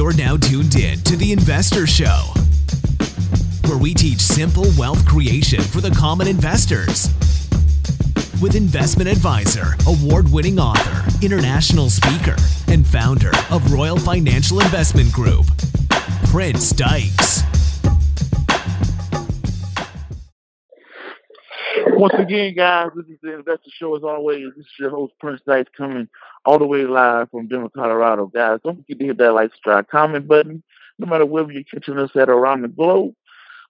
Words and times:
You're 0.00 0.16
now 0.16 0.38
tuned 0.38 0.76
in 0.76 0.98
to 1.00 1.14
The 1.14 1.30
Investor 1.30 1.86
Show, 1.86 2.32
where 3.68 3.76
we 3.76 3.92
teach 3.92 4.18
simple 4.18 4.64
wealth 4.78 5.04
creation 5.04 5.60
for 5.60 5.82
the 5.82 5.90
common 5.90 6.26
investors. 6.26 7.10
With 8.40 8.54
investment 8.54 9.10
advisor, 9.10 9.74
award 9.86 10.32
winning 10.32 10.58
author, 10.58 11.04
international 11.20 11.90
speaker, 11.90 12.36
and 12.68 12.86
founder 12.86 13.32
of 13.50 13.74
Royal 13.74 13.98
Financial 13.98 14.60
Investment 14.60 15.12
Group, 15.12 15.44
Prince 16.30 16.70
Dykes. 16.70 17.49
Once 22.00 22.14
again, 22.16 22.54
guys, 22.54 22.88
this 22.96 23.04
is 23.08 23.18
the 23.22 23.34
Investor 23.34 23.68
Show 23.70 23.94
as 23.94 24.02
always. 24.02 24.46
This 24.56 24.64
is 24.64 24.72
your 24.78 24.88
host, 24.88 25.12
Prince 25.20 25.42
Dykes, 25.46 25.70
coming 25.76 26.08
all 26.46 26.58
the 26.58 26.66
way 26.66 26.84
live 26.84 27.30
from 27.30 27.46
Denver, 27.46 27.68
Colorado. 27.68 28.24
Guys, 28.24 28.58
don't 28.64 28.78
forget 28.78 28.98
to 28.98 29.04
hit 29.04 29.18
that 29.18 29.34
like, 29.34 29.50
subscribe, 29.50 29.86
comment 29.86 30.26
button, 30.26 30.62
no 30.98 31.06
matter 31.06 31.26
where 31.26 31.52
you're 31.52 31.62
catching 31.62 31.98
us 31.98 32.10
at 32.16 32.30
around 32.30 32.62
the 32.62 32.68
globe. 32.68 33.12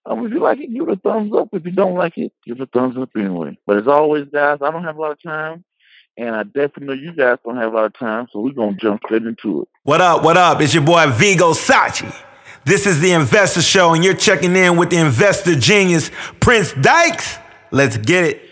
Um, 0.07 0.25
if 0.25 0.33
you 0.33 0.39
like 0.39 0.61
it, 0.61 0.73
give 0.73 0.89
it 0.89 0.93
a 0.93 1.01
thumbs 1.01 1.33
up. 1.35 1.49
If 1.53 1.65
you 1.65 1.73
don't 1.73 1.97
like 1.97 2.19
it, 2.19 2.33
give 2.47 2.61
it 2.61 2.63
a 2.63 2.67
thumbs 2.67 2.97
up 2.97 3.11
anyway. 3.17 3.59
But 3.67 3.79
as 3.79 3.89
always, 3.89 4.27
guys, 4.33 4.59
I 4.63 4.71
don't 4.71 4.85
have 4.85 4.97
a 4.97 5.01
lot 5.01 5.11
of 5.11 5.23
time, 5.25 5.65
and 6.17 6.37
I 6.37 6.45
definitely 6.45 6.87
know 6.87 6.93
you 6.93 7.13
guys 7.13 7.39
don't 7.45 7.57
have 7.57 7.73
a 7.73 7.77
lot 7.77 7.87
of 7.87 7.99
time, 7.99 8.29
so 8.31 8.39
we're 8.39 8.53
going 8.53 8.77
to 8.77 8.81
jump 8.81 9.01
straight 9.07 9.25
into 9.25 9.63
it. 9.63 9.69
What 9.83 10.01
up, 10.01 10.23
what 10.23 10.37
up? 10.37 10.61
It's 10.61 10.73
your 10.73 10.85
boy 10.85 11.11
Vigo 11.11 11.53
Sachi. 11.53 12.15
This 12.65 12.87
is 12.87 13.01
the 13.01 13.11
Investor 13.11 13.61
Show, 13.61 13.95
and 13.95 14.05
you're 14.05 14.15
checking 14.15 14.55
in 14.55 14.77
with 14.77 14.91
the 14.91 14.99
investor 14.99 15.57
genius, 15.57 16.13
Prince 16.39 16.75
Dykes. 16.75 17.39
Let's 17.73 17.97
get 17.97 18.25
it. 18.25 18.43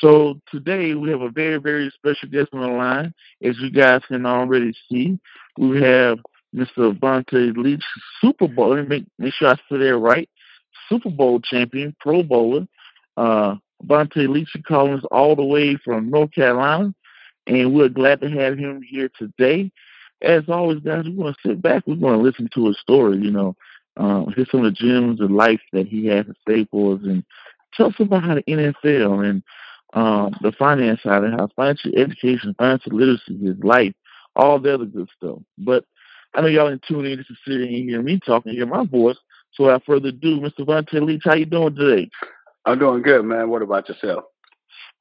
So 0.00 0.40
today 0.50 0.94
we 0.94 1.10
have 1.10 1.22
a 1.22 1.30
very, 1.30 1.58
very 1.58 1.90
special 1.90 2.28
guest 2.28 2.50
on 2.52 2.60
the 2.60 2.68
line. 2.68 3.14
As 3.42 3.58
you 3.58 3.70
guys 3.70 4.02
can 4.06 4.26
already 4.26 4.74
see, 4.88 5.18
we 5.58 5.80
have 5.80 6.18
Mr. 6.54 6.96
Vonta 6.98 7.56
Leach, 7.56 7.84
Super 8.20 8.46
Bowl. 8.46 8.74
Let 8.74 8.82
me 8.82 8.88
make, 8.88 9.06
make 9.18 9.34
sure 9.34 9.48
I 9.48 9.54
say 9.54 9.78
that 9.78 9.96
right. 9.96 10.28
Super 10.88 11.10
Bowl 11.10 11.40
champion, 11.40 11.96
Pro 12.00 12.22
Bowler. 12.22 12.66
Uh, 13.16 13.56
Vonta 13.84 14.28
Leach 14.28 14.50
calling 14.66 14.94
us 14.94 15.04
all 15.10 15.34
the 15.34 15.44
way 15.44 15.76
from 15.84 16.10
North 16.10 16.32
Carolina, 16.32 16.94
and 17.46 17.74
we're 17.74 17.88
glad 17.88 18.20
to 18.20 18.28
have 18.30 18.58
him 18.58 18.82
here 18.82 19.10
today. 19.18 19.70
As 20.20 20.44
always, 20.48 20.80
guys, 20.80 21.04
we're 21.06 21.22
going 21.22 21.34
to 21.34 21.48
sit 21.48 21.62
back. 21.62 21.84
We're 21.86 21.94
going 21.96 22.18
to 22.18 22.24
listen 22.24 22.48
to 22.54 22.66
his 22.66 22.78
story. 22.80 23.18
You 23.18 23.30
know, 23.30 23.56
uh, 23.96 24.26
hear 24.26 24.46
some 24.50 24.64
of 24.64 24.72
the 24.74 24.78
gems 24.78 25.20
of 25.20 25.30
life 25.30 25.60
that 25.72 25.86
he 25.86 26.06
has 26.06 26.26
to 26.26 26.34
say 26.48 26.66
for 26.70 26.94
us, 26.94 27.00
and 27.04 27.24
tell 27.74 27.86
us 27.86 27.94
about 27.98 28.24
how 28.24 28.34
the 28.34 28.42
NFL 28.42 29.28
and 29.28 29.42
um, 29.94 30.34
the 30.42 30.52
finance 30.52 31.02
side 31.02 31.24
and 31.24 31.38
how 31.38 31.48
financial 31.56 31.92
education, 31.96 32.54
financial 32.58 32.92
literacy, 32.92 33.38
is 33.42 33.56
life, 33.62 33.94
all 34.36 34.58
the 34.58 34.74
other 34.74 34.84
good 34.84 35.08
stuff. 35.16 35.38
But 35.56 35.84
I 36.34 36.42
know 36.42 36.48
y'all 36.48 36.68
in 36.68 36.80
tune 36.86 37.06
in 37.06 37.18
just 37.18 37.28
to 37.28 37.34
sit 37.46 37.60
and 37.60 37.70
hear 37.70 38.02
me 38.02 38.20
talking, 38.24 38.52
hear 38.52 38.66
my 38.66 38.84
voice. 38.84 39.16
So 39.52 39.64
without 39.64 39.84
further 39.84 40.08
ado, 40.08 40.40
Mr. 40.40 40.60
Vonta 40.60 41.00
Leach, 41.04 41.22
how 41.24 41.34
you 41.34 41.46
doing 41.46 41.74
today? 41.74 42.10
I'm 42.64 42.78
doing 42.78 43.02
good, 43.02 43.24
man. 43.24 43.48
What 43.48 43.62
about 43.62 43.88
yourself? 43.88 44.24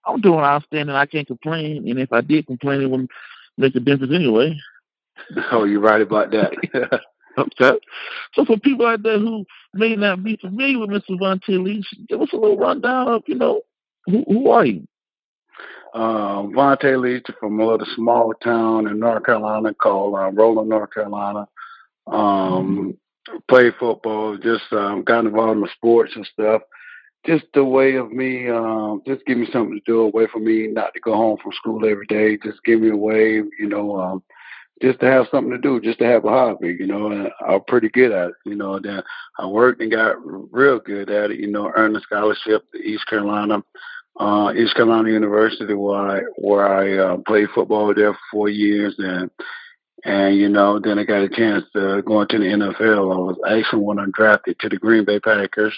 I'm 0.05 0.21
doing 0.21 0.39
outstanding. 0.39 0.95
I 0.95 1.05
can't 1.05 1.27
complain. 1.27 1.87
And 1.89 1.99
if 1.99 2.13
I 2.13 2.21
did 2.21 2.47
complain, 2.47 2.81
it 2.81 2.89
wouldn't 2.89 3.11
make 3.57 3.75
a 3.75 3.79
difference 3.79 4.13
anyway. 4.13 4.57
Oh, 5.51 5.65
you're 5.65 5.81
right 5.81 5.99
about 5.99 6.31
that. 6.31 6.51
okay. 7.37 7.79
So 8.33 8.45
for 8.45 8.57
people 8.57 8.85
out 8.85 9.03
there 9.03 9.19
who 9.19 9.45
may 9.73 9.95
not 9.95 10.23
be 10.23 10.37
familiar 10.37 10.79
with 10.79 10.89
Mr. 10.89 11.19
Vonta 11.19 11.63
Leach, 11.63 11.87
give 12.07 12.21
us 12.21 12.29
a 12.33 12.37
little 12.37 12.57
rundown 12.57 13.07
of, 13.07 13.23
you 13.27 13.35
know, 13.35 13.61
who, 14.05 14.23
who 14.27 14.49
are 14.49 14.65
you? 14.65 14.87
Uh, 15.93 16.43
Vonta 16.43 16.99
Leach 17.01 17.27
from 17.39 17.59
a 17.59 17.65
little 17.65 17.87
small 17.95 18.33
town 18.43 18.87
in 18.87 18.99
North 18.99 19.25
Carolina 19.25 19.73
called 19.73 20.15
uh, 20.15 20.31
Rowland, 20.31 20.69
North 20.69 20.93
Carolina. 20.93 21.47
Um, 22.05 22.97
play 23.49 23.71
football, 23.79 24.37
just 24.37 24.71
um, 24.71 25.03
got 25.03 25.25
involved 25.25 25.59
in 25.59 25.67
sports 25.75 26.13
and 26.15 26.25
stuff. 26.25 26.61
Just 27.25 27.45
a 27.55 27.63
way 27.63 27.95
of 27.95 28.11
me, 28.11 28.49
um, 28.49 29.01
just 29.05 29.25
give 29.25 29.37
me 29.37 29.47
something 29.51 29.75
to 29.75 29.81
do, 29.85 30.01
a 30.01 30.07
way 30.07 30.27
for 30.31 30.39
me 30.39 30.67
not 30.67 30.93
to 30.93 30.99
go 30.99 31.13
home 31.13 31.37
from 31.41 31.51
school 31.53 31.85
every 31.85 32.05
day. 32.05 32.37
Just 32.37 32.63
give 32.63 32.79
me 32.79 32.89
a 32.89 32.95
way, 32.95 33.41
you 33.59 33.67
know, 33.67 33.99
um, 33.99 34.23
just 34.81 34.99
to 34.99 35.05
have 35.07 35.27
something 35.31 35.51
to 35.51 35.57
do, 35.57 35.81
just 35.81 35.99
to 35.99 36.05
have 36.05 36.25
a 36.25 36.29
hobby, 36.29 36.75
you 36.79 36.87
know. 36.87 37.11
And 37.11 37.29
I'm 37.47 37.61
pretty 37.67 37.89
good 37.89 38.11
at 38.11 38.29
it, 38.29 38.35
you 38.45 38.55
know. 38.55 38.79
Then 38.79 39.01
I 39.39 39.45
worked 39.45 39.81
and 39.81 39.91
got 39.91 40.15
real 40.23 40.79
good 40.79 41.09
at 41.09 41.31
it, 41.31 41.39
you 41.39 41.47
know. 41.47 41.71
Earned 41.75 41.97
a 41.97 42.01
scholarship 42.01 42.63
to 42.71 42.79
East 42.79 43.07
Carolina, 43.07 43.63
uh, 44.19 44.53
East 44.55 44.75
Carolina 44.75 45.09
University, 45.09 45.73
where 45.73 45.99
I 45.99 46.21
where 46.37 46.67
I 46.67 46.97
uh, 46.97 47.17
played 47.25 47.49
football 47.53 47.93
there 47.93 48.13
for 48.13 48.19
four 48.31 48.49
years, 48.49 48.95
and 48.97 49.29
and 50.03 50.37
you 50.37 50.49
know, 50.49 50.79
then 50.79 50.99
I 50.99 51.03
got 51.03 51.23
a 51.23 51.29
chance 51.29 51.65
to 51.73 52.01
go 52.05 52.21
into 52.21 52.37
the 52.37 52.45
NFL. 52.45 53.13
I 53.13 53.17
was 53.17 53.37
actually 53.49 53.83
when 53.83 53.99
I 53.99 54.05
drafted 54.13 54.59
to 54.59 54.69
the 54.69 54.77
Green 54.77 55.05
Bay 55.05 55.19
Packers. 55.19 55.77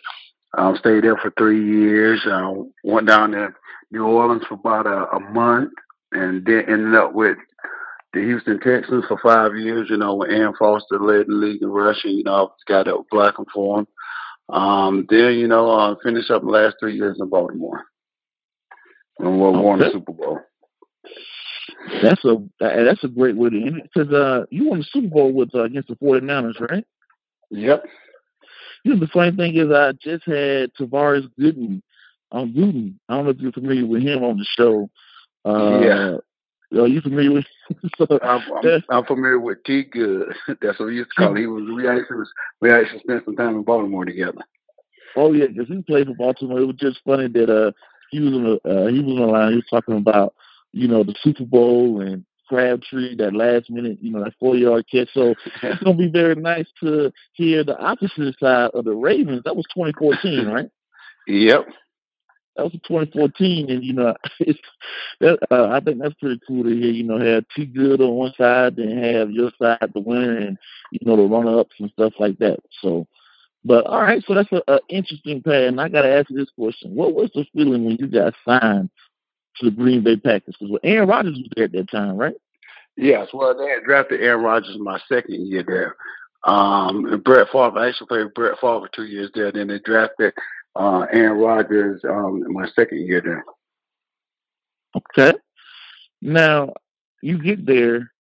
Um, 0.58 0.76
stayed 0.78 1.04
there 1.04 1.18
for 1.18 1.32
three 1.38 1.64
years. 1.64 2.22
Uh, 2.26 2.54
went 2.84 3.08
down 3.08 3.32
to 3.32 3.54
New 3.92 4.06
Orleans 4.06 4.44
for 4.48 4.56
about 4.56 4.88
a, 4.88 5.16
a 5.16 5.20
month, 5.20 5.72
and 6.12 6.44
then 6.46 6.66
ended 6.68 6.96
up 6.96 7.14
with 7.14 7.38
the 8.14 8.22
Houston 8.22 8.60
Texans 8.60 9.06
for 9.08 9.20
five 9.22 9.56
years. 9.56 9.88
You 9.90 9.98
know, 9.98 10.16
when 10.16 10.32
Arian 10.32 10.54
Foster 10.58 11.00
led 11.00 11.28
the 11.28 11.34
league 11.34 11.62
in 11.62 11.70
rushing, 11.70 12.12
you 12.12 12.24
know, 12.24 12.48
I 12.48 12.72
got 12.72 12.88
up 12.88 13.06
blocking 13.12 13.46
for 13.54 13.80
him. 13.80 13.88
Um, 14.50 15.06
then, 15.10 15.34
you 15.34 15.48
know, 15.48 15.70
uh, 15.70 15.96
finished 16.04 16.32
up 16.32 16.42
the 16.42 16.50
last 16.50 16.78
three 16.80 16.96
years 16.96 17.18
in 17.20 17.30
Baltimore, 17.30 17.84
and 19.20 19.40
we 19.40 19.46
okay. 19.46 19.60
won 19.60 19.80
the 19.80 19.92
Super 19.92 20.14
Bowl. 20.14 20.40
That's 22.02 22.24
a 22.26 22.38
that's 22.60 23.04
a 23.04 23.08
great 23.08 23.36
way 23.36 23.52
to 23.52 23.56
end 23.56 23.78
it 23.78 23.90
because 23.94 24.12
uh, 24.12 24.46
you 24.50 24.70
won 24.70 24.80
the 24.80 24.86
Super 24.90 25.08
Bowl 25.08 25.32
with 25.32 25.54
uh, 25.54 25.64
against 25.64 25.90
the 25.90 25.96
49ers, 25.96 26.60
right? 26.60 26.84
Yep. 27.52 27.84
You 28.84 28.94
know, 28.94 29.00
the 29.00 29.08
funny 29.08 29.36
thing 29.36 29.56
is, 29.56 29.72
I 29.72 29.92
just 29.94 30.26
had 30.26 30.72
Tavares 30.74 31.30
Gooden 31.40 31.82
on 32.32 32.54
Gooden. 32.54 32.96
I 33.08 33.16
don't 33.16 33.26
know 33.26 33.32
if 33.32 33.40
you're 33.40 33.52
familiar 33.52 33.86
with 33.86 34.02
him 34.02 34.24
on 34.24 34.38
the 34.38 34.46
show. 34.46 34.90
Uh, 35.46 35.80
yeah. 35.80 36.82
Are 36.82 36.88
you 36.88 37.02
familiar 37.02 37.32
with? 37.32 37.46
so 37.98 38.20
I'm, 38.22 38.42
I'm, 38.64 38.84
I'm, 38.90 39.06
familiar 39.06 39.40
with 39.40 39.64
T. 39.64 39.84
Good. 39.84 40.34
That's 40.62 40.80
what 40.80 40.88
we 40.88 40.96
used 40.96 41.10
to 41.16 41.24
call. 41.24 41.32
Him. 41.32 41.38
He 41.38 41.48
was. 41.48 41.64
We 41.76 41.88
actually 41.88 42.18
was, 42.18 42.32
we 42.62 42.72
actually 42.72 43.00
spent 43.00 43.26
some 43.26 43.36
time 43.36 43.56
in 43.56 43.64
Baltimore 43.64 44.06
together. 44.06 44.42
Oh 45.16 45.34
yeah, 45.34 45.48
because 45.48 45.68
he 45.68 45.82
played 45.82 46.08
for 46.08 46.16
Baltimore. 46.16 46.60
It 46.60 46.66
was 46.66 46.76
just 46.76 47.00
funny 47.06 47.28
that 47.28 47.50
uh 47.50 47.72
he 48.12 48.20
was 48.20 48.34
on 48.34 48.44
the 48.44 48.70
uh, 48.70 48.88
he 48.88 49.00
was 49.00 49.14
on 49.14 49.20
the 49.20 49.26
line. 49.26 49.52
He 49.52 49.56
was 49.58 49.66
talking 49.70 49.98
about 49.98 50.34
you 50.72 50.88
know 50.88 51.04
the 51.04 51.16
Super 51.22 51.46
Bowl 51.46 52.02
and 52.02 52.26
Crabtree 52.48 53.16
that 53.18 53.34
last 53.34 53.70
minute 53.70 54.00
you 54.02 54.12
know 54.12 54.24
that 54.24 54.34
four 54.40 54.56
yard 54.56 54.86
catch. 54.92 55.10
So 55.14 55.36
it's 55.64 55.84
gonna 55.84 55.98
be 55.98 56.10
very 56.10 56.36
nice 56.36 56.68
to 56.82 57.12
hear 57.34 57.64
the 57.64 57.78
opposite 57.78 58.38
side 58.40 58.72
of 58.74 58.86
the 58.86 58.96
Ravens. 58.96 59.44
That 59.46 59.56
was 59.56 59.66
2014, 59.74 60.48
right? 60.48 60.70
Yep 61.28 61.68
that 62.60 62.66
was 62.66 62.74
2014, 62.88 63.70
and 63.70 63.84
you 63.84 63.94
know, 63.94 64.16
it's 64.40 64.60
uh, 65.22 65.38
I 65.70 65.80
think 65.80 66.02
that's 66.02 66.14
pretty 66.16 66.40
cool 66.48 66.64
to 66.64 66.70
hear. 66.70 66.92
You 66.92 67.04
know, 67.04 67.20
have 67.20 67.46
T 67.56 67.66
Good 67.66 68.02
on 68.02 68.14
one 68.14 68.34
side, 68.38 68.76
then 68.76 68.98
have 69.02 69.32
your 69.32 69.52
side 69.62 69.92
the 69.94 70.02
winner, 70.02 70.38
and 70.38 70.58
you 70.92 71.00
know 71.06 71.16
the 71.16 71.24
runner 71.24 71.60
ups 71.60 71.76
and 71.80 71.90
stuff 71.92 72.14
like 72.20 72.38
that. 72.40 72.60
So, 72.82 73.08
but 73.64 73.86
all 73.86 74.02
right, 74.02 74.24
so 74.28 74.34
that's 74.34 74.52
an 74.52 74.80
interesting 74.90 75.42
path. 75.42 75.70
And 75.70 75.80
I 75.80 75.88
got 75.88 76.02
to 76.02 76.14
ask 76.14 76.30
you 76.30 76.38
this 76.38 76.52
question: 76.58 76.96
What 76.96 77.14
was 77.14 77.30
the 77.34 77.46
feeling 77.54 77.86
when 77.86 77.98
you 77.98 78.08
got 78.08 78.34
signed 78.46 78.90
to 79.58 79.66
the 79.66 79.76
Green 79.76 80.04
Bay 80.04 80.18
Packers? 80.18 80.56
Because 80.60 80.78
Aaron 80.84 81.08
Rodgers 81.08 81.38
was 81.38 81.50
there 81.56 81.66
at 81.66 81.72
that 81.72 81.90
time, 81.90 82.18
right? 82.18 82.36
Yes. 82.98 83.30
Well, 83.34 83.58
they 83.58 83.70
had 83.70 83.84
drafted 83.86 84.20
Aaron 84.20 84.44
Rodgers 84.44 84.78
my 84.78 85.00
second 85.08 85.48
year 85.48 85.64
there. 85.66 85.96
Um, 86.44 87.22
Brett 87.24 87.48
Favre, 87.52 87.78
I 87.78 87.90
actually 87.90 88.08
played 88.08 88.24
with 88.26 88.34
Brett 88.34 88.60
Favre 88.60 88.90
two 88.94 89.06
years 89.06 89.30
there. 89.34 89.52
Then 89.52 89.68
they 89.68 89.80
drafted 89.80 90.34
uh, 90.76 91.06
Aaron 91.12 91.40
Rodgers 91.40 92.02
um, 92.08 92.44
my 92.52 92.68
second 92.76 93.06
year 93.06 93.22
there. 93.22 93.44
Okay. 94.96 95.38
Now, 96.22 96.74
you 97.22 97.42
get 97.42 97.66
there, 97.66 98.12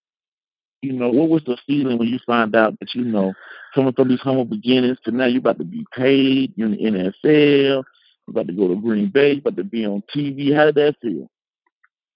you 0.81 0.93
know, 0.93 1.09
what 1.09 1.29
was 1.29 1.43
the 1.45 1.57
feeling 1.67 1.97
when 1.97 2.07
you 2.07 2.19
find 2.25 2.55
out 2.55 2.79
that, 2.79 2.93
you 2.95 3.03
know, 3.03 3.33
coming 3.73 3.93
from 3.93 4.07
these 4.07 4.21
humble 4.21 4.45
beginnings 4.45 4.97
to 5.03 5.11
now 5.11 5.25
you're 5.25 5.39
about 5.39 5.57
to 5.59 5.65
be 5.65 5.85
paid, 5.95 6.53
you're 6.55 6.71
in 6.71 6.93
the 6.93 7.13
NFL, 7.23 7.23
you're 7.23 7.83
about 8.29 8.47
to 8.47 8.53
go 8.53 8.67
to 8.67 8.75
Green 8.75 9.09
Bay, 9.09 9.31
you're 9.31 9.39
about 9.39 9.57
to 9.57 9.63
be 9.63 9.85
on 9.85 10.03
TV. 10.15 10.55
How 10.55 10.65
did 10.65 10.75
that 10.75 10.95
feel? 11.01 11.29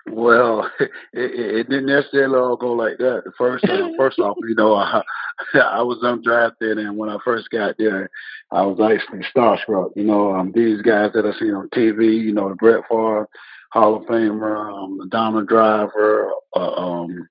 Well, 0.07 0.69
it, 0.79 0.89
it, 1.13 1.69
didn't 1.69 1.85
necessarily 1.85 2.38
all 2.38 2.57
go 2.57 2.73
like 2.73 2.97
that. 2.97 3.23
The 3.25 3.31
first, 3.38 3.63
uh, 3.65 3.89
first 3.97 4.19
off, 4.19 4.38
you 4.41 4.55
know, 4.55 4.75
I, 4.75 5.01
I 5.53 5.81
was 5.81 6.00
undrafted, 6.03 6.77
and 6.77 6.97
when 6.97 7.09
I 7.09 7.17
first 7.23 7.50
got 7.50 7.75
there, 7.77 8.09
I 8.51 8.63
was 8.63 8.79
actually 8.79 9.25
starstruck. 9.35 9.91
You 9.95 10.03
know, 10.03 10.35
um, 10.35 10.51
these 10.53 10.81
guys 10.81 11.11
that 11.13 11.25
I 11.25 11.38
seen 11.39 11.53
on 11.53 11.69
TV, 11.69 12.19
you 12.19 12.33
know, 12.33 12.50
the 12.50 12.55
Brett 12.55 12.83
Favre, 12.89 13.27
Hall 13.71 13.95
of 13.95 14.03
Famer, 14.03 14.71
um, 14.71 15.09
Donald 15.09 15.47
Driver, 15.47 16.31
uh, 16.56 16.73
um, 16.73 17.27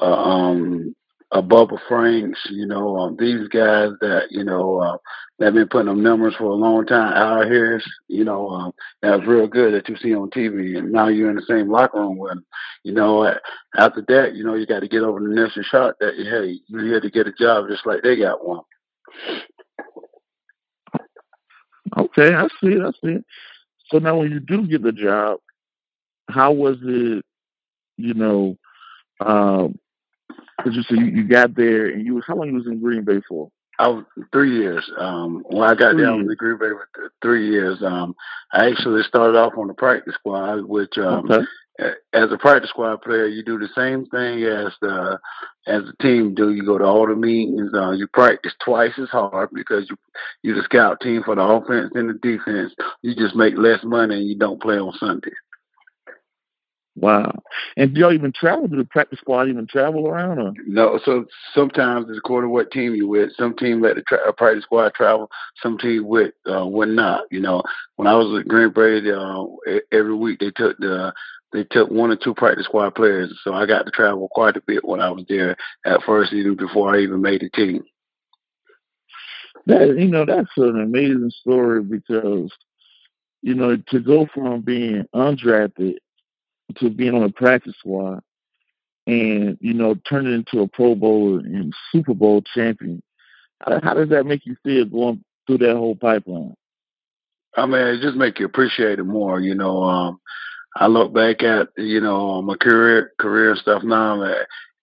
uh, 0.00 0.04
um, 0.04 0.94
a 1.32 1.42
Bubba 1.42 1.78
Franks, 1.88 2.38
you 2.50 2.66
know, 2.66 2.96
um, 2.98 3.16
these 3.18 3.48
guys 3.48 3.90
that 4.02 4.26
you 4.30 4.44
know 4.44 4.80
uh, 4.80 4.98
that 5.38 5.46
have 5.46 5.54
been 5.54 5.68
putting 5.68 5.88
up 5.88 5.96
numbers 5.96 6.34
for 6.36 6.44
a 6.44 6.54
long 6.54 6.84
time. 6.84 7.14
Al 7.14 7.48
Harris, 7.48 7.84
you 8.08 8.22
know, 8.22 8.48
um, 8.48 8.72
that's 9.00 9.26
real 9.26 9.46
good 9.46 9.72
that 9.72 9.88
you 9.88 9.96
see 9.96 10.14
on 10.14 10.28
TV, 10.30 10.76
and 10.76 10.92
now 10.92 11.08
you're 11.08 11.30
in 11.30 11.36
the 11.36 11.42
same 11.48 11.70
locker 11.70 12.00
room 12.00 12.18
with 12.18 12.32
them. 12.32 12.44
You 12.84 12.92
know, 12.92 13.24
after 13.74 14.04
that, 14.08 14.34
you 14.34 14.44
know, 14.44 14.54
you 14.54 14.66
got 14.66 14.80
to 14.80 14.88
get 14.88 15.02
over 15.02 15.20
the 15.20 15.32
initial 15.32 15.62
shot 15.62 15.94
that 16.00 16.14
hey, 16.16 16.60
you're 16.66 16.84
here 16.84 17.00
to 17.00 17.10
get 17.10 17.26
a 17.26 17.32
job 17.32 17.66
just 17.68 17.86
like 17.86 18.02
they 18.02 18.16
got 18.16 18.46
one. 18.46 18.60
Okay, 21.96 22.34
I 22.34 22.46
see 22.60 22.74
it. 22.74 22.82
I 22.82 22.90
see 23.02 23.14
it. 23.14 23.24
So 23.86 23.98
now, 23.98 24.18
when 24.18 24.30
you 24.30 24.40
do 24.40 24.66
get 24.66 24.82
the 24.82 24.92
job, 24.92 25.38
how 26.28 26.52
was 26.52 26.76
it? 26.82 27.24
You 27.96 28.14
know, 28.14 28.56
um, 29.20 29.78
because 30.62 30.76
you 30.76 30.82
said 30.82 30.98
you, 30.98 31.22
you 31.22 31.28
got 31.28 31.54
there 31.54 31.86
and 31.86 32.06
you 32.06 32.14
was 32.14 32.24
how 32.26 32.36
long 32.36 32.48
you 32.48 32.54
was 32.54 32.66
in 32.66 32.80
Green 32.80 33.04
Bay 33.04 33.20
for? 33.28 33.50
I 33.78 33.88
was 33.88 34.04
three 34.32 34.58
years. 34.58 34.88
Um, 34.98 35.42
when 35.48 35.68
I 35.68 35.74
got 35.74 35.92
three 35.92 36.04
down 36.04 36.26
to 36.26 36.34
Green 36.36 36.58
Bay 36.58 36.68
for 36.68 37.10
three 37.22 37.50
years, 37.50 37.82
um, 37.82 38.14
I 38.52 38.70
actually 38.70 39.02
started 39.02 39.36
off 39.36 39.54
on 39.56 39.68
the 39.68 39.74
practice 39.74 40.14
squad, 40.14 40.64
which 40.66 40.96
um, 40.98 41.30
okay. 41.30 41.92
as 42.12 42.30
a 42.30 42.38
practice 42.38 42.70
squad 42.70 43.02
player, 43.02 43.26
you 43.26 43.42
do 43.42 43.58
the 43.58 43.68
same 43.74 44.06
thing 44.06 44.44
as 44.44 44.72
the 44.80 45.18
as 45.66 45.82
the 45.84 45.94
team 46.00 46.34
do. 46.34 46.52
You 46.52 46.64
go 46.64 46.78
to 46.78 46.84
all 46.84 47.06
the 47.06 47.16
meetings. 47.16 47.70
Uh, 47.74 47.92
you 47.92 48.06
practice 48.08 48.52
twice 48.64 48.92
as 48.98 49.08
hard 49.08 49.50
because 49.52 49.88
you 49.88 49.96
you 50.42 50.54
the 50.54 50.62
scout 50.62 51.00
team 51.00 51.22
for 51.24 51.34
the 51.34 51.42
offense 51.42 51.92
and 51.94 52.10
the 52.10 52.14
defense. 52.14 52.74
You 53.00 53.14
just 53.14 53.34
make 53.34 53.56
less 53.56 53.82
money 53.82 54.16
and 54.16 54.28
you 54.28 54.36
don't 54.36 54.62
play 54.62 54.76
on 54.76 54.92
Sundays. 54.98 55.32
Wow. 56.94 57.32
And 57.76 57.94
do 57.94 58.00
y'all 58.00 58.12
even 58.12 58.32
travel? 58.32 58.68
Do 58.68 58.76
the 58.76 58.84
practice 58.84 59.18
squad 59.18 59.48
even 59.48 59.66
travel 59.66 60.06
around? 60.06 60.38
Or? 60.38 60.52
No. 60.66 61.00
So 61.04 61.24
sometimes 61.54 62.06
it's 62.08 62.18
according 62.18 62.48
to 62.50 62.52
what 62.52 62.70
team 62.70 62.94
you 62.94 63.08
with. 63.08 63.30
Some 63.38 63.56
team 63.56 63.80
let 63.80 63.96
the 63.96 64.02
tra- 64.02 64.28
uh, 64.28 64.32
practice 64.32 64.64
squad 64.64 64.92
travel. 64.94 65.30
Some 65.62 65.78
team 65.78 66.06
with 66.06 66.34
uh, 66.50 66.66
would 66.66 66.90
not. 66.90 67.24
You 67.30 67.40
know, 67.40 67.62
when 67.96 68.08
I 68.08 68.14
was 68.14 68.38
at 68.38 68.48
Green 68.48 68.72
Bay, 68.72 69.00
uh, 69.10 69.80
every 69.90 70.14
week 70.14 70.40
they 70.40 70.50
took 70.50 70.76
the 70.78 71.14
they 71.52 71.64
took 71.64 71.90
one 71.90 72.10
or 72.10 72.16
two 72.16 72.34
practice 72.34 72.66
squad 72.66 72.94
players. 72.94 73.38
So 73.42 73.54
I 73.54 73.66
got 73.66 73.84
to 73.84 73.90
travel 73.90 74.28
quite 74.30 74.56
a 74.56 74.62
bit 74.66 74.84
when 74.84 75.00
I 75.00 75.10
was 75.10 75.24
there 75.28 75.56
at 75.86 76.02
first, 76.02 76.32
even 76.32 76.56
before 76.56 76.94
I 76.94 77.00
even 77.00 77.22
made 77.22 77.40
the 77.40 77.50
team. 77.50 77.84
That 79.66 79.96
you 79.98 80.08
know, 80.08 80.26
that's 80.26 80.50
an 80.58 80.78
amazing 80.80 81.30
story 81.40 81.82
because 81.82 82.50
you 83.40 83.54
know 83.54 83.78
to 83.88 84.00
go 84.00 84.26
from 84.34 84.60
being 84.60 85.06
undrafted 85.14 85.94
to 86.76 86.90
being 86.90 87.14
on 87.14 87.22
a 87.22 87.30
practice 87.30 87.74
squad 87.78 88.20
and, 89.06 89.58
you 89.60 89.74
know, 89.74 89.94
turn 90.08 90.26
it 90.26 90.30
into 90.30 90.60
a 90.60 90.68
Pro 90.68 90.94
Bowl 90.94 91.38
and 91.38 91.72
Super 91.90 92.14
Bowl 92.14 92.42
champion. 92.54 93.02
How, 93.60 93.80
how 93.82 93.94
does 93.94 94.08
that 94.10 94.26
make 94.26 94.46
you 94.46 94.56
feel 94.62 94.84
going 94.84 95.24
through 95.46 95.58
that 95.58 95.76
whole 95.76 95.96
pipeline? 95.96 96.54
I 97.56 97.66
mean, 97.66 97.80
it 97.80 98.00
just 98.00 98.16
make 98.16 98.38
you 98.38 98.46
appreciate 98.46 98.98
it 98.98 99.04
more. 99.04 99.40
You 99.40 99.54
know, 99.54 99.82
um, 99.82 100.20
I 100.76 100.86
look 100.86 101.12
back 101.12 101.42
at 101.42 101.68
you 101.76 102.00
know 102.00 102.40
my 102.40 102.56
career 102.56 103.12
career 103.18 103.54
stuff 103.56 103.82
now. 103.82 104.22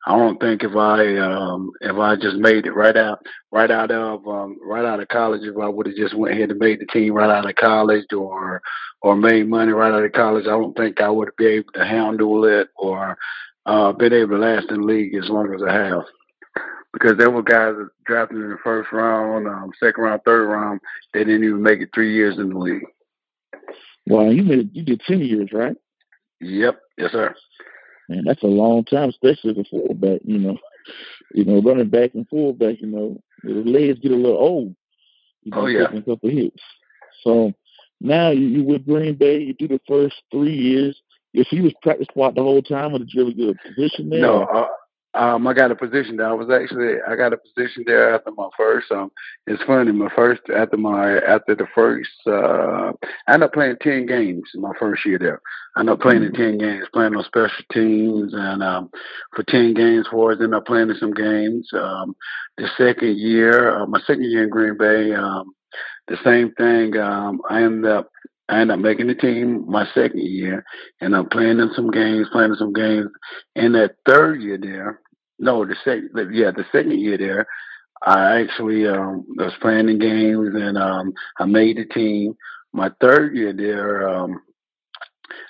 I 0.08 0.18
don't 0.18 0.40
think 0.40 0.64
if 0.64 0.76
I 0.76 1.18
um, 1.18 1.72
if 1.82 1.96
I 1.98 2.16
just 2.16 2.38
made 2.38 2.66
it 2.66 2.72
right 2.72 2.96
out 2.96 3.20
right 3.52 3.70
out 3.70 3.92
of 3.92 4.26
um, 4.28 4.58
right 4.64 4.86
out 4.86 5.02
of 5.02 5.08
college, 5.10 5.42
if 5.44 5.58
I 5.58 5.68
would 5.68 5.88
have 5.88 5.96
just 5.96 6.16
went 6.16 6.36
ahead 6.36 6.52
and 6.52 6.60
made 6.60 6.80
the 6.80 6.86
team 6.86 7.14
right 7.14 7.30
out 7.30 7.50
of 7.50 7.56
college, 7.56 8.06
or 8.14 8.62
or 9.02 9.16
made 9.16 9.48
money 9.48 9.72
right 9.72 9.92
out 9.92 10.04
of 10.04 10.12
college, 10.14 10.46
I 10.46 10.52
don't 10.52 10.76
think 10.76 11.02
I 11.02 11.10
would 11.10 11.30
be 11.38 11.48
able 11.48 11.72
to 11.74 11.86
handle 11.86 12.46
it 12.46 12.70
or 12.78 13.18
uh, 13.66 13.92
been 13.92 14.14
able 14.14 14.32
to 14.32 14.38
last 14.38 14.70
in 14.70 14.82
the 14.82 14.88
league 14.88 15.16
as 15.16 15.30
long 15.30 15.54
as 15.54 15.62
I 15.68 15.74
have. 15.74 16.04
Because 16.92 17.18
there 17.18 17.30
were 17.30 17.44
guys 17.44 17.76
that 17.76 17.90
drafted 18.06 18.38
in 18.38 18.50
the 18.50 18.58
first 18.64 18.92
round, 18.92 19.48
um, 19.48 19.72
second 19.80 20.04
round, 20.04 20.22
third 20.26 20.48
round, 20.48 20.80
they 21.14 21.24
didn't 21.24 21.44
even 21.44 21.62
make 21.62 21.82
it 21.82 21.90
three 21.94 22.16
years 22.16 22.40
in 22.40 22.50
the 22.50 22.58
league. 22.58 22.84
Well, 24.08 24.34
you 24.34 24.44
made 24.44 24.72
you 24.74 24.84
did 24.84 25.02
ten 25.02 25.20
years, 25.20 25.50
right? 25.54 25.76
Yep, 26.42 26.80
yes, 26.98 27.12
sir. 27.12 27.36
Man, 28.10 28.24
that's 28.26 28.44
a 28.44 28.48
long 28.48 28.84
time, 28.86 29.10
especially 29.10 29.54
the 29.54 29.66
fullback. 29.70 30.22
You 30.26 30.40
know, 30.40 30.58
you 31.34 31.46
know, 31.46 31.62
running 31.62 31.90
back 31.90 32.16
and 32.16 32.28
fullback. 32.28 32.82
You 32.82 32.88
know, 32.88 33.22
the 33.44 33.52
legs 33.52 34.00
get 34.00 34.12
a 34.12 34.16
little 34.16 34.38
old. 34.38 34.76
You 35.44 35.52
know, 35.52 35.62
oh 35.62 35.68
yeah, 35.68 35.84
a 35.84 36.02
couple 36.02 36.30
hits. 36.30 36.62
So 37.24 37.54
now 38.02 38.32
you, 38.32 38.48
you 38.48 38.64
with 38.64 38.86
Green 38.86 39.16
Bay. 39.16 39.40
You 39.40 39.54
do 39.54 39.68
the 39.68 39.82
first 39.88 40.16
three 40.32 40.56
years. 40.56 41.00
If 41.34 41.48
he 41.48 41.62
was 41.62 41.74
practice 41.84 42.08
squad 42.10 42.36
the 42.36 42.42
whole 42.42 42.64
time, 42.64 42.96
or 42.96 43.00
did 43.00 43.14
you 43.14 43.22
ever 43.22 43.32
get 43.32 43.50
a 43.50 43.70
position 43.70 44.10
there? 44.10 44.22
No, 44.22 44.44
uh, 44.44 44.68
um, 45.16 45.48
I 45.48 45.54
got 45.54 45.72
a 45.72 45.76
position 45.76 46.18
there. 46.18 46.28
I 46.28 46.34
was 46.34 46.50
actually 46.50 46.98
I 47.08 47.16
got 47.16 47.34
a 47.34 47.38
position 47.38 47.84
there 47.86 48.14
after 48.14 48.32
my 48.32 48.48
first. 48.56 48.92
Um, 48.92 49.12
it's 49.48 49.64
funny. 49.64 49.92
My 49.92 50.10
first 50.16 50.42
after 50.56 50.78
my 50.78 51.18
after 51.18 51.56
the 51.56 51.68
first, 51.74 52.12
uh, 52.28 52.92
I 53.28 53.34
ended 53.34 53.48
up 53.48 53.54
playing 53.54 53.78
ten 53.82 54.06
games 54.06 54.44
in 54.54 54.62
my 54.62 54.74
first 54.80 55.06
year 55.06 55.18
there. 55.18 55.42
I 55.76 55.80
ended 55.80 55.94
up 55.94 56.02
playing 56.02 56.24
in 56.24 56.34
ten 56.34 56.60
games, 56.60 56.86
playing 56.94 57.16
on 57.16 57.24
special 57.24 57.66
teams, 57.74 58.34
and 58.34 58.62
um, 58.62 58.92
for 59.36 59.44
ten 59.44 59.74
games 59.74 60.08
for 60.12 60.32
us, 60.32 60.38
ended 60.40 60.54
up 60.54 60.68
playing 60.68 60.90
in 60.90 60.98
some 60.98 61.14
games. 61.14 61.68
Um, 61.74 62.16
the 62.58 62.68
second 62.78 63.18
year, 63.18 63.78
uh, 63.82 63.88
my 63.88 64.00
second 64.02 64.30
year 64.30 64.44
in 64.44 64.50
Green 64.50 64.78
Bay, 64.78 65.14
um, 65.14 65.54
the 66.08 66.18
same 66.24 66.52
thing. 66.54 66.96
Um, 66.98 67.42
I 67.50 67.64
ended 67.64 67.92
up 67.92 68.12
I 68.50 68.62
ended 68.62 68.76
up 68.76 68.80
making 68.80 69.08
the 69.08 69.16
team 69.16 69.66
my 69.70 69.86
second 69.94 70.22
year, 70.22 70.66
and 71.02 71.16
I'm 71.16 71.30
playing 71.30 71.60
in 71.60 71.72
some 71.76 71.92
games, 71.92 72.28
playing 72.32 72.52
in 72.52 72.58
some 72.58 72.74
games. 72.74 73.10
In 73.56 73.74
that 73.74 73.96
third 74.08 74.42
year 74.42 74.58
there, 74.58 75.02
no, 75.38 75.66
the 75.66 75.76
second, 75.86 76.10
yeah, 76.34 76.52
the 76.52 76.66
second 76.72 77.00
year 77.00 77.18
there, 77.18 77.48
I 78.02 78.42
actually 78.42 78.88
um, 78.88 79.26
was 79.38 79.54
playing 79.62 79.90
in 79.90 80.00
games, 80.00 80.50
and 80.56 80.78
um, 80.78 81.14
I 81.40 81.46
made 81.46 81.78
the 81.78 81.86
team. 81.86 82.36
My 82.74 82.92
third 83.00 83.36
year 83.36 83.54
there, 83.54 84.10
um, 84.10 84.42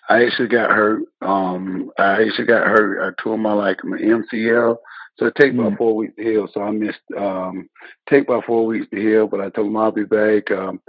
I 0.09 0.25
actually 0.25 0.49
got 0.49 0.71
hurt. 0.71 1.03
Um, 1.21 1.91
I 1.97 2.23
actually 2.23 2.47
got 2.47 2.67
hurt. 2.67 3.07
I 3.07 3.21
tore 3.21 3.37
my 3.37 3.53
like 3.53 3.83
my 3.83 3.97
MCL. 3.97 4.77
So 5.17 5.25
it 5.25 5.35
take 5.35 5.53
about 5.53 5.77
four 5.77 5.97
weeks 5.97 6.15
to 6.15 6.23
heal. 6.23 6.47
So 6.53 6.61
I 6.61 6.71
missed 6.71 6.99
um 7.17 7.69
take 8.09 8.23
about 8.23 8.45
four 8.45 8.65
weeks 8.65 8.87
to 8.91 8.99
heal, 8.99 9.27
but 9.27 9.41
I 9.41 9.49
told 9.49 9.67
him 9.67 9.77
I'll 9.77 9.91
be 9.91 10.05
back. 10.05 10.49
Um, 10.49 10.79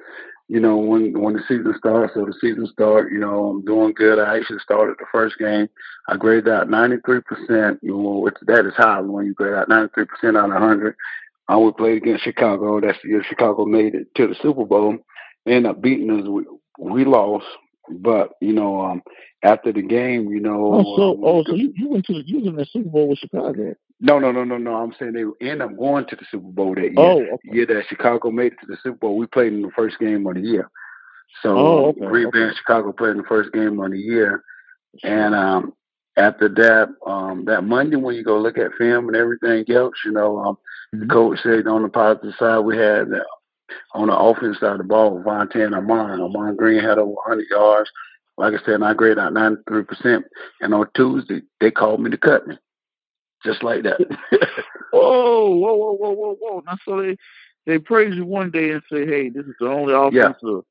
you 0.50 0.58
know, 0.58 0.79
when 0.79 1.12
when 1.20 1.35
the 1.35 1.43
season 1.47 1.73
starts, 1.79 2.12
so 2.14 2.25
the 2.25 2.35
season 2.41 2.67
start, 2.73 3.12
you 3.12 3.20
know, 3.20 3.50
I'm 3.50 3.64
doing 3.64 3.93
good. 3.93 4.19
I 4.19 4.37
actually 4.37 4.58
started 4.58 4.97
the 4.99 5.06
first 5.12 5.38
game. 5.38 5.69
I 6.08 6.17
graded 6.17 6.49
out 6.49 6.67
93%, 6.67 7.79
you 7.82 7.97
know, 7.97 8.29
that 8.49 8.67
is 8.67 8.75
high 8.76 9.00
when 9.00 9.26
you 9.26 9.35
grade 9.35 9.55
out 9.55 9.69
93% 9.69 10.08
out 10.37 10.47
of 10.47 10.50
100. 10.50 10.97
I 11.47 11.56
would 11.56 11.76
play 11.76 11.97
against 11.97 12.25
Chicago. 12.25 12.81
That's 12.81 12.99
the 13.00 13.11
year 13.11 13.23
Chicago 13.23 13.64
made 13.64 13.94
it 13.94 14.12
to 14.17 14.26
the 14.26 14.35
Super 14.43 14.64
Bowl. 14.64 14.99
They 15.47 15.52
ended 15.52 15.70
up 15.70 15.81
beating 15.81 16.11
us. 16.11 16.26
We, 16.26 16.44
we 16.81 17.05
lost, 17.05 17.47
but 17.88 18.32
you 18.41 18.52
know, 18.52 18.81
um, 18.81 19.02
after 19.44 19.73
the 19.73 19.82
game, 19.82 20.31
you 20.31 20.41
know. 20.41 20.75
Oh, 20.75 20.97
so, 20.97 21.12
um, 21.12 21.21
oh, 21.23 21.45
so 21.45 21.54
you, 21.54 21.73
you 21.76 21.90
went 21.90 22.07
to 22.07 22.14
the, 22.14 22.26
you 22.26 22.38
was 22.38 22.49
in 22.49 22.57
the 22.57 22.66
Super 22.66 22.88
Bowl 22.88 23.09
with 23.09 23.19
Chicago. 23.19 23.76
No, 24.00 24.19
no, 24.19 24.33
no, 24.33 24.45
no, 24.45 24.57
no. 24.57 24.76
I'm 24.76 24.95
saying 24.99 25.12
they 25.12 25.47
end 25.47 25.61
up 25.61 25.76
going 25.76 26.07
to 26.07 26.16
the 26.16 26.25
Super 26.30 26.49
Bowl 26.49 26.75
that 26.75 26.83
year. 26.83 26.95
Oh, 26.97 27.21
okay. 27.21 27.49
year 27.52 27.66
that 27.66 27.85
Chicago 27.88 28.30
made 28.30 28.52
it 28.52 28.61
to 28.61 28.66
the 28.66 28.78
Super 28.83 28.97
Bowl, 28.97 29.16
we 29.16 29.26
played 29.26 29.52
in 29.52 29.62
the 29.62 29.71
first 29.76 29.99
game 29.99 30.26
of 30.26 30.35
the 30.35 30.40
year. 30.40 30.71
So 31.42 31.57
oh, 31.57 31.85
okay, 31.88 32.07
Green 32.07 32.26
okay. 32.26 32.38
Bay 32.38 32.45
and 32.45 32.57
Chicago 32.57 32.92
played 32.92 33.12
in 33.12 33.19
the 33.19 33.25
first 33.25 33.52
game 33.52 33.78
of 33.78 33.90
the 33.90 33.99
year, 33.99 34.42
and 35.04 35.35
um, 35.35 35.75
after 36.16 36.49
that, 36.49 36.88
um, 37.07 37.45
that 37.45 37.62
Monday 37.62 37.97
when 37.97 38.16
you 38.16 38.25
go 38.25 38.38
look 38.38 38.59
at 38.59 38.73
film 38.78 39.09
and 39.09 39.16
everything 39.16 39.64
else, 39.75 39.95
you 40.04 40.12
know, 40.12 40.38
um, 40.38 40.59
mm-hmm. 40.95 41.00
the 41.00 41.07
coach 41.07 41.38
said 41.42 41.66
on 41.66 41.83
the 41.83 41.88
positive 41.88 42.35
side 42.38 42.61
we 42.61 42.76
had 42.76 43.12
uh, 43.12 43.23
on 43.95 44.09
the 44.09 44.16
offense 44.16 44.59
side 44.59 44.73
of 44.73 44.78
the 44.78 44.85
ball, 44.85 45.23
Vonta 45.23 45.64
and 45.64 45.75
Ahman. 45.75 46.21
Ahman 46.21 46.57
Green 46.57 46.83
had 46.83 46.99
over 46.99 47.12
100 47.12 47.45
yards. 47.50 47.90
Like 48.37 48.54
I 48.54 48.64
said, 48.64 48.83
I 48.83 48.95
graded 48.95 49.19
out 49.19 49.35
93%. 49.35 50.23
And 50.62 50.75
on 50.75 50.88
Tuesday, 50.97 51.42
they 51.61 51.71
called 51.71 52.00
me 52.00 52.11
to 52.11 52.16
cut 52.16 52.47
me 52.47 52.57
just 53.44 53.62
like 53.62 53.82
that. 53.85 53.99
whoa, 54.92 55.50
whoa, 55.50 55.75
whoa, 55.75 55.92
whoa, 55.92 56.12
whoa, 56.12 56.37
whoa! 56.40 56.62
Now, 56.66 56.76
so 56.85 57.02
they 57.02 57.16
they 57.66 57.78
praise 57.78 58.14
you 58.14 58.25
one 58.25 58.50
day 58.50 58.70
and 58.70 58.82
say, 58.90 59.06
"Hey, 59.06 59.28
this 59.28 59.47
is 59.47 59.54
the 59.61 59.68
only 59.68 59.94
offensive 59.94 60.64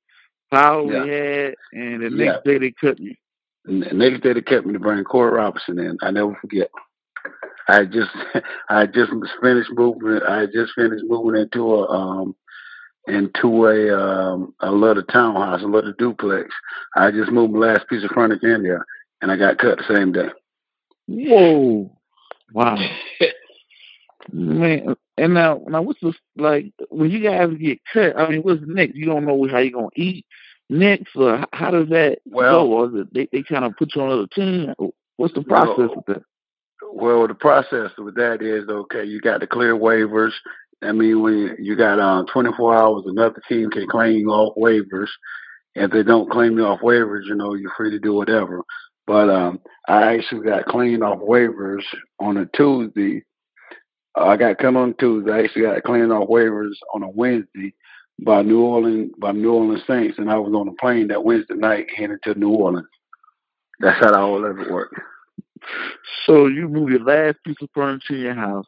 yeah. 0.51 0.59
power 0.59 0.91
yeah. 0.91 1.03
we 1.03 1.09
had," 1.09 1.55
and 1.73 2.03
the 2.03 2.09
next 2.09 2.41
yeah. 2.45 2.51
day 2.51 2.57
they 2.57 2.71
cut 2.71 2.99
you. 2.99 3.15
And 3.65 3.83
the 3.83 3.93
next 3.93 4.23
day 4.23 4.33
they 4.33 4.41
kept 4.41 4.65
me 4.65 4.73
to 4.73 4.79
bring 4.79 5.03
Corey 5.03 5.31
Robinson 5.31 5.79
in. 5.79 5.97
I 6.01 6.11
never 6.11 6.38
forget. 6.41 6.69
I 7.67 7.85
just 7.85 8.11
I 8.69 8.85
just 8.85 9.11
finished 9.41 9.71
moving. 9.71 10.21
I 10.27 10.45
just 10.45 10.73
finished 10.75 11.03
moving 11.07 11.39
into 11.41 11.75
a 11.75 11.88
um 11.88 12.35
into 13.07 13.65
a 13.67 13.95
um 13.97 14.53
a 14.59 14.71
little 14.71 15.03
townhouse, 15.03 15.63
a 15.63 15.67
little 15.67 15.93
duplex. 15.97 16.49
I 16.95 17.11
just 17.11 17.31
moved 17.31 17.53
my 17.53 17.73
last 17.73 17.88
piece 17.88 18.03
of 18.03 18.11
furniture 18.11 18.55
in 18.55 18.63
there, 18.63 18.85
and 19.21 19.31
I 19.31 19.38
got 19.38 19.57
cut 19.57 19.77
the 19.77 19.95
same 19.95 20.11
day. 20.11 20.29
Whoa! 21.07 21.91
Wow. 22.53 22.77
Man, 24.32 24.96
and 25.18 25.34
now, 25.34 25.62
now 25.68 25.82
what's 25.82 26.00
this 26.01 26.15
like 26.38 26.72
when 26.89 27.10
you 27.10 27.24
guys 27.24 27.50
get 27.60 27.79
cut? 27.91 28.18
I 28.18 28.29
mean, 28.29 28.41
what's 28.41 28.62
next? 28.65 28.96
You 28.96 29.06
don't 29.06 29.25
know 29.25 29.48
how 29.48 29.60
you're 29.60 29.72
gonna 29.72 29.88
eat 29.96 30.25
next, 30.70 31.15
or 31.15 31.46
how 31.51 31.72
does 31.72 31.89
that 31.89 32.20
well, 32.25 32.65
go? 32.65 32.74
Or 32.74 32.86
is 32.88 33.01
it 33.01 33.13
they, 33.13 33.27
they 33.32 33.44
kind 33.44 33.65
of 33.65 33.75
put 33.77 33.96
you 33.96 34.01
on 34.01 34.12
another 34.12 34.27
team? 34.27 34.74
What's 35.18 35.34
the 35.34 35.44
process 35.44 35.77
well, 35.77 35.96
with 35.96 36.06
that? 36.08 36.24
Well, 36.94 37.27
the 37.27 37.34
process 37.34 37.91
with 37.98 38.15
that 38.15 38.41
is 38.41 38.70
okay. 38.70 39.03
You 39.03 39.20
got 39.20 39.39
to 39.39 39.48
clear 39.48 39.75
waivers. 39.75 40.32
I 40.82 40.91
mean, 40.91 41.22
when 41.22 41.58
you 41.60 41.75
got 41.75 42.00
um, 42.00 42.25
24 42.32 42.75
hours, 42.75 43.03
another 43.06 43.41
team 43.50 43.70
can 43.70 43.88
claim 43.88 44.20
you 44.20 44.29
off 44.29 44.56
waivers. 44.56 45.10
If 45.75 45.91
they 45.91 46.03
don't 46.03 46.32
claim 46.32 46.58
you 46.58 46.65
off 46.65 46.79
waivers, 46.82 47.25
you 47.25 47.36
know 47.36 47.53
you're 47.53 47.74
free 47.75 47.91
to 47.91 48.00
do 48.00 48.13
whatever. 48.13 48.63
But 49.10 49.28
um, 49.28 49.60
I 49.88 50.13
actually 50.13 50.46
got 50.46 50.66
cleaned 50.66 51.04
off 51.04 51.18
waivers 51.18 51.82
on 52.20 52.38
a 52.38 52.46
Tuesday. 52.56 53.24
Uh, 54.16 54.25
I 54.25 54.38
got 54.38 54.60
cut 54.60 54.75
on 54.75 54.94
Tuesday. 55.00 55.32
I 55.32 55.44
actually 55.46 55.63
got 55.63 55.82
cleaned 55.82 56.12
off 56.12 56.30
waivers 56.30 56.75
on 56.94 57.01
a 57.01 57.10
Wednesday 57.10 57.74
by 58.20 58.44
New 58.44 58.62
Orleans 58.62 59.12
by 59.18 59.32
New 59.32 59.51
Orleans 59.51 59.82
Saints, 59.88 60.20
and 60.20 60.30
I 60.30 60.38
was 60.38 60.54
on 60.54 60.68
a 60.68 60.74
plane 60.74 61.08
that 61.08 61.24
Wednesday 61.24 61.56
night 61.56 61.88
headed 61.98 62.20
to 62.22 62.36
New 62.36 62.51
Orleans. 62.51 62.88
That's 63.80 63.98
how 63.98 64.12
that 64.12 64.20
all 64.20 64.46
ever 64.46 64.72
worked. 64.72 65.01
So 66.28 66.46
you 66.46 66.70
moved 66.70 66.92
your 66.92 67.04
last 67.04 67.38
piece 67.44 67.58
of 67.63 67.70
furniture 67.74 68.13
in 68.13 68.22
your 68.22 68.36
house, 68.36 68.68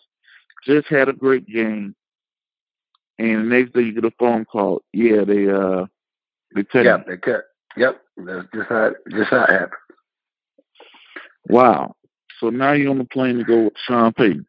just 0.66 0.88
had 0.88 1.08
a 1.08 1.14
great 1.14 1.46
game, 1.46 1.94
and 3.20 3.46
the 3.46 3.58
next 3.60 3.74
day 3.74 3.82
you 3.82 3.94
get 3.94 4.06
a 4.06 4.14
phone 4.18 4.46
call. 4.46 4.82
Yeah, 4.92 5.24
they 5.24 5.48
uh 5.48 5.86
they 6.56 6.64
cut. 6.64 6.86
Yep, 6.86 7.06
they 7.06 7.18
cut. 7.18 7.44
Yep, 7.78 8.02
that's 8.18 8.48
just 8.56 8.70
how 8.70 8.92
just 9.12 9.30
how 9.30 9.44
it 9.44 9.52
happened. 9.52 9.74
Wow. 11.48 11.96
So 12.40 12.50
now 12.50 12.74
you're 12.74 12.92
on 12.92 12.98
the 12.98 13.06
plane 13.06 13.38
to 13.38 13.44
go 13.44 13.64
with 13.66 13.74
Sean 13.86 14.14
Payton. 14.14 14.46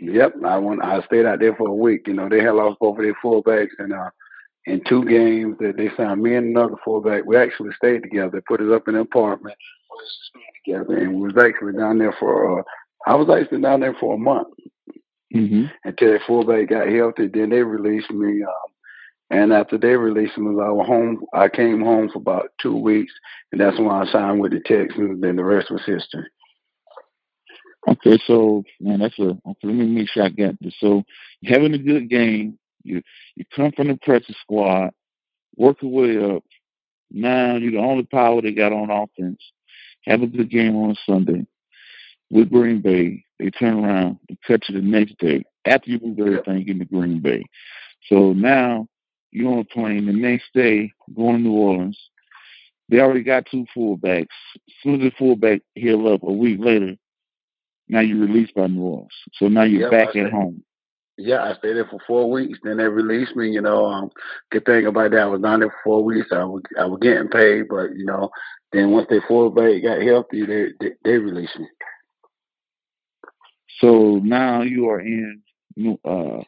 Yep, 0.00 0.34
I 0.44 0.58
went. 0.58 0.82
I 0.82 1.02
stayed 1.02 1.26
out 1.26 1.38
there 1.38 1.54
for 1.54 1.68
a 1.68 1.74
week. 1.74 2.06
You 2.06 2.14
know, 2.14 2.28
they 2.28 2.40
had 2.42 2.54
lost 2.54 2.78
both 2.80 2.98
of 2.98 3.04
their 3.04 3.14
fullbacks, 3.22 3.70
and 3.78 3.92
uh, 3.92 4.10
in 4.66 4.82
two 4.88 5.04
games 5.04 5.56
that 5.60 5.76
they 5.76 5.90
signed 5.96 6.22
me 6.22 6.34
and 6.34 6.56
another 6.56 6.74
fullback. 6.84 7.24
We 7.24 7.36
actually 7.36 7.70
stayed 7.76 8.02
together. 8.02 8.30
They 8.32 8.40
put 8.40 8.60
us 8.60 8.72
up 8.74 8.88
in 8.88 8.96
an 8.96 9.02
apartment 9.02 9.56
together, 10.64 10.96
and 10.96 11.14
we 11.14 11.32
was 11.32 11.36
actually 11.44 11.74
down 11.74 11.98
there 11.98 12.14
for. 12.18 12.60
Uh, 12.60 12.62
I 13.06 13.14
was 13.14 13.28
actually 13.28 13.62
down 13.62 13.80
there 13.80 13.96
for 13.98 14.14
a 14.14 14.18
month 14.18 14.48
Mm-hmm. 15.34 15.64
until 15.84 16.08
their 16.08 16.20
fullback 16.26 16.68
got 16.68 16.88
healthy. 16.88 17.26
Then 17.26 17.48
they 17.50 17.62
released 17.62 18.10
me. 18.10 18.42
Um, 18.42 18.71
and 19.32 19.50
after 19.50 19.78
they 19.78 19.96
released 19.96 20.36
me, 20.36 20.50
I 20.62 20.68
was 20.68 20.86
home. 20.86 21.24
I 21.32 21.48
came 21.48 21.80
home 21.80 22.10
for 22.10 22.18
about 22.18 22.50
two 22.60 22.76
weeks, 22.76 23.14
and 23.50 23.58
that's 23.58 23.78
when 23.78 23.88
I 23.88 24.04
signed 24.12 24.40
with 24.40 24.52
the 24.52 24.60
Texans. 24.60 25.22
Then 25.22 25.36
the 25.36 25.44
rest 25.44 25.70
was 25.70 25.82
history. 25.86 26.28
Okay, 27.88 28.18
so 28.26 28.62
man, 28.78 29.00
that's 29.00 29.18
a 29.18 29.30
okay, 29.30 29.64
let 29.64 29.74
me 29.74 29.86
make 29.86 30.10
sure 30.10 30.24
I 30.24 30.28
got 30.28 30.54
this. 30.60 30.74
So 30.78 31.02
you're 31.40 31.54
having 31.54 31.72
a 31.72 31.78
good 31.78 32.10
game. 32.10 32.58
You 32.84 33.00
you 33.34 33.46
come 33.56 33.72
from 33.72 33.88
the 33.88 33.98
practice 34.02 34.36
squad, 34.42 34.90
work 35.56 35.80
your 35.80 35.90
way 35.90 36.36
up. 36.36 36.44
Now 37.10 37.56
you're 37.56 37.72
the 37.72 37.78
only 37.78 38.04
power 38.04 38.42
they 38.42 38.52
got 38.52 38.72
on 38.72 38.90
offense. 38.90 39.40
Have 40.04 40.20
a 40.20 40.26
good 40.26 40.50
game 40.50 40.76
on 40.76 40.94
Sunday 41.06 41.46
with 42.30 42.50
Green 42.50 42.82
Bay. 42.82 43.24
They 43.38 43.48
turn 43.48 43.82
around 43.82 44.18
and 44.28 44.38
cut 44.46 44.68
you 44.68 44.74
the 44.74 44.86
next 44.86 45.16
day 45.18 45.42
after 45.64 45.90
you 45.90 46.00
move 46.02 46.18
everything 46.18 46.68
into 46.68 46.84
Green 46.84 47.20
Bay. 47.20 47.44
So 48.08 48.34
now 48.34 48.88
you're 49.32 49.50
on 49.52 49.58
a 49.60 49.64
plane 49.64 50.06
the 50.06 50.12
next 50.12 50.46
day 50.54 50.92
going 51.16 51.38
to 51.38 51.42
New 51.42 51.52
Orleans. 51.52 51.98
They 52.88 53.00
already 53.00 53.22
got 53.22 53.46
two 53.50 53.66
fullbacks. 53.76 54.26
As 54.56 54.74
soon 54.82 54.96
as 54.96 55.00
the 55.00 55.12
fullback 55.18 55.62
heal 55.74 56.06
up 56.08 56.22
a 56.22 56.32
week 56.32 56.60
later, 56.60 56.96
now 57.88 58.00
you're 58.00 58.18
released 58.18 58.54
by 58.54 58.66
New 58.66 58.82
Orleans. 58.82 59.12
So 59.34 59.48
now 59.48 59.62
you're 59.62 59.82
Yep, 59.82 59.90
back 59.90 60.16
at 60.16 60.30
home. 60.30 60.62
Yeah, 61.18 61.42
I 61.42 61.54
stayed 61.54 61.74
there 61.74 61.86
for 61.86 62.00
four 62.06 62.30
weeks. 62.30 62.58
Then 62.62 62.78
they 62.78 62.84
released 62.88 63.36
me. 63.36 63.50
You 63.50 63.60
know, 63.60 63.86
um, 63.86 64.10
good 64.50 64.64
thing 64.64 64.86
about 64.86 65.10
that, 65.12 65.20
I 65.20 65.26
was 65.26 65.40
down 65.42 65.60
there 65.60 65.68
for 65.70 65.80
four 65.84 66.04
weeks. 66.04 66.28
I 66.32 66.44
was 66.44 66.62
I 66.78 66.84
was 66.84 66.98
getting 67.02 67.28
paid, 67.28 67.68
but 67.68 67.94
you 67.96 68.04
know, 68.04 68.30
then 68.72 68.90
once 68.90 69.06
they 69.10 69.20
fullback 69.28 69.82
got 69.82 70.02
healthy, 70.02 70.44
they 70.46 70.66
they, 70.80 70.92
they 71.04 71.18
released 71.18 71.58
me. 71.58 71.66
So 73.78 74.20
now 74.22 74.62
you 74.62 74.88
are 74.88 75.00
in 75.00 75.42
uh 76.04 76.42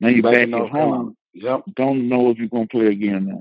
now 0.00 0.08
you're 0.08 0.22
Back 0.22 0.32
back 0.32 0.42
at 0.48 0.50
Carolina. 0.50 0.68
home. 0.70 1.16
Yep. 1.34 1.62
Don't 1.76 2.08
know 2.08 2.30
if 2.30 2.38
you're 2.38 2.48
gonna 2.48 2.66
play 2.66 2.86
again 2.86 3.26
now. 3.26 3.40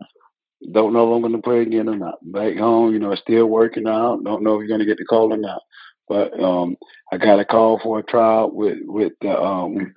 Don't 0.71 0.93
know 0.93 1.11
if 1.11 1.15
I'm 1.15 1.21
going 1.21 1.33
to 1.33 1.41
play 1.41 1.61
again 1.61 1.89
or 1.89 1.95
not. 1.95 2.19
Back 2.21 2.55
home, 2.55 2.93
you 2.93 2.99
know, 2.99 3.15
still 3.15 3.47
working 3.47 3.87
out. 3.87 4.23
Don't 4.23 4.43
know 4.43 4.55
if 4.55 4.59
you're 4.59 4.67
going 4.67 4.79
to 4.79 4.85
get 4.85 4.97
the 4.97 5.05
call 5.05 5.33
or 5.33 5.37
not. 5.37 5.61
But 6.07 6.39
um, 6.39 6.77
I 7.11 7.17
got 7.17 7.39
a 7.39 7.45
call 7.45 7.79
for 7.79 7.99
a 7.99 8.03
trial 8.03 8.51
with 8.53 8.77
with 8.83 9.13
the 9.21 9.39
um. 9.41 9.93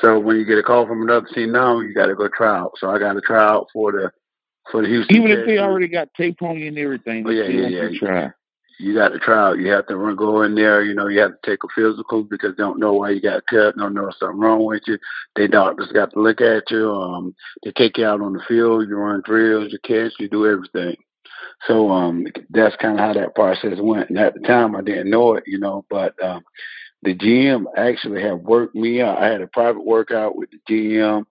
So 0.00 0.18
when 0.18 0.36
you 0.36 0.44
get 0.44 0.58
a 0.58 0.62
call 0.62 0.86
from 0.86 1.02
another 1.02 1.26
team 1.34 1.52
now, 1.52 1.80
you 1.80 1.92
got 1.92 2.06
to 2.06 2.14
go 2.14 2.28
try 2.28 2.56
out. 2.56 2.72
So 2.78 2.88
I 2.88 2.98
got 2.98 3.16
a 3.16 3.20
try 3.20 3.44
out 3.44 3.66
for 3.72 3.92
the 3.92 4.10
for 4.70 4.82
the 4.82 4.88
Houston. 4.88 5.16
Even 5.16 5.32
if 5.32 5.46
they 5.46 5.58
already 5.58 5.88
got 5.88 6.14
tape 6.14 6.40
on 6.42 6.56
you 6.56 6.68
and 6.68 6.78
everything, 6.78 7.26
Oh, 7.26 7.30
yeah, 7.30 7.44
yeah, 7.48 7.66
yeah. 7.68 7.88
to 7.88 7.98
try. 7.98 8.30
You 8.80 8.94
got 8.94 9.10
to 9.10 9.18
try 9.18 9.48
out. 9.48 9.58
You 9.58 9.70
have 9.70 9.86
to 9.88 9.96
run, 9.96 10.16
go 10.16 10.42
in 10.42 10.54
there. 10.54 10.82
You 10.82 10.94
know, 10.94 11.08
you 11.08 11.20
have 11.20 11.32
to 11.32 11.50
take 11.50 11.62
a 11.64 11.68
physical 11.74 12.24
because 12.24 12.56
they 12.56 12.62
don't 12.62 12.80
know 12.80 12.94
why 12.94 13.10
you 13.10 13.20
got 13.20 13.46
cut. 13.46 13.76
Don't 13.76 13.94
know 13.94 14.10
something 14.18 14.40
wrong 14.40 14.64
with 14.64 14.82
you. 14.86 14.98
They 15.36 15.46
doctors 15.46 15.92
got 15.92 16.12
to 16.12 16.20
look 16.20 16.40
at 16.40 16.70
you. 16.70 16.90
Um, 16.90 17.34
they 17.62 17.72
take 17.72 17.98
you 17.98 18.06
out 18.06 18.20
on 18.20 18.32
the 18.32 18.42
field. 18.48 18.88
You 18.88 18.96
run 18.96 19.22
drills. 19.24 19.72
You 19.72 19.78
catch. 19.84 20.14
You 20.18 20.28
do 20.28 20.46
everything. 20.46 20.96
So 21.66 21.90
um, 21.90 22.26
that's 22.48 22.76
kind 22.76 22.98
of 22.98 23.00
how 23.00 23.12
that 23.12 23.34
process 23.34 23.78
went. 23.78 24.08
And 24.08 24.18
at 24.18 24.34
the 24.34 24.40
time, 24.40 24.74
I 24.74 24.80
didn't 24.80 25.10
know 25.10 25.34
it, 25.34 25.44
you 25.46 25.58
know, 25.58 25.84
but 25.90 26.14
um, 26.22 26.42
the 27.02 27.14
GM 27.14 27.64
actually 27.76 28.22
had 28.22 28.42
worked 28.42 28.74
me 28.74 29.02
out. 29.02 29.18
I 29.18 29.26
had 29.26 29.42
a 29.42 29.46
private 29.46 29.84
workout 29.84 30.36
with 30.36 30.50
the 30.50 30.58
GM 30.72 31.24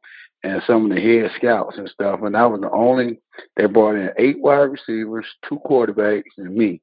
and 0.43 0.61
some 0.65 0.85
of 0.89 0.95
the 0.95 1.01
head 1.01 1.31
scouts 1.35 1.77
and 1.77 1.89
stuff, 1.89 2.21
and 2.23 2.35
I 2.37 2.45
was 2.45 2.61
the 2.61 2.71
only. 2.71 3.21
They 3.55 3.65
brought 3.65 3.95
in 3.95 4.09
eight 4.17 4.39
wide 4.39 4.71
receivers, 4.71 5.25
two 5.47 5.59
quarterbacks, 5.65 6.23
and 6.37 6.55
me, 6.55 6.81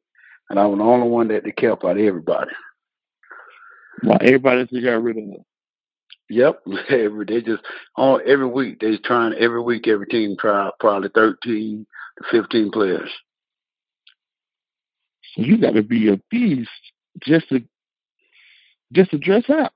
and 0.50 0.58
I 0.58 0.66
was 0.66 0.78
the 0.78 0.84
only 0.84 1.08
one 1.08 1.28
that 1.28 1.44
they 1.44 1.52
kept 1.52 1.84
out 1.84 1.98
of 1.98 1.98
everybody. 1.98 2.50
Well, 4.02 4.18
everybody 4.20 4.60
else 4.60 4.70
they 4.72 4.80
got 4.80 5.02
rid 5.02 5.18
of. 5.18 5.24
Yep, 6.28 6.62
every 6.90 7.24
they 7.26 7.40
just 7.40 7.62
on 7.96 8.20
every 8.26 8.46
week 8.46 8.80
they 8.80 8.96
trying 8.98 9.34
every 9.34 9.62
week 9.62 9.88
every 9.88 10.06
team 10.06 10.36
try 10.38 10.70
probably 10.80 11.08
thirteen 11.14 11.86
to 12.18 12.24
fifteen 12.30 12.70
players. 12.70 13.10
So 15.34 15.42
you 15.42 15.58
got 15.58 15.74
to 15.74 15.82
be 15.82 16.08
a 16.08 16.20
beast 16.30 16.70
just 17.22 17.48
to 17.50 17.62
just 18.92 19.10
to 19.10 19.18
dress 19.18 19.44
up. 19.48 19.72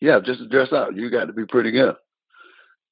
Yeah, 0.00 0.20
just 0.24 0.40
to 0.40 0.48
dress 0.48 0.72
out, 0.72 0.96
you 0.96 1.10
got 1.10 1.26
to 1.26 1.32
be 1.32 1.44
pretty 1.44 1.72
good. 1.72 1.94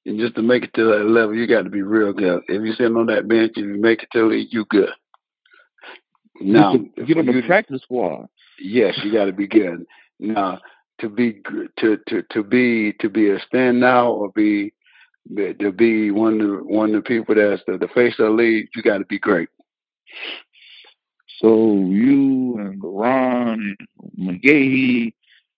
And 0.05 0.19
just 0.19 0.35
to 0.35 0.41
make 0.41 0.63
it 0.63 0.73
to 0.75 0.85
that 0.85 1.05
level, 1.05 1.35
you 1.35 1.47
got 1.47 1.63
to 1.63 1.69
be 1.69 1.81
real 1.81 2.13
good. 2.13 2.43
If 2.47 2.63
you're 2.63 2.75
sitting 2.75 2.95
on 2.95 3.07
that 3.07 3.27
bench 3.27 3.53
and 3.55 3.75
you 3.75 3.81
make 3.81 4.03
it 4.03 4.09
to 4.13 4.29
it, 4.29 4.47
you 4.51 4.65
good. 4.69 4.89
Now, 6.41 6.73
you 6.73 6.89
to 6.97 7.05
get 7.05 7.17
on 7.17 7.25
the 7.25 7.41
practice 7.45 7.81
squad. 7.83 8.27
yes, 8.59 8.97
you 9.03 9.11
got 9.11 9.25
to 9.25 9.33
be 9.33 9.47
good. 9.47 9.85
Now, 10.19 10.59
to 10.99 11.09
be 11.09 11.41
to 11.77 11.97
to 12.07 12.23
to 12.31 12.43
be 12.43 12.93
to 12.99 13.09
be 13.09 13.29
a 13.29 13.39
stand 13.39 13.79
now 13.79 14.11
or 14.11 14.31
be 14.31 14.73
to 15.37 15.71
be 15.71 16.11
one 16.11 16.41
of 16.41 16.47
the, 16.47 16.55
one 16.63 16.95
of 16.95 17.03
the 17.03 17.07
people 17.07 17.35
that's 17.35 17.61
the, 17.67 17.77
the 17.77 17.87
face 17.89 18.15
of 18.19 18.25
the 18.25 18.31
league, 18.31 18.69
you 18.75 18.81
got 18.81 18.97
to 18.97 19.05
be 19.05 19.19
great. 19.19 19.49
So 21.39 21.85
you 21.87 22.57
and 22.57 22.81
Ron 22.83 23.75
and 23.77 24.41
McGahee, 24.43 25.13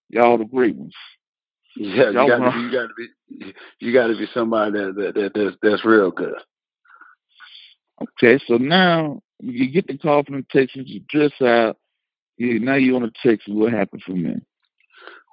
y'all 0.10 0.38
the 0.38 0.46
great 0.46 0.76
ones. 0.76 0.94
Yeah, 1.76 2.10
you 2.10 2.14
got 2.14 2.40
to 2.40 2.52
be 2.52 2.60
you 2.60 2.72
got 2.72 2.88
to 2.88 2.94
be 2.98 3.54
you 3.80 3.94
got 3.94 4.08
to 4.08 4.18
be 4.18 4.28
somebody 4.34 4.72
that, 4.74 4.96
that, 4.96 5.16
that 5.16 5.32
that's 5.34 5.56
that's 5.62 5.86
real 5.86 6.12
good. 6.12 6.36
Okay, 8.02 8.44
so 8.48 8.58
now 8.58 9.22
you 9.42 9.72
get 9.72 9.88
the 9.88 9.98
call 9.98 10.24
from 10.24 10.36
the 10.36 10.46
Texans, 10.52 10.90
you 10.90 11.02
dress 11.10 11.32
out, 11.42 11.78
you, 12.38 12.60
now 12.60 12.76
you're 12.76 12.96
on 12.96 13.04
the 13.04 13.12
Texans. 13.24 13.56
What 13.56 13.74
happened 13.74 14.04
from 14.04 14.24
there? 14.24 14.42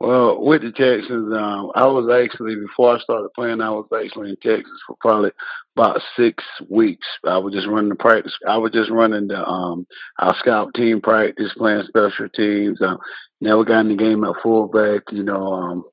Well, 0.01 0.41
with 0.45 0.63
the 0.63 0.71
Texans, 0.71 1.35
um, 1.35 1.73
I 1.75 1.87
was 1.87 2.09
actually 2.09 2.55
before 2.55 2.97
I 2.97 3.01
started 3.01 3.31
playing, 3.35 3.61
I 3.61 3.71
was 3.71 3.87
actually 3.93 4.31
in 4.31 4.37
Texas 4.37 4.81
for 4.87 4.97
probably 5.01 5.33
about 5.77 6.01
six 6.17 6.45
weeks. 6.69 7.07
I 7.25 7.39
was 7.39 7.53
just 7.53 7.67
running 7.67 7.89
the 7.89 7.97
practice. 7.97 8.37
I 8.47 8.59
was 8.59 8.71
just 8.71 8.91
running 8.91 9.27
the 9.27 9.45
um 9.45 9.89
our 10.21 10.37
scout 10.39 10.73
team 10.75 11.01
practice, 11.01 11.53
playing 11.57 11.83
special 11.89 12.29
teams. 12.29 12.81
Um, 12.81 12.99
never 13.41 13.65
got 13.65 13.81
in 13.81 13.89
the 13.89 13.97
game 13.97 14.23
at 14.23 14.37
fullback, 14.41 15.03
you 15.11 15.25
know. 15.25 15.53
Um, 15.53 15.85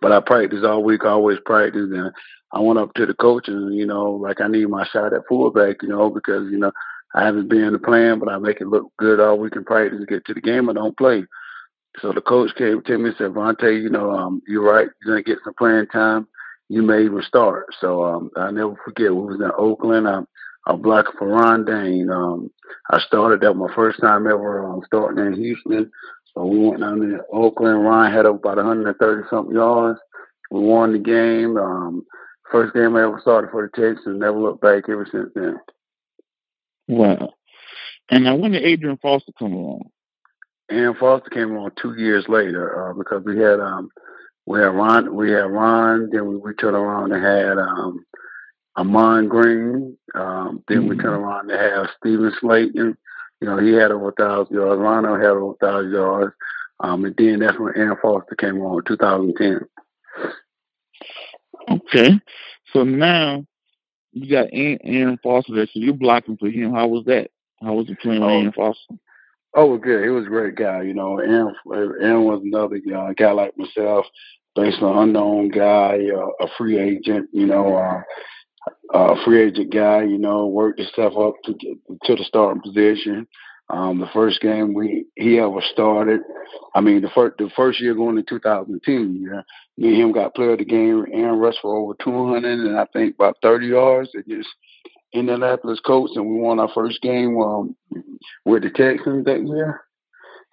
but 0.00 0.12
I 0.12 0.20
practiced 0.20 0.64
all 0.64 0.84
week, 0.84 1.04
always 1.04 1.38
practice, 1.44 1.90
and 1.92 2.12
I 2.52 2.60
went 2.60 2.78
up 2.78 2.94
to 2.94 3.06
the 3.06 3.14
coach 3.14 3.48
and 3.48 3.74
you 3.74 3.86
know, 3.86 4.12
like 4.12 4.40
I 4.40 4.46
need 4.46 4.68
my 4.68 4.86
shot 4.86 5.12
at 5.12 5.26
fullback, 5.28 5.82
you 5.82 5.88
know, 5.88 6.08
because 6.08 6.50
you 6.52 6.58
know 6.58 6.70
I 7.14 7.24
haven't 7.24 7.48
been 7.48 7.64
in 7.64 7.72
the 7.72 7.78
plan, 7.78 8.18
but 8.18 8.30
I 8.30 8.38
make 8.38 8.60
it 8.60 8.68
look 8.68 8.90
good 8.98 9.20
all 9.20 9.38
week 9.38 9.56
in 9.56 9.64
practice. 9.64 10.00
To 10.00 10.06
get 10.06 10.24
to 10.26 10.34
the 10.34 10.40
game, 10.40 10.68
I 10.68 10.72
don't 10.72 10.96
play. 10.96 11.24
So 12.00 12.12
the 12.12 12.22
coach 12.22 12.54
came 12.56 12.82
to 12.82 12.98
me 12.98 13.10
and 13.10 13.18
said, 13.18 13.32
Vonta, 13.32 13.70
you 13.70 13.90
know, 13.90 14.10
um, 14.12 14.40
you're 14.46 14.64
right. 14.64 14.88
You're 15.04 15.14
going 15.14 15.24
to 15.24 15.30
get 15.30 15.38
some 15.44 15.54
playing 15.54 15.88
time. 15.88 16.26
You 16.68 16.82
may 16.82 17.04
even 17.04 17.22
start. 17.22 17.66
So 17.80 18.02
um, 18.04 18.30
I'll 18.36 18.52
never 18.52 18.76
forget. 18.82 19.14
We 19.14 19.20
was 19.20 19.40
in 19.40 19.50
Oakland. 19.58 20.08
I, 20.08 20.20
I 20.66 20.74
blocked 20.74 21.18
for 21.18 21.28
Ron 21.28 21.66
Dayne. 21.66 22.08
Um, 22.08 22.50
I 22.90 22.98
started. 23.00 23.40
That 23.42 23.54
was 23.54 23.68
my 23.68 23.74
first 23.74 24.00
time 24.00 24.26
ever 24.26 24.64
um, 24.64 24.80
starting 24.86 25.26
in 25.26 25.34
Houston. 25.34 25.90
So 26.32 26.46
we 26.46 26.58
went 26.66 26.80
down 26.80 27.00
to 27.00 27.20
Oakland. 27.30 27.84
Ron 27.84 28.10
had 28.10 28.24
about 28.24 28.56
130-something 28.56 29.54
yards. 29.54 30.00
We 30.50 30.60
won 30.60 30.92
the 30.92 30.98
game. 30.98 31.58
Um, 31.58 32.06
first 32.50 32.72
game 32.72 32.96
I 32.96 33.02
ever 33.02 33.20
started 33.20 33.50
for 33.50 33.70
the 33.74 33.80
Texans. 33.80 34.18
Never 34.18 34.38
looked 34.38 34.62
back 34.62 34.84
ever 34.88 35.06
since 35.10 35.28
then. 35.34 35.58
Wow. 36.88 37.32
And 38.10 38.24
now 38.24 38.36
when 38.36 38.52
did 38.52 38.62
Arian 38.62 38.98
Foster 38.98 39.32
come 39.38 39.52
along? 39.52 39.90
Arian 40.70 40.94
Foster 40.94 41.30
came 41.30 41.56
on 41.56 41.72
two 41.80 41.94
years 41.96 42.24
later 42.28 42.90
uh, 42.90 42.94
because 42.94 43.22
we 43.24 43.38
had 43.38 43.60
um 43.60 43.88
we 44.46 44.58
had 44.60 44.66
Ron 44.66 45.14
we 45.14 45.30
had 45.30 45.50
Ron 45.50 46.10
then 46.10 46.26
we, 46.28 46.36
we 46.36 46.54
turned 46.54 46.76
around 46.76 47.12
and 47.12 47.24
had 47.24 47.58
um 47.58 48.04
Ahman 48.76 49.28
Green 49.28 49.96
um 50.14 50.62
then 50.68 50.78
mm-hmm. 50.80 50.88
we 50.88 50.96
turned 50.96 51.22
around 51.22 51.50
and 51.50 51.60
have 51.60 51.90
Steven 51.98 52.32
Slaton 52.40 52.96
you 53.40 53.46
know 53.46 53.58
he 53.58 53.72
had 53.72 53.90
over 53.90 54.08
a 54.08 54.12
thousand 54.12 54.54
yards 54.54 54.80
Ronald 54.80 55.20
had 55.20 55.30
over 55.30 55.52
a 55.52 55.66
thousand 55.66 55.92
yards 55.92 56.34
um 56.80 57.04
and 57.04 57.14
then 57.16 57.40
that's 57.40 57.58
when 57.58 57.74
Arian 57.76 57.96
Foster 58.02 58.34
came 58.34 58.60
on 58.60 58.78
in 58.78 58.84
2010. 58.84 59.60
Okay, 61.70 62.20
so 62.72 62.82
now 62.82 63.46
you 64.12 64.30
got 64.30 64.52
Arian 64.52 65.18
Foster 65.22 65.54
there, 65.54 65.66
so 65.66 65.80
you're 65.80 65.94
blocking 65.94 66.36
for 66.36 66.48
him. 66.48 66.74
How 66.74 66.86
was 66.86 67.04
that? 67.06 67.30
How 67.62 67.74
was 67.74 67.88
it 67.88 67.98
playing 68.00 68.20
with 68.20 68.30
oh. 68.30 68.34
Arian 68.34 68.52
Foster? 68.52 68.94
Oh, 69.54 69.76
good. 69.76 70.04
He 70.04 70.10
was 70.10 70.24
a 70.24 70.30
great 70.30 70.56
guy. 70.56 70.82
You 70.82 70.94
know, 70.94 71.18
Arian, 71.18 71.54
Arian 71.72 72.24
was 72.24 72.42
another 72.42 72.80
uh, 72.94 73.12
guy 73.12 73.32
like 73.32 73.56
myself, 73.56 74.06
basically 74.54 74.90
an 74.90 74.98
unknown 74.98 75.48
guy, 75.48 75.98
uh, 76.14 76.44
a 76.44 76.48
free 76.56 76.78
agent. 76.78 77.28
You 77.32 77.46
know, 77.46 77.76
uh, 77.76 78.02
a 78.94 79.24
free 79.24 79.42
agent 79.42 79.72
guy. 79.72 80.02
You 80.04 80.18
know, 80.18 80.46
worked 80.46 80.80
himself 80.80 81.16
up 81.18 81.34
to 81.44 81.54
to 82.04 82.16
the 82.16 82.24
starting 82.24 82.62
position. 82.62 83.26
Um, 83.68 84.00
the 84.00 84.08
first 84.12 84.40
game 84.40 84.74
we 84.74 85.06
he 85.16 85.38
ever 85.38 85.62
started, 85.72 86.20
I 86.74 86.80
mean 86.80 87.00
the 87.00 87.10
first 87.14 87.38
the 87.38 87.50
first 87.56 87.80
year 87.80 87.94
going 87.94 88.16
to 88.16 88.22
2010, 88.22 89.26
yeah, 89.32 89.40
me 89.78 89.88
and 89.88 89.96
him 89.96 90.12
got 90.12 90.34
player 90.34 90.52
of 90.52 90.58
the 90.58 90.64
game. 90.64 91.04
Arian 91.12 91.38
rushed 91.38 91.60
for 91.62 91.76
over 91.76 91.94
200 92.02 92.44
and 92.44 92.78
I 92.78 92.86
think 92.92 93.14
about 93.14 93.36
30 93.42 93.66
yards. 93.66 94.10
It 94.14 94.28
just 94.28 94.48
Indianapolis 95.12 95.80
Colts, 95.80 96.16
and 96.16 96.26
we 96.26 96.40
won 96.40 96.58
our 96.58 96.70
first 96.74 97.00
game 97.02 97.38
um, 97.40 97.76
with 98.44 98.62
the 98.62 98.70
Texans 98.70 99.24
that 99.26 99.46
year. 99.46 99.82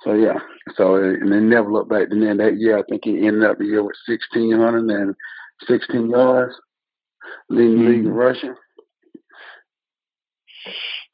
So 0.04 0.14
yeah, 0.14 0.40
so 0.76 0.96
and 0.96 1.32
then 1.32 1.50
never 1.50 1.72
looked 1.72 1.90
back. 1.90 2.08
And 2.10 2.22
then 2.22 2.38
that 2.38 2.58
year, 2.58 2.78
I 2.78 2.84
think 2.84 3.02
he 3.04 3.26
ended 3.26 3.44
up 3.44 3.58
the 3.58 3.66
year 3.66 3.84
with 3.84 3.96
1,616 4.08 6.10
yards, 6.10 6.56
leading 7.50 7.78
mm-hmm. 7.78 7.88
league 7.88 8.06
in 8.06 8.14
rushing. 8.14 8.56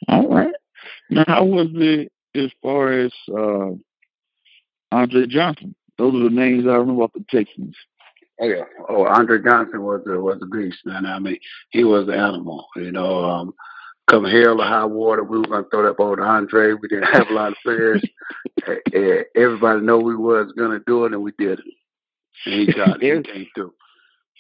All 0.08 0.28
right. 0.28 0.54
Now, 1.10 1.24
how 1.28 1.46
was 1.46 1.68
it 1.74 2.12
as 2.36 2.52
far 2.62 2.92
as 2.92 3.12
uh, 3.30 3.72
Andre 4.92 5.28
Johnson? 5.28 5.76
Those 5.98 6.16
are 6.16 6.30
the 6.30 6.36
names 6.36 6.66
I 6.68 6.76
remember 6.76 7.04
off 7.04 7.14
the 7.14 7.26
Texans. 7.30 7.76
Oh 8.39 8.46
yeah. 8.46 8.63
Oh, 8.89 9.06
Andre 9.06 9.42
Johnson 9.42 9.84
was 9.84 10.01
a 10.08 10.20
was 10.20 10.39
a 10.42 10.46
beast, 10.46 10.86
man. 10.86 11.06
I 11.06 11.20
mean, 11.20 11.38
he 11.70 11.84
was 11.84 12.08
an 12.08 12.15
animal. 12.15 12.68
You 12.75 12.92
know, 12.92 13.24
um, 13.24 13.54
come 14.08 14.25
hell 14.25 14.62
or 14.62 14.65
high 14.65 14.86
water, 14.86 15.24
we 15.24 15.39
were 15.39 15.46
gonna 15.46 15.65
throw 15.72 15.84
that 15.84 15.98
ball 15.98 16.15
to 16.15 16.22
Andre. 16.22 16.74
We 16.74 16.88
didn't 16.88 17.13
have 17.13 17.30
a 17.30 17.34
lot 17.34 17.51
of 17.51 17.58
players. 17.63 18.04
Everybody 19.36 19.82
know 19.82 20.00
we 20.00 20.15
was 20.15 20.51
gonna 20.58 20.82
do 20.86 21.06
it, 21.06 21.13
and 21.13 21.24
we 21.24 21.32
did 21.38 21.60
it. 21.60 21.65
And 22.46 22.54
he 22.54 22.74
got 22.74 23.01
it. 23.01 23.25
He 23.25 23.34
came 23.34 23.48
through. 23.56 23.74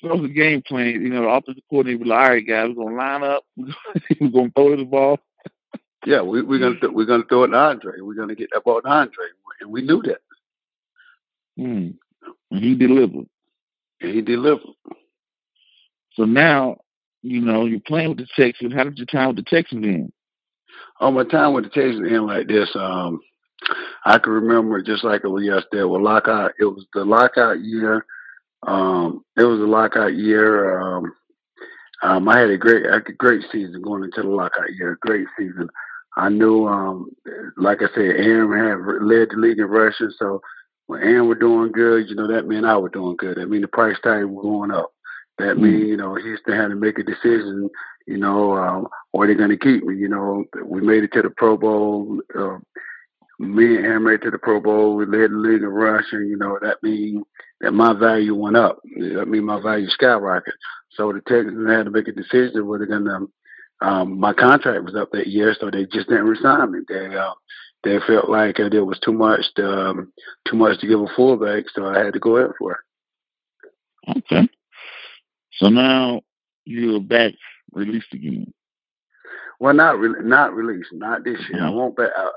So 0.01 0.09
that 0.09 0.15
was 0.15 0.23
the 0.29 0.33
game 0.33 0.61
plan. 0.61 0.87
You 0.87 1.09
know, 1.09 1.21
the 1.21 1.29
offensive 1.29 1.63
coordinator 1.69 1.99
was 1.99 2.07
like, 2.09 2.19
"All 2.19 2.29
right, 2.29 2.47
guys, 2.47 2.69
we're 2.75 2.83
gonna 2.83 2.97
line 2.97 3.23
up. 3.23 3.43
we're 3.55 4.29
gonna 4.29 4.51
throw 4.55 4.75
the 4.75 4.83
ball." 4.83 5.19
Yeah, 6.05 6.21
we, 6.21 6.41
we're 6.43 6.59
gonna 6.59 6.79
th- 6.79 6.93
we're 6.93 7.05
gonna 7.05 7.23
throw 7.27 7.45
it 7.45 7.47
to 7.49 7.57
Andre. 7.57 8.01
We're 8.01 8.13
gonna 8.13 8.35
get 8.35 8.49
that 8.53 8.63
ball 8.63 8.81
to 8.81 8.87
Andre, 8.87 9.25
and 9.61 9.71
we 9.71 9.81
knew 9.81 10.01
that. 10.03 10.21
Hmm. 11.57 11.91
And 12.51 12.63
he 12.63 12.75
delivered. 12.75 13.27
And 14.05 14.13
he 14.13 14.21
delivered. 14.21 14.61
So 16.13 16.25
now, 16.25 16.77
you 17.23 17.41
know, 17.41 17.65
you're 17.65 17.79
playing 17.79 18.09
with 18.09 18.19
the 18.19 18.27
Texans. 18.35 18.73
How 18.73 18.83
did 18.83 18.97
your 18.99 19.07
time 19.07 19.29
with 19.29 19.37
the 19.37 19.49
Texans 19.49 19.83
end? 19.83 20.13
Oh, 21.01 21.09
my 21.09 21.23
time 21.23 21.53
with 21.53 21.63
the 21.63 21.71
Texans 21.71 22.11
end 22.11 22.27
like 22.27 22.47
this. 22.47 22.69
Um, 22.75 23.19
I 24.05 24.19
can 24.19 24.31
remember 24.31 24.81
just 24.83 25.03
like 25.03 25.21
it 25.23 25.27
was 25.27 25.43
yesterday. 25.43 25.83
With 25.83 26.03
lockout, 26.03 26.51
it 26.59 26.65
was 26.65 26.85
the 26.93 27.03
lockout 27.03 27.61
year. 27.61 28.05
Um, 28.67 29.25
it 29.35 29.43
was 29.43 29.59
the 29.59 29.65
lockout 29.65 30.13
year. 30.13 30.79
Um, 30.79 31.11
um, 32.03 32.29
I 32.29 32.41
had 32.41 32.51
a 32.51 32.57
great, 32.57 32.85
a 32.85 33.01
great 33.17 33.41
season 33.51 33.81
going 33.81 34.03
into 34.03 34.21
the 34.21 34.29
lockout 34.29 34.71
year. 34.73 34.99
Great 35.01 35.25
season. 35.37 35.67
I 36.15 36.29
knew, 36.29 36.67
um, 36.67 37.09
like 37.57 37.79
I 37.81 37.87
said, 37.87 38.03
Arian 38.03 38.51
had 38.51 39.03
led 39.03 39.29
the 39.31 39.37
league 39.37 39.59
in 39.59 39.65
rushing, 39.65 40.11
so 40.19 40.41
when 40.87 41.01
Arian 41.01 41.27
was 41.27 41.37
doing 41.39 41.71
good, 41.71 42.09
you 42.09 42.15
know, 42.15 42.27
that 42.27 42.47
meant 42.47 42.65
I 42.65 42.77
was 42.77 42.91
doing 42.91 43.15
good. 43.17 43.37
That 43.37 43.49
mean 43.49 43.61
the 43.61 43.67
price 43.67 43.97
tag 44.03 44.25
was 44.25 44.43
going 44.43 44.71
up. 44.71 44.91
That 45.37 45.57
mm. 45.57 45.61
mean, 45.61 45.87
you 45.87 45.97
know, 45.97 46.15
Houston 46.15 46.55
had 46.55 46.69
to 46.69 46.75
make 46.75 46.99
a 46.99 47.03
decision, 47.03 47.69
you 48.07 48.17
know, 48.17 48.55
um, 48.55 48.87
are 49.13 49.27
they 49.27 49.33
going 49.33 49.49
to 49.49 49.57
keep 49.57 49.83
me? 49.83 49.95
You 49.95 50.09
know, 50.09 50.45
we 50.63 50.81
made 50.81 51.03
it 51.03 51.13
to 51.13 51.21
the 51.21 51.31
Pro 51.31 51.57
Bowl. 51.57 52.21
Uh, 52.37 52.57
me 53.39 53.75
and 53.75 53.85
Arian 53.85 54.03
made 54.03 54.13
it 54.13 54.21
to 54.23 54.31
the 54.31 54.37
Pro 54.37 54.59
Bowl. 54.61 54.95
We 54.95 55.05
led 55.05 55.31
the 55.31 55.35
league 55.35 55.63
in 55.63 55.67
rushing. 55.67 56.27
You 56.27 56.37
know, 56.37 56.57
that 56.61 56.81
means 56.83 57.23
that 57.61 57.73
my 57.73 57.93
value 57.93 58.35
went 58.35 58.55
up. 58.55 58.79
That 58.83 59.27
means 59.27 59.43
my 59.43 59.61
value 59.61 59.87
skyrocketed. 59.89 60.53
So 60.91 61.11
the 61.11 61.21
Texans 61.21 61.69
had 61.69 61.85
to 61.85 61.91
make 61.91 62.07
a 62.07 62.11
decision 62.11 62.67
whether 62.67 62.85
they're 62.85 62.99
going 62.99 63.05
to. 63.05 63.29
Um, 63.81 64.19
my 64.19 64.31
contract 64.31 64.85
was 64.85 64.95
up 64.95 65.11
that 65.11 65.27
year, 65.27 65.53
so 65.59 65.69
they 65.69 65.85
just 65.85 66.07
didn't 66.07 66.27
resign 66.27 66.71
me. 66.71 66.79
They 66.87 67.13
uh, 67.13 67.33
they 67.83 67.99
felt 68.07 68.29
like 68.29 68.59
uh, 68.59 68.69
there 68.69 68.85
was 68.85 68.99
too 68.99 69.13
much 69.13 69.41
to, 69.55 69.67
um, 69.67 70.13
too 70.47 70.57
much 70.57 70.79
to 70.79 70.87
give 70.87 70.99
a 70.99 71.07
fullback, 71.15 71.65
so 71.73 71.85
I 71.85 72.03
had 72.03 72.13
to 72.13 72.19
go 72.19 72.43
out 72.43 72.55
for 72.57 72.71
it. 72.73 74.17
Okay. 74.17 74.47
So 75.53 75.69
now 75.69 76.21
you're 76.65 76.99
back 76.99 77.33
released 77.71 78.13
again. 78.13 78.53
Well, 79.59 79.73
not 79.73 79.99
re- 79.99 80.23
not 80.23 80.53
released, 80.53 80.89
not 80.93 81.23
this 81.23 81.39
year. 81.49 81.59
Mm-hmm. 81.59 81.65
I 81.65 81.69
won't 81.69 81.95
back. 81.95 82.09
I, 82.15 82.29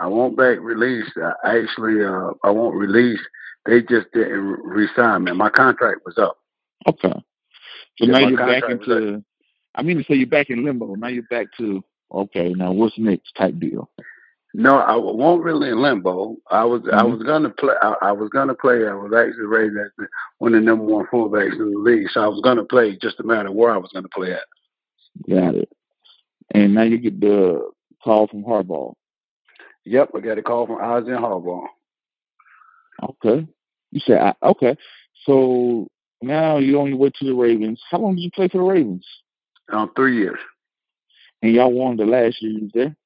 I 0.00 0.06
won't 0.06 0.36
back 0.36 0.58
release. 0.60 1.08
I 1.44 1.58
actually, 1.58 2.04
uh, 2.04 2.30
I 2.42 2.50
won't 2.50 2.74
release. 2.74 3.20
They 3.66 3.80
just 3.80 4.06
didn't 4.12 4.58
resign 4.62 5.24
me. 5.24 5.32
My 5.32 5.50
contract 5.50 6.00
was 6.04 6.18
up. 6.18 6.36
Okay. 6.86 7.12
So 7.98 8.06
yeah, 8.06 8.12
now 8.12 8.28
you're 8.28 8.36
back 8.36 8.64
into. 8.68 9.24
I 9.74 9.82
mean 9.82 9.98
to 9.98 10.04
say 10.04 10.14
you're 10.14 10.26
back 10.26 10.50
in 10.50 10.64
limbo. 10.64 10.94
Now 10.94 11.08
you're 11.08 11.22
back 11.24 11.46
to 11.58 11.82
okay. 12.12 12.50
Now 12.50 12.72
what's 12.72 12.98
next? 12.98 13.32
Type 13.36 13.58
deal. 13.58 13.88
No, 14.56 14.78
I 14.78 14.94
won't 14.94 15.42
really 15.42 15.68
in 15.68 15.82
limbo. 15.82 16.36
I 16.48 16.64
was 16.64 16.82
mm-hmm. 16.82 16.94
I 16.94 17.02
was 17.02 17.20
gonna 17.24 17.50
play. 17.50 17.74
I, 17.82 17.94
I, 18.02 18.12
was 18.12 18.30
gonna 18.30 18.54
play. 18.54 18.86
I 18.86 18.94
was 18.94 19.12
actually 19.12 19.46
rated 19.46 19.76
as 19.78 20.06
one 20.38 20.54
of 20.54 20.60
the 20.60 20.64
number 20.64 20.84
one 20.84 21.06
fullbacks 21.06 21.54
in 21.54 21.72
the 21.72 21.78
league, 21.78 22.08
so 22.12 22.20
I 22.20 22.28
was 22.28 22.40
gonna 22.40 22.64
play. 22.64 22.96
Just 22.96 23.18
a 23.18 23.24
matter 23.24 23.48
of 23.48 23.56
where 23.56 23.72
I 23.72 23.78
was 23.78 23.90
gonna 23.92 24.08
play 24.08 24.32
at. 24.32 24.44
Got 25.28 25.56
it. 25.56 25.68
And 26.52 26.72
now 26.72 26.82
you 26.82 26.98
get 26.98 27.20
the 27.20 27.68
call 28.04 28.28
from 28.28 28.44
Harbaugh. 28.44 28.94
Yep, 29.86 30.10
I 30.14 30.20
got 30.20 30.38
a 30.38 30.42
call 30.42 30.68
from 30.68 30.80
Ozzie 30.80 31.10
Harbaugh. 31.10 31.66
Okay. 33.02 33.48
You 33.90 34.00
said 34.06 34.34
okay. 34.40 34.76
So 35.24 35.88
now 36.22 36.58
you're 36.58 36.80
on 36.80 36.90
your 36.90 36.98
way 36.98 37.10
to 37.10 37.24
the 37.24 37.34
Ravens. 37.34 37.82
How 37.90 37.98
long 37.98 38.14
did 38.14 38.22
you 38.22 38.30
play 38.30 38.46
for 38.46 38.58
the 38.58 38.64
Ravens? 38.64 39.04
Um, 39.72 39.90
three 39.96 40.16
years. 40.16 40.38
And 41.42 41.52
y'all 41.52 41.72
won 41.72 41.96
the 41.96 42.06
last 42.06 42.40
year 42.40 42.52
you 42.52 42.62
was 42.62 42.70
there. 42.72 42.96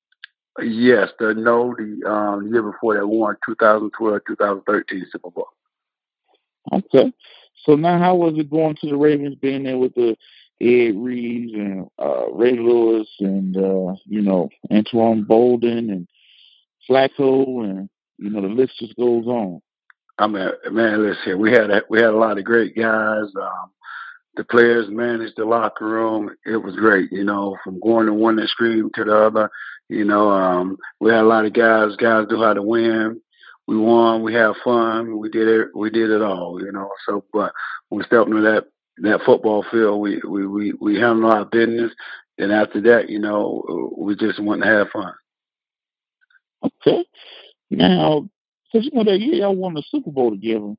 Yes, 0.62 1.10
the 1.18 1.34
no, 1.34 1.74
the 1.76 2.08
um, 2.08 2.52
year 2.52 2.62
before 2.62 2.94
that 2.94 3.06
won 3.06 3.36
2012, 3.46 4.20
2013 4.26 5.06
Super 5.10 5.30
Bowl. 5.30 5.48
Okay. 6.72 7.12
So 7.64 7.74
now, 7.74 7.98
how 7.98 8.14
was 8.14 8.34
it 8.36 8.50
going 8.50 8.76
to 8.80 8.88
the 8.88 8.96
Ravens, 8.96 9.36
being 9.36 9.64
there 9.64 9.78
with 9.78 9.94
the 9.94 10.16
Ed 10.60 10.94
Reeds 10.96 11.54
and 11.54 11.88
uh, 11.98 12.30
Ray 12.32 12.52
Lewis 12.58 13.08
and 13.20 13.56
uh, 13.56 13.94
you 14.06 14.22
know 14.22 14.48
Anquan 14.70 15.24
Boldin 15.24 15.90
and 15.90 16.08
Flacco 16.88 17.64
and 17.64 17.88
you 18.18 18.30
know 18.30 18.40
the 18.40 18.48
list 18.48 18.72
just 18.78 18.96
goes 18.96 19.26
on. 19.26 19.60
I 20.18 20.26
mean, 20.26 20.50
man, 20.72 21.06
listen, 21.06 21.38
we 21.38 21.52
had 21.52 21.70
a, 21.70 21.82
we 21.88 21.98
had 21.98 22.10
a 22.10 22.16
lot 22.16 22.38
of 22.38 22.44
great 22.44 22.76
guys. 22.76 23.26
Um, 23.40 23.70
the 24.36 24.44
players 24.44 24.86
managed 24.88 25.34
the 25.36 25.44
locker 25.44 25.84
room. 25.84 26.30
It 26.46 26.56
was 26.56 26.76
great, 26.76 27.10
you 27.10 27.24
know, 27.24 27.56
from 27.64 27.80
going 27.80 28.06
to 28.06 28.12
one 28.12 28.38
extreme 28.38 28.90
to 28.94 29.04
the 29.04 29.16
other. 29.16 29.50
You 29.88 30.04
know, 30.04 30.30
um, 30.30 30.76
we 31.00 31.10
had 31.10 31.22
a 31.22 31.26
lot 31.26 31.46
of 31.46 31.52
guys. 31.52 31.96
Guys 31.96 32.26
knew 32.30 32.42
how 32.42 32.54
to 32.54 32.62
win. 32.62 33.20
We 33.66 33.76
won. 33.76 34.22
We 34.22 34.34
had 34.34 34.52
fun. 34.64 35.18
We 35.18 35.28
did 35.30 35.48
it. 35.48 35.68
We 35.74 35.90
did 35.90 36.10
it 36.10 36.22
all. 36.22 36.62
You 36.62 36.72
know. 36.72 36.90
So, 37.06 37.24
but 37.32 37.52
when 37.88 37.98
we 37.98 38.04
stepped 38.04 38.28
into 38.28 38.42
that 38.42 38.64
that 38.98 39.22
football 39.24 39.64
field, 39.70 40.00
we 40.00 40.20
we 40.26 40.46
we 40.46 40.72
we 40.80 41.00
handled 41.00 41.32
our 41.32 41.44
business. 41.44 41.92
And 42.38 42.52
after 42.52 42.80
that, 42.82 43.08
you 43.10 43.18
know, 43.18 43.92
we 43.96 44.14
just 44.14 44.40
wanted 44.40 44.64
to 44.64 44.70
have 44.70 44.88
fun. 44.90 45.12
Okay. 46.62 47.04
Now, 47.70 48.28
because 48.72 48.86
you 48.86 48.92
know 48.92 49.04
that 49.04 49.20
year 49.20 49.34
y'all 49.34 49.56
won 49.56 49.74
the 49.74 49.82
Super 49.90 50.10
Bowl 50.10 50.30
together. 50.30 50.74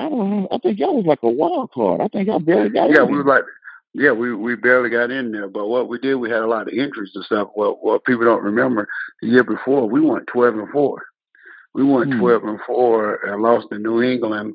I 0.00 0.08
don't 0.08 0.30
know. 0.30 0.48
I 0.50 0.58
think 0.58 0.78
y'all 0.78 0.96
was 0.96 1.06
like 1.06 1.22
a 1.22 1.28
wild 1.28 1.70
card. 1.72 2.00
I 2.00 2.08
think 2.08 2.26
y'all 2.26 2.40
barely 2.40 2.70
got 2.70 2.90
yeah, 2.90 3.02
in. 3.02 3.10
we 3.10 3.18
were 3.18 3.24
like 3.24 3.44
yeah, 3.92 4.12
we 4.12 4.34
we 4.34 4.54
barely 4.54 4.88
got 4.88 5.10
in 5.10 5.32
there. 5.32 5.48
But 5.48 5.66
what 5.66 5.88
we 5.88 5.98
did, 5.98 6.14
we 6.14 6.30
had 6.30 6.42
a 6.42 6.46
lot 6.46 6.68
of 6.68 6.74
injuries 6.74 7.12
and 7.14 7.24
stuff. 7.24 7.48
What 7.54 7.84
what 7.84 8.04
people 8.04 8.24
don't 8.24 8.42
remember, 8.42 8.88
the 9.20 9.28
year 9.28 9.44
before 9.44 9.88
we 9.88 10.00
went 10.00 10.26
twelve 10.26 10.54
and 10.54 10.70
four. 10.70 11.04
We 11.74 11.84
went 11.84 12.12
hmm. 12.12 12.20
twelve 12.20 12.44
and 12.44 12.60
four 12.66 13.16
and 13.26 13.42
lost 13.42 13.68
to 13.70 13.78
New 13.78 14.02
England. 14.02 14.54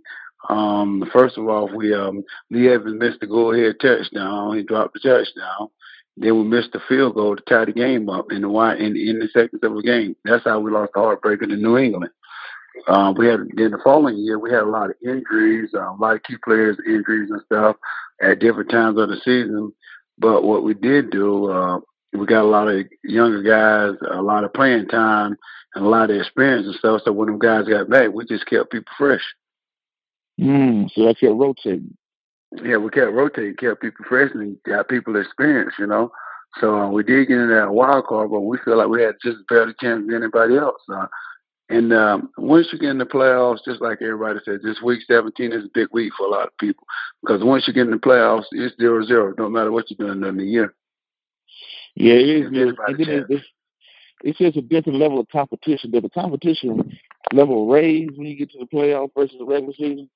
Um, 0.49 1.09
first 1.11 1.37
of 1.37 1.47
all, 1.47 1.69
we 1.75 1.93
um, 1.93 2.23
Lee 2.49 2.69
Evans 2.69 2.99
missed 2.99 3.19
the 3.19 3.27
go 3.27 3.51
ahead 3.51 3.75
touchdown. 3.81 4.55
He 4.55 4.63
dropped 4.63 4.93
the 4.93 4.99
touchdown. 4.99 5.69
Then 6.17 6.37
we 6.37 6.43
missed 6.45 6.71
the 6.71 6.79
field 6.87 7.15
goal 7.15 7.35
to 7.35 7.43
tie 7.43 7.65
the 7.65 7.73
game 7.73 8.09
up 8.09 8.31
in 8.31 8.43
the 8.43 8.75
in, 8.79 8.95
in 8.95 9.19
the 9.19 9.27
seconds 9.33 9.61
of 9.63 9.75
the 9.75 9.81
game. 9.81 10.15
That's 10.23 10.45
how 10.45 10.59
we 10.61 10.71
lost 10.71 10.93
the 10.93 11.01
heartbreaker 11.01 11.47
to 11.49 11.57
New 11.57 11.77
England. 11.77 12.11
Uh, 12.87 13.13
we 13.15 13.27
had 13.27 13.39
in 13.57 13.71
the 13.71 13.79
following 13.83 14.17
year 14.17 14.37
we 14.37 14.51
had 14.51 14.63
a 14.63 14.69
lot 14.69 14.89
of 14.89 14.95
injuries, 15.03 15.71
uh, 15.73 15.91
a 15.91 15.97
lot 15.99 16.15
of 16.15 16.23
key 16.23 16.35
players 16.43 16.77
injuries 16.85 17.29
and 17.31 17.41
stuff 17.45 17.75
at 18.21 18.39
different 18.39 18.69
times 18.69 18.97
of 18.99 19.09
the 19.09 19.17
season. 19.17 19.73
But 20.17 20.43
what 20.43 20.63
we 20.63 20.73
did 20.73 21.09
do, 21.09 21.51
uh, 21.51 21.79
we 22.13 22.25
got 22.25 22.43
a 22.43 22.47
lot 22.47 22.67
of 22.67 22.85
younger 23.03 23.41
guys, 23.41 23.97
a 24.09 24.21
lot 24.21 24.43
of 24.43 24.53
playing 24.53 24.87
time, 24.87 25.35
and 25.73 25.85
a 25.85 25.89
lot 25.89 26.09
of 26.09 26.17
experience 26.17 26.65
and 26.65 26.75
stuff. 26.75 27.01
So 27.03 27.11
when 27.11 27.27
them 27.27 27.39
guys 27.39 27.67
got 27.67 27.89
back, 27.89 28.11
we 28.13 28.25
just 28.25 28.45
kept 28.45 28.71
people 28.71 28.93
fresh. 28.97 29.23
Mm, 30.39 30.89
so 30.91 31.05
that 31.05 31.19
kept 31.19 31.33
rotating. 31.33 31.97
Yeah, 32.63 32.77
we 32.77 32.89
kept 32.89 33.11
rotating, 33.11 33.55
kept 33.55 33.81
people 33.81 34.05
fresh, 34.07 34.31
and 34.33 34.57
got 34.63 34.87
people 34.87 35.19
experience. 35.19 35.73
You 35.77 35.87
know, 35.87 36.11
so 36.59 36.77
uh, 36.77 36.89
we 36.89 37.03
did 37.03 37.27
get 37.27 37.37
in 37.37 37.49
that 37.49 37.71
wild 37.71 38.05
card, 38.05 38.31
but 38.31 38.41
we 38.41 38.57
feel 38.63 38.77
like 38.77 38.87
we 38.87 39.01
had 39.01 39.15
just 39.21 39.37
as 39.37 39.43
better 39.49 39.75
chance 39.81 40.05
than 40.05 40.15
anybody 40.15 40.57
else. 40.57 40.81
Uh, 40.91 41.07
and 41.69 41.91
um, 41.93 42.29
once 42.37 42.67
you 42.71 42.77
get 42.77 42.89
in 42.89 42.99
the 42.99 43.05
playoffs, 43.05 43.65
just 43.65 43.81
like 43.81 44.01
everybody 44.01 44.39
said, 44.45 44.59
this 44.63 44.81
week 44.83 45.01
17 45.07 45.51
is 45.51 45.65
a 45.65 45.69
big 45.73 45.87
week 45.91 46.13
for 46.15 46.27
a 46.27 46.29
lot 46.29 46.47
of 46.47 46.57
people 46.59 46.85
because 47.21 47.43
once 47.43 47.67
you 47.67 47.73
get 47.73 47.85
in 47.85 47.91
the 47.91 47.97
playoffs, 47.97 48.45
it's 48.51 48.77
zero 48.77 49.03
zero. 49.03 49.33
No 49.37 49.49
matter 49.49 49.71
what 49.71 49.89
you're 49.89 50.07
doing 50.07 50.21
during 50.21 50.37
the 50.37 50.45
year. 50.45 50.75
Yeah, 51.95 52.13
it 52.13 52.29
is. 52.29 52.51
Then 52.51 52.75
it's, 53.29 53.45
it's 54.23 54.37
just 54.37 54.57
a 54.57 54.61
different 54.61 54.99
level 54.99 55.19
of 55.19 55.27
competition. 55.29 55.91
Does 55.91 56.03
the 56.03 56.09
competition 56.09 56.97
level 57.33 57.67
raise 57.67 58.09
when 58.15 58.27
you 58.27 58.37
get 58.37 58.51
to 58.51 58.59
the 58.59 58.65
playoffs 58.65 59.11
versus 59.15 59.35
the 59.39 59.45
regular 59.45 59.73
season? 59.73 60.09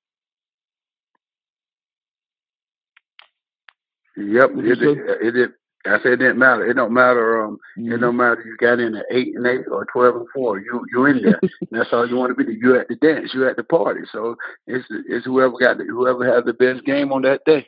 Yep, 4.17 4.51
it, 4.55 4.81
it, 4.81 5.35
it, 5.35 5.51
I 5.85 5.97
said 6.03 6.13
it 6.13 6.17
didn't 6.17 6.39
matter. 6.39 6.69
It 6.69 6.73
don't 6.75 6.93
matter. 6.93 7.43
Um, 7.43 7.57
mm-hmm. 7.77 7.93
it 7.93 7.97
don't 7.99 8.17
matter. 8.17 8.43
You 8.45 8.57
got 8.57 8.79
in 8.79 8.95
at 8.95 9.05
eight 9.11 9.35
and 9.35 9.47
eight 9.47 9.65
or 9.71 9.85
twelve 9.85 10.15
and 10.15 10.27
four. 10.33 10.59
You 10.59 10.85
you 10.91 11.05
in 11.05 11.21
there. 11.21 11.39
that's 11.71 11.89
all 11.93 12.07
you 12.07 12.15
want 12.15 12.37
to 12.37 12.43
be. 12.43 12.53
You 12.53 12.77
at 12.77 12.89
the 12.89 12.95
dance. 12.95 13.31
You 13.33 13.47
at 13.47 13.55
the 13.55 13.63
party. 13.63 14.01
So 14.11 14.35
it's 14.67 14.85
it's 15.07 15.25
whoever 15.25 15.53
got 15.59 15.77
the, 15.77 15.85
whoever 15.85 16.25
has 16.33 16.43
the 16.43 16.53
best 16.53 16.85
game 16.85 17.13
on 17.13 17.21
that 17.21 17.45
day. 17.45 17.67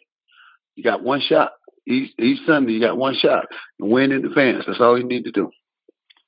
You 0.75 0.83
got 0.83 1.03
one 1.03 1.21
shot 1.21 1.53
each 1.87 2.11
each 2.19 2.45
Sunday. 2.45 2.73
You 2.73 2.81
got 2.81 2.97
one 2.97 3.15
shot 3.15 3.45
win 3.79 4.11
in 4.11 4.23
the 4.23 4.33
fans. 4.35 4.65
That's 4.67 4.81
all 4.81 4.97
you 4.97 5.05
need 5.05 5.23
to 5.23 5.31
do. 5.31 5.49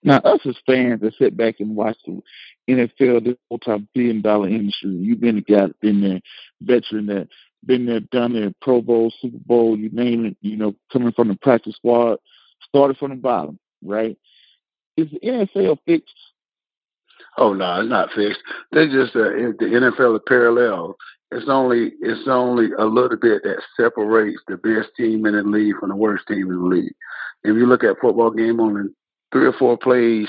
Now, 0.05 0.17
us 0.17 0.41
as 0.45 0.57
fans 0.65 1.01
that 1.01 1.13
sit 1.17 1.37
back 1.37 1.55
and 1.59 1.75
watch 1.75 1.97
the 2.05 2.21
NFL, 2.69 3.23
this 3.23 3.37
multi-billion 3.49 4.21
dollar 4.21 4.49
industry, 4.49 4.89
you've 4.89 5.21
been 5.21 5.37
a 5.37 5.41
guy, 5.41 5.67
been 5.81 6.01
there, 6.01 6.19
veteran 6.61 7.05
that 7.05 7.29
been 7.65 7.85
there, 7.85 7.99
done 7.99 8.35
it, 8.35 8.55
Pro 8.61 8.81
Bowl, 8.81 9.11
Super 9.19 9.37
Bowl, 9.45 9.77
you 9.77 9.89
name 9.89 10.25
it, 10.25 10.37
you 10.41 10.57
know, 10.57 10.75
coming 10.91 11.11
from 11.11 11.29
the 11.29 11.35
practice 11.35 11.75
squad, 11.75 12.17
started 12.67 12.97
from 12.97 13.11
the 13.11 13.17
bottom, 13.17 13.59
right? 13.83 14.17
Is 14.97 15.09
the 15.11 15.19
NFL 15.19 15.77
fixed? 15.85 16.13
Oh 17.37 17.53
no, 17.53 17.81
it's 17.81 17.89
not 17.89 18.11
fixed. 18.15 18.41
They 18.71 18.87
just 18.87 19.15
uh, 19.15 19.23
the 19.59 19.91
NFL 19.97 20.15
is 20.15 20.21
parallel. 20.27 20.95
It's 21.31 21.49
only 21.49 21.93
it's 21.99 22.27
only 22.27 22.71
a 22.77 22.85
little 22.85 23.17
bit 23.17 23.41
that 23.43 23.61
separates 23.75 24.39
the 24.47 24.57
best 24.57 24.89
team 24.95 25.25
in 25.25 25.35
the 25.35 25.43
league 25.43 25.75
from 25.79 25.89
the 25.89 25.95
worst 25.95 26.27
team 26.27 26.51
in 26.51 26.59
the 26.59 26.75
league. 26.75 26.93
If 27.43 27.55
you 27.55 27.65
look 27.65 27.83
at 27.83 27.99
football 27.99 28.29
game, 28.29 28.59
only 28.59 28.89
three 29.31 29.47
or 29.47 29.53
four 29.53 29.77
plays 29.77 30.27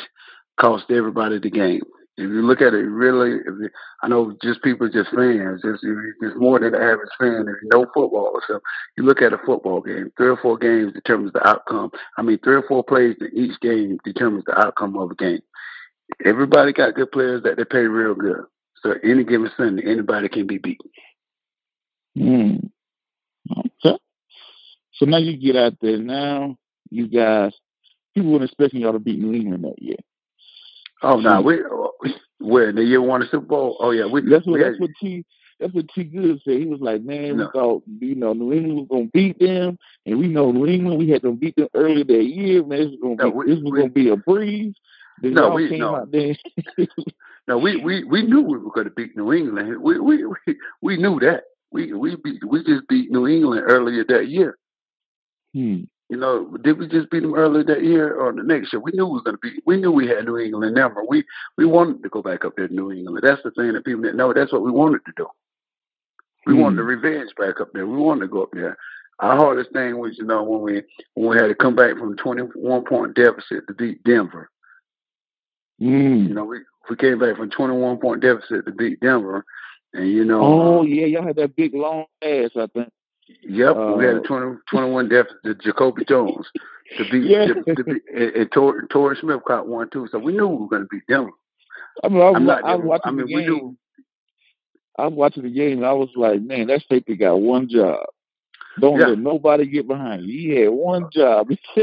cost 0.59 0.85
everybody 0.91 1.39
the 1.39 1.51
game. 1.51 1.83
If 2.17 2.31
you 2.31 2.47
look 2.47 2.61
at 2.61 2.75
it, 2.75 2.87
really, 2.87 3.31
you, 3.31 3.69
I 4.03 4.09
know 4.09 4.37
just 4.41 4.63
people 4.63 4.89
just 4.89 5.11
fans. 5.11 5.63
It's, 5.65 5.83
it's 5.83 6.37
more 6.37 6.61
than 6.61 6.73
the 6.73 6.79
average 6.79 7.11
fan. 7.19 7.47
If 7.49 7.63
you 7.63 7.69
know 7.73 7.87
football, 7.93 8.41
so 8.47 8.61
you 8.97 9.05
look 9.05 9.21
at 9.21 9.33
a 9.33 9.39
football 9.45 9.81
game. 9.81 10.13
Three 10.17 10.29
or 10.29 10.37
four 10.37 10.57
games 10.57 10.93
determines 10.93 11.33
the 11.33 11.47
outcome. 11.47 11.91
I 12.17 12.23
mean, 12.23 12.39
three 12.45 12.55
or 12.55 12.65
four 12.69 12.85
plays 12.85 13.17
in 13.21 13.31
each 13.35 13.59
game 13.61 13.99
determines 14.05 14.45
the 14.45 14.57
outcome 14.57 14.97
of 14.97 15.11
a 15.11 15.15
game. 15.17 15.43
Everybody 16.25 16.73
got 16.73 16.95
good 16.95 17.11
players 17.11 17.43
that 17.43 17.57
they 17.57 17.65
pay 17.65 17.79
real 17.79 18.15
good. 18.15 18.45
So 18.83 18.95
any 19.03 19.25
given 19.25 19.51
Sunday, 19.57 19.83
anybody 19.91 20.29
can 20.29 20.47
be 20.47 20.59
beaten. 20.59 20.91
Hmm. 22.17 22.57
Okay. 23.85 23.99
So 24.93 25.07
now 25.07 25.17
you 25.17 25.37
get 25.37 25.57
out 25.57 25.75
there. 25.81 25.99
Now 25.99 26.57
you 26.91 27.09
guys, 27.09 27.53
people 28.15 28.31
weren't 28.31 28.45
expecting 28.45 28.83
y'all 28.83 28.93
to 28.93 29.01
beat 29.01 29.19
New 29.19 29.35
England 29.35 29.65
that 29.65 29.83
year. 29.83 29.97
Oh 31.05 31.17
no, 31.21 31.41
we 31.43 31.59
where 32.39 32.73
the 32.73 32.83
year 32.83 33.03
won 33.03 33.21
the 33.21 33.27
Super 33.27 33.47
Bowl. 33.47 33.77
Oh 33.79 33.91
yeah, 33.91 34.07
we. 34.07 34.23
That's 34.23 34.47
what 34.47 34.55
we 34.55 34.65
that's 34.65 34.81
what 34.81 34.91
T 35.01 35.25
that's 35.61 35.75
what 35.75 35.87
T 35.95 36.05
Good 36.05 36.41
said. 36.45 36.59
He 36.59 36.67
was 36.67 36.81
like, 36.81 37.03
man, 37.03 37.37
no. 37.37 37.45
we 37.45 37.51
thought 37.53 37.83
you 38.01 38.15
know 38.15 38.33
New 38.33 38.53
England 38.53 38.79
was 38.79 38.89
gonna 38.91 39.11
beat 39.13 39.39
them, 39.39 39.79
and 40.07 40.19
we 40.19 40.29
know 40.29 40.51
New 40.51 40.67
England. 40.67 40.99
We 40.99 41.11
had 41.11 41.23
to 41.23 41.33
beat 41.33 41.57
them 41.57 41.69
earlier 41.75 42.05
that 42.05 42.25
year. 42.25 42.65
Man, 42.65 42.79
this 42.79 42.89
was 42.89 42.99
gonna 43.03 43.17
no, 43.17 43.31
be 43.31 43.37
we, 43.37 43.47
this 43.47 43.63
was 43.63 43.73
we, 43.73 43.79
gonna 43.79 43.91
be 43.91 44.09
a 44.09 44.17
breeze. 44.17 44.75
Then 45.21 45.35
no, 45.35 45.51
we 45.51 45.79
no. 45.79 46.07
no, 47.49 47.59
we 47.59 47.77
we 47.77 48.05
we 48.05 48.23
knew 48.23 48.41
we 48.41 48.59
were 48.59 48.73
going 48.73 48.87
to 48.87 48.91
beat 48.91 49.17
New 49.17 49.33
England. 49.33 49.81
We 49.81 49.99
we 49.99 50.25
we, 50.25 50.57
we 50.81 50.97
knew 50.97 51.21
that. 51.21 51.45
We 51.71 51.93
we 51.93 52.17
beat, 52.17 52.43
we 52.47 52.65
just 52.65 52.89
beat 52.89 53.11
New 53.11 53.29
England 53.29 53.63
earlier 53.69 54.05
that 54.09 54.29
year. 54.29 54.59
Hmm. 55.53 55.85
You 56.11 56.19
know, 56.19 56.57
did 56.59 56.79
we 56.79 56.87
just 56.87 57.11
beat 57.11 57.21
them 57.21 57.35
earlier 57.35 57.65
that 57.65 57.83
year 57.83 58.15
or 58.15 58.33
the 58.33 58.43
next 58.43 58.73
year? 58.73 58.81
We 58.81 58.93
knew 58.93 59.07
we 59.07 59.15
were 59.15 59.23
going 59.23 59.37
to 59.37 59.41
be. 59.41 59.63
We 59.65 59.79
knew 59.79 59.91
we 59.91 60.07
had 60.07 60.27
New 60.27 60.39
England 60.39 60.75
number. 60.75 61.03
We 61.03 61.25
we 61.57 61.65
wanted 61.65 62.03
to 62.03 62.09
go 62.11 62.21
back 62.21 62.45
up 62.45 62.57
there 62.57 62.69
to 62.69 62.75
New 62.75 62.93
England. 62.93 63.25
That's 63.27 63.43
the 63.43 63.51
thing 63.53 63.73
that 63.73 63.85
people 63.85 64.03
didn't 64.03 64.19
know. 64.19 64.33
That's 64.33 64.53
what 64.53 64.63
we 64.63 64.71
wanted 64.71 65.01
to 65.07 65.13
do. 65.17 65.27
We 66.47 66.55
mm. 66.55 66.61
wanted 66.61 66.77
the 66.77 66.83
revenge 66.83 67.31
back 67.39 67.61
up 67.61 67.73
there. 67.73 67.87
We 67.87 67.97
wanted 67.97 68.23
to 68.23 68.29
go 68.29 68.43
up 68.43 68.51
there. 68.53 68.77
Our 69.21 69.37
hardest 69.37 69.73
thing 69.73 69.99
was, 69.99 70.19
you 70.19 70.25
know, 70.25 70.43
when 70.43 70.61
we 70.61 70.83
when 71.15 71.31
we 71.31 71.37
had 71.37 71.47
to 71.47 71.55
come 71.55 71.75
back 71.75 71.97
from 71.97 72.13
a 72.13 72.17
twenty 72.17 72.43
one 72.43 72.85
point 72.85 73.15
deficit 73.15 73.67
to 73.67 73.75
beat 73.75 74.05
Denver. 74.05 74.51
Mm. 75.81 76.29
You 76.29 76.35
know, 76.35 76.45
we 76.45 76.59
we 76.91 76.97
came 76.97 77.19
back 77.19 77.37
from 77.37 77.49
twenty 77.51 77.75
one 77.75 77.99
point 77.99 78.21
deficit 78.21 78.67
to 78.67 78.73
beat 78.73 79.01
Denver, 79.01 79.45
and 79.95 80.09
you 80.09 80.25
know. 80.25 80.43
Oh 80.43 80.83
yeah, 80.83 81.07
y'all 81.07 81.27
had 81.27 81.37
that 81.37 81.57
big 81.57 81.75
long 81.75 82.05
ass, 82.23 82.51
I 82.57 82.67
think. 82.75 82.91
Yep, 83.43 83.77
uh, 83.77 83.95
we 83.97 84.05
had 84.05 84.17
a 84.17 84.21
20, 84.21 84.59
21 84.71 85.09
deficit 85.09 85.43
to 85.45 85.55
Jacoby 85.55 86.05
Jones 86.07 86.47
to 86.99 87.05
beat, 87.11 87.31
yeah. 87.31 87.47
to, 87.47 87.75
to 87.75 87.85
beat 87.85 88.03
and, 88.15 88.31
and 88.37 88.53
Torrey, 88.53 88.87
Torrey 88.89 89.17
Smith 89.21 89.41
caught 89.47 89.67
one 89.67 89.89
too. 89.91 90.09
So 90.11 90.19
we 90.19 90.33
knew 90.33 90.47
we 90.47 90.57
were 90.57 90.69
going 90.69 90.83
to 90.83 90.89
beat 90.91 91.07
them. 91.09 91.31
I 92.03 92.09
mean, 92.09 92.21
I 92.21 92.31
was, 92.31 92.43
not, 92.43 92.65
I 92.65 92.75
was 92.75 92.85
watching 92.85 93.09
I 93.09 93.11
mean, 93.13 93.27
the 93.27 93.33
game. 93.33 93.47
Knew, 93.47 93.77
I 94.99 95.07
was 95.07 95.15
watching 95.15 95.43
the 95.45 95.51
game 95.51 95.79
and 95.79 95.87
I 95.87 95.93
was 95.93 96.11
like, 96.17 96.43
man, 96.43 96.67
that 96.67 96.83
safety 96.89 97.17
got 97.17 97.41
one 97.41 97.69
job. 97.69 98.01
Don't 98.81 99.01
yeah. 99.01 99.09
let 99.09 99.19
nobody 99.19 99.67
get 99.67 99.89
behind 99.89 100.25
you. 100.25 100.55
He 100.55 100.61
had 100.61 100.71
one 100.71 101.09
job. 101.13 101.49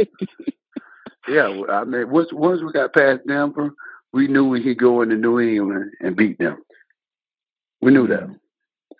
yeah, 1.27 1.61
I 1.69 1.83
mean, 1.85 2.09
once 2.09 2.29
once 2.33 2.61
we 2.61 2.71
got 2.71 2.93
past 2.93 3.21
Denver, 3.25 3.71
we 4.11 4.27
knew 4.27 4.47
we 4.47 4.61
could 4.61 4.77
go 4.77 5.01
into 5.01 5.15
New 5.15 5.39
England 5.39 5.91
and 6.01 6.15
beat 6.15 6.37
them. 6.37 6.63
We 7.81 7.91
knew 7.91 8.07
that 8.07 8.29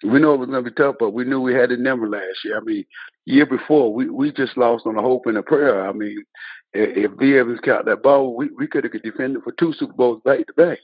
we 0.04 0.20
know 0.20 0.34
it 0.34 0.40
was 0.40 0.50
going 0.50 0.64
to 0.64 0.70
be 0.70 0.76
tough, 0.76 0.96
but 1.00 1.12
we 1.12 1.26
knew 1.26 1.40
we 1.40 1.54
had 1.54 1.72
a 1.72 1.78
number 1.78 2.10
last 2.10 2.44
year. 2.44 2.58
I 2.58 2.62
mean, 2.62 2.86
year 3.26 3.46
before 3.46 3.94
we 3.94 4.10
we 4.10 4.32
just 4.32 4.58
lost 4.58 4.86
on 4.86 4.98
a 4.98 5.02
hope 5.02 5.26
and 5.26 5.38
a 5.38 5.44
prayer. 5.44 5.88
I 5.88 5.94
mean, 5.94 6.24
if, 6.74 7.18
B 7.18 7.38
Evans 7.38 7.60
caught 7.64 7.86
that 7.86 8.04
ball, 8.04 8.36
we 8.36 8.50
we 8.58 8.68
could 8.68 8.84
have 8.84 9.04
defended 9.04 9.44
for 9.44 9.52
two 9.54 9.74
Super 9.74 9.94
Bowls 9.94 10.22
back 10.24 10.46
to 10.48 10.54
back. 10.54 10.80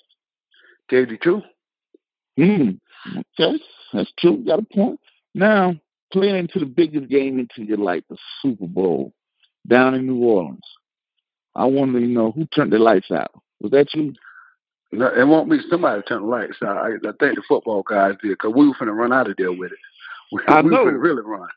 Tell 0.89 0.99
you 0.99 1.05
the 1.07 1.17
truth. 1.17 1.43
Hmm. 2.37 2.71
Okay, 3.39 3.59
that's 3.93 4.11
true. 4.19 4.43
Got 4.45 4.59
a 4.59 4.63
point. 4.63 4.99
Now 5.33 5.75
playing 6.11 6.35
into 6.35 6.59
the 6.59 6.65
biggest 6.65 7.09
game 7.09 7.39
into 7.39 7.67
your 7.67 7.77
life, 7.77 8.03
the 8.09 8.17
Super 8.41 8.67
Bowl, 8.67 9.13
down 9.67 9.93
in 9.93 10.07
New 10.07 10.23
Orleans. 10.23 10.59
I 11.55 11.65
wanted 11.65 11.99
to 11.99 12.05
know 12.05 12.31
who 12.31 12.45
turned 12.45 12.71
the 12.71 12.79
lights 12.79 13.11
out. 13.11 13.31
Was 13.59 13.71
that 13.71 13.93
you? 13.93 14.13
No, 14.91 15.07
it 15.07 15.27
won't 15.27 15.49
be 15.49 15.59
somebody 15.69 16.01
turn 16.03 16.21
the 16.21 16.27
lights 16.27 16.57
out. 16.63 16.77
I, 16.77 16.91
I 16.95 17.11
think 17.19 17.35
the 17.35 17.43
football 17.47 17.83
guys 17.83 18.15
did 18.21 18.29
because 18.29 18.53
we 18.55 18.67
were 18.67 18.73
finna 18.75 18.95
run 18.95 19.11
out 19.11 19.29
of 19.29 19.35
there 19.37 19.51
with 19.51 19.71
it. 19.71 19.77
We, 20.29 20.41
I 20.49 20.59
we 20.59 20.71
know. 20.71 20.83
Were 20.83 20.97
really 20.97 21.21
run. 21.21 21.47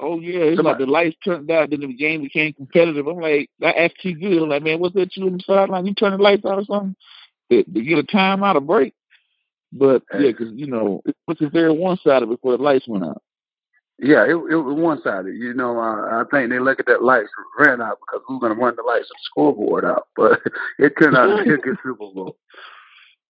Oh 0.00 0.18
yeah, 0.18 0.44
it's 0.44 0.56
somebody. 0.56 0.72
like 0.72 0.86
the 0.86 0.90
lights 0.90 1.16
turned 1.22 1.50
out, 1.50 1.68
then 1.68 1.80
the 1.80 1.92
game 1.92 2.22
became 2.22 2.54
competitive. 2.54 3.06
I'm 3.06 3.20
like, 3.20 3.50
that 3.60 3.78
asked 3.78 4.00
too 4.02 4.14
good. 4.14 4.42
I'm 4.42 4.48
like, 4.48 4.62
man, 4.62 4.80
what's 4.80 4.94
that 4.94 5.14
you 5.14 5.26
on 5.26 5.34
the 5.34 5.44
sideline? 5.46 5.84
You 5.84 5.92
turn 5.92 6.16
the 6.16 6.22
lights 6.22 6.46
out 6.46 6.58
or 6.58 6.64
something? 6.64 6.96
To, 7.50 7.62
to 7.62 7.82
get 7.82 7.98
a 7.98 8.02
timeout, 8.02 8.56
a 8.56 8.60
break. 8.62 8.94
But 9.74 10.04
yeah, 10.14 10.30
because 10.30 10.52
you 10.54 10.68
know, 10.68 11.02
it 11.04 11.14
was 11.28 11.36
very 11.52 11.70
one 11.70 11.98
sided 12.02 12.30
before 12.30 12.56
the 12.56 12.62
lights 12.62 12.88
went 12.88 13.04
out. 13.04 13.22
Yeah, 13.98 14.24
it, 14.24 14.34
it 14.34 14.56
was 14.56 14.76
one 14.76 15.00
sided. 15.02 15.36
You 15.36 15.54
know, 15.54 15.78
uh, 15.78 16.20
I 16.20 16.24
think 16.30 16.50
they 16.50 16.58
look 16.58 16.80
at 16.80 16.86
that 16.86 17.02
lights 17.02 17.28
ran 17.58 17.80
out 17.80 17.98
because 18.00 18.22
were 18.28 18.40
going 18.40 18.54
to 18.54 18.60
run 18.60 18.74
the 18.76 18.82
lights 18.82 19.04
of 19.04 19.14
the 19.14 19.22
scoreboard 19.22 19.84
out, 19.84 20.08
but 20.16 20.40
it 20.78 20.94
turned 20.98 21.16
out 21.16 21.36
to 21.36 21.44
be 21.44 21.50
a 21.50 21.56
good 21.58 21.76
Super 21.82 21.94
Bowl. 21.94 22.36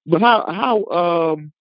But 0.07 0.21
how 0.21 0.45
how 0.49 0.85
um 0.87 1.53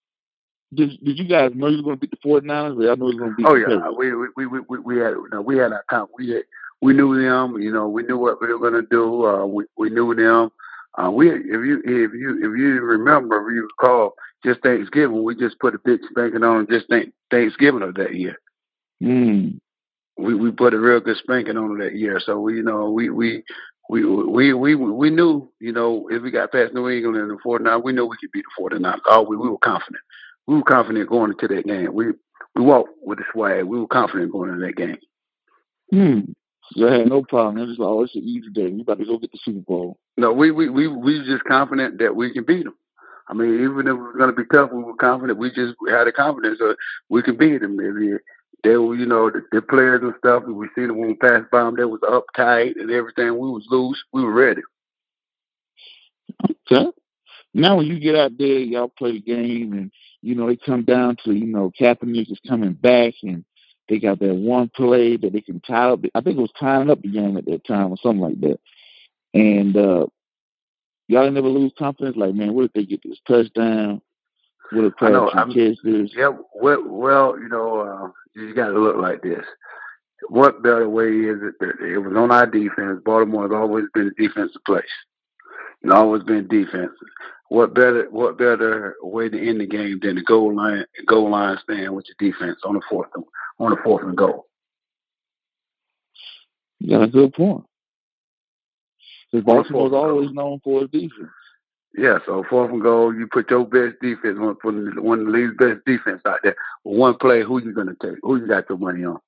did 0.72 0.98
did 1.04 1.18
you 1.18 1.24
guys 1.24 1.52
know 1.54 1.68
you 1.68 1.78
were 1.78 1.82
going 1.82 1.96
to 1.96 2.00
beat 2.00 2.10
the 2.10 2.28
49ers? 2.28 2.82
Or 2.82 2.92
I 2.92 2.94
know 2.94 3.10
you 3.10 3.16
were 3.16 3.28
going 3.28 3.30
to 3.30 3.36
beat. 3.36 3.46
Oh 3.46 3.54
yeah, 3.54 3.90
we 3.90 4.14
we 4.14 4.46
we 4.46 4.60
we 4.60 4.78
we 4.78 4.96
had 4.98 5.14
know, 5.32 5.42
we 5.42 5.58
had 5.58 5.72
our 5.72 5.84
count. 5.90 6.10
We 6.16 6.30
had, 6.30 6.44
we 6.80 6.94
knew 6.94 7.20
them. 7.22 7.60
You 7.60 7.72
know, 7.72 7.88
we 7.88 8.02
knew 8.02 8.18
what 8.18 8.40
we 8.40 8.52
were 8.52 8.58
going 8.58 8.82
to 8.82 8.88
do. 8.88 9.26
Uh, 9.26 9.46
we 9.46 9.64
we 9.76 9.90
knew 9.90 10.14
them. 10.14 10.50
Uh, 10.96 11.10
we 11.10 11.30
if 11.30 11.44
you 11.44 11.82
if 11.84 12.12
you 12.14 12.36
if 12.36 12.58
you 12.58 12.80
remember, 12.80 13.48
if 13.48 13.54
you 13.54 13.68
recall, 13.78 14.14
just 14.44 14.60
Thanksgiving, 14.62 15.24
we 15.24 15.34
just 15.34 15.58
put 15.58 15.74
a 15.74 15.78
big 15.78 16.00
spanking 16.10 16.44
on 16.44 16.66
just 16.68 16.86
Thanksgiving 17.30 17.82
of 17.82 17.94
that 17.94 18.14
year. 18.14 18.36
Mm. 19.04 19.58
We 20.16 20.34
we 20.34 20.50
put 20.52 20.74
a 20.74 20.78
real 20.78 21.00
good 21.00 21.16
spanking 21.16 21.56
on 21.56 21.80
it 21.80 21.84
that 21.84 21.96
year. 21.96 22.20
So 22.24 22.40
we 22.40 22.56
you 22.56 22.62
know 22.62 22.90
we 22.90 23.10
we 23.10 23.44
we 23.88 24.04
we 24.04 24.54
we 24.54 24.74
we 24.74 25.10
knew, 25.10 25.50
you 25.60 25.72
know, 25.72 26.08
if 26.10 26.22
we 26.22 26.30
got 26.30 26.52
past 26.52 26.72
New 26.72 26.88
England 26.88 27.18
and 27.18 27.30
the 27.30 27.38
49, 27.42 27.82
we 27.82 27.92
knew 27.92 28.06
we 28.06 28.16
could 28.16 28.32
beat 28.32 28.44
the 28.44 28.62
49. 28.62 28.98
Oh, 29.06 29.22
we, 29.22 29.36
we 29.36 29.48
were 29.48 29.58
confident. 29.58 30.02
We 30.46 30.56
were 30.56 30.62
confident 30.62 31.08
going 31.08 31.32
into 31.32 31.48
that 31.54 31.66
game. 31.66 31.92
We 31.92 32.06
we 32.54 32.62
walked 32.62 32.90
with 33.02 33.18
the 33.18 33.24
swag. 33.32 33.64
We 33.64 33.78
were 33.78 33.86
confident 33.86 34.32
going 34.32 34.50
into 34.50 34.66
that 34.66 34.76
game. 34.76 34.98
Hmm. 35.90 36.32
So 36.72 36.88
I 36.88 36.98
had 36.98 37.08
no 37.08 37.22
problem. 37.22 37.58
It 37.58 37.68
was 37.68 37.78
always 37.78 38.10
an 38.14 38.22
easy 38.22 38.48
day. 38.50 38.68
We 38.68 38.80
about 38.80 38.98
to 38.98 39.04
go 39.04 39.18
get 39.18 39.32
the 39.32 39.38
Super 39.44 39.60
Bowl. 39.60 39.98
No, 40.16 40.32
we 40.32 40.50
we 40.50 40.70
we 40.70 40.88
we 40.88 41.22
just 41.26 41.44
confident 41.44 41.98
that 41.98 42.16
we 42.16 42.32
can 42.32 42.44
beat 42.44 42.64
them. 42.64 42.76
I 43.28 43.34
mean, 43.34 43.54
even 43.54 43.80
if 43.80 43.86
it 43.86 43.94
was 43.94 44.14
going 44.18 44.30
to 44.30 44.36
be 44.36 44.48
tough, 44.52 44.70
we 44.72 44.82
were 44.82 44.94
confident. 44.94 45.38
We 45.38 45.48
just 45.48 45.74
had 45.88 46.06
the 46.06 46.12
confidence 46.12 46.58
that 46.58 46.76
we 47.08 47.22
could 47.22 47.38
beat 47.38 47.60
them. 47.60 47.76
Maybe 47.76 48.16
they 48.64 48.76
were, 48.76 48.96
you 48.96 49.06
know, 49.06 49.30
the, 49.30 49.42
the 49.52 49.62
players 49.62 50.00
and 50.02 50.14
stuff. 50.18 50.44
We 50.44 50.68
seen 50.74 50.88
them 50.88 50.98
when 50.98 51.08
we 51.08 51.14
passed 51.14 51.50
by 51.52 51.62
them. 51.62 51.76
They 51.76 51.84
was 51.84 52.00
uptight 52.00 52.80
and 52.80 52.90
everything. 52.90 53.38
We 53.38 53.50
was 53.50 53.66
loose. 53.70 54.02
We 54.12 54.24
were 54.24 54.32
ready. 54.32 54.62
Okay. 56.72 56.90
Now, 57.52 57.76
when 57.76 57.86
you 57.86 58.00
get 58.00 58.16
out 58.16 58.32
there, 58.36 58.58
y'all 58.58 58.88
play 58.88 59.12
the 59.12 59.20
game, 59.20 59.74
and 59.74 59.92
you 60.22 60.34
know 60.34 60.48
they 60.48 60.56
come 60.56 60.84
down 60.84 61.16
to 61.24 61.32
you 61.32 61.46
know 61.46 61.70
Kaepernick 61.80 62.32
is 62.32 62.40
coming 62.48 62.72
back, 62.72 63.14
and 63.22 63.44
they 63.88 63.98
got 63.98 64.18
that 64.20 64.34
one 64.34 64.70
play 64.74 65.16
that 65.16 65.32
they 65.32 65.40
can 65.40 65.60
tie 65.60 65.90
up. 65.90 66.00
I 66.14 66.20
think 66.20 66.38
it 66.38 66.42
was 66.42 66.52
tying 66.58 66.90
up 66.90 67.02
the 67.02 67.08
game 67.08 67.36
at 67.36 67.44
that 67.46 67.66
time 67.66 67.90
or 67.90 67.96
something 68.02 68.20
like 68.20 68.40
that. 68.40 68.58
And 69.34 69.76
uh 69.76 70.06
y'all 71.08 71.30
never 71.30 71.48
lose 71.48 71.72
confidence. 71.78 72.16
Like, 72.16 72.34
man, 72.34 72.54
what 72.54 72.66
if 72.66 72.72
they 72.72 72.84
get 72.84 73.02
this 73.04 73.18
touchdown? 73.26 74.00
What 74.70 74.84
if 74.84 74.96
Patrick 74.96 75.32
catch 75.32 75.82
this? 75.84 76.10
Yeah, 76.16 76.30
well, 76.54 76.82
well, 76.86 77.38
you 77.38 77.48
know, 77.48 77.80
uh, 77.80 78.08
you 78.34 78.54
got 78.54 78.68
to 78.68 78.80
look 78.80 78.96
like 78.96 79.22
this. 79.22 79.44
What 80.28 80.62
better 80.62 80.88
way 80.88 81.08
is 81.08 81.40
it 81.42 81.54
that 81.60 81.84
it 81.84 81.98
was 81.98 82.16
on 82.16 82.30
our 82.30 82.46
defense? 82.46 83.00
Baltimore 83.04 83.42
has 83.42 83.52
always 83.52 83.84
been 83.92 84.08
a 84.16 84.22
defensive 84.22 84.64
place. 84.64 84.84
It's 85.82 85.92
always 85.92 86.22
been 86.22 86.48
defense. 86.48 86.92
What 87.48 87.74
better 87.74 88.08
what 88.10 88.38
better 88.38 88.96
way 89.02 89.28
to 89.28 89.48
end 89.48 89.60
the 89.60 89.66
game 89.66 90.00
than 90.02 90.16
the 90.16 90.22
goal 90.22 90.56
line 90.56 90.86
goal 91.06 91.30
line 91.30 91.58
stand 91.62 91.94
with 91.94 92.06
your 92.08 92.32
defense 92.32 92.58
on 92.64 92.74
the 92.74 92.80
fourth 92.88 93.10
on 93.58 93.70
the 93.70 93.76
fourth 93.84 94.04
and 94.04 94.16
goal? 94.16 94.46
You 96.80 96.90
got 96.90 97.02
a 97.02 97.08
good 97.08 97.34
point. 97.34 97.64
Because 99.30 99.44
Baltimore's 99.44 99.92
always 99.92 100.30
known 100.32 100.60
for 100.64 100.84
its 100.84 100.92
defense. 100.92 101.30
Yeah, 101.96 102.18
so 102.26 102.44
fourth 102.50 102.72
and 102.72 102.82
goal, 102.82 103.14
you 103.14 103.28
put 103.28 103.50
your 103.50 103.64
best 103.64 104.00
defense, 104.02 104.36
one, 104.38 104.56
one 104.96 105.20
of 105.20 105.26
the 105.26 105.30
league's 105.30 105.54
best 105.56 105.84
defense 105.86 106.20
out 106.26 106.40
there. 106.42 106.56
One 106.82 107.16
play, 107.16 107.42
who 107.42 107.62
you 107.62 107.72
gonna 107.72 107.94
take? 108.02 108.18
Who 108.22 108.36
you 108.36 108.48
got 108.48 108.68
your 108.68 108.78
money 108.78 109.04
on? 109.04 109.20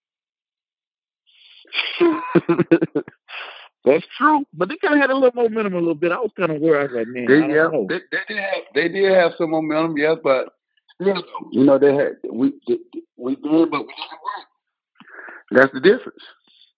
That's 3.85 4.05
true, 4.19 4.45
but 4.53 4.69
they 4.69 4.77
kind 4.79 4.95
of 4.95 5.01
had 5.01 5.11
a 5.11 5.15
little 5.15 5.31
momentum 5.41 5.75
a 5.75 5.79
little 5.79 5.95
bit. 5.95 6.11
I 6.11 6.17
was 6.17 6.33
kind 6.37 6.51
of 6.51 6.61
worried. 6.61 6.91
I 6.91 6.93
was 6.93 7.07
like, 7.07 7.07
man, 7.07 7.27
they, 7.27 7.55
yeah, 7.55 7.69
they, 7.89 8.01
they, 8.11 8.35
did 8.35 8.39
have 8.39 8.63
they 8.75 8.89
did 8.89 9.13
have 9.13 9.33
some 9.39 9.51
momentum, 9.51 9.97
yes, 9.97 10.17
but 10.25 10.49
you 10.99 11.65
know 11.65 11.79
they 11.79 11.95
had 11.95 12.17
we 12.29 12.53
we 13.17 13.37
did, 13.37 13.71
but 13.71 13.87
we 13.87 13.95
didn't 13.95 14.21
break. 14.21 14.47
That's 15.53 15.73
the 15.73 15.81
difference. 15.81 16.23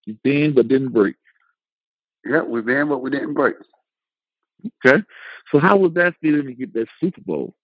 You 0.05 0.19
bend 0.23 0.55
but 0.55 0.69
didn't 0.69 0.93
break. 0.93 1.17
Yeah, 2.27 2.43
we 2.43 2.61
bend 2.61 2.91
but 2.91 2.99
we 2.99 3.11
didn't 3.11 3.33
break. 3.33 3.57
Okay, 4.85 5.03
so 5.51 5.59
how 5.59 5.77
was 5.77 5.93
that 5.95 6.15
feeling 6.21 6.47
to 6.47 6.55
get 6.55 6.73
that 6.75 6.89
Super 7.01 7.21
Bowl? 7.21 7.55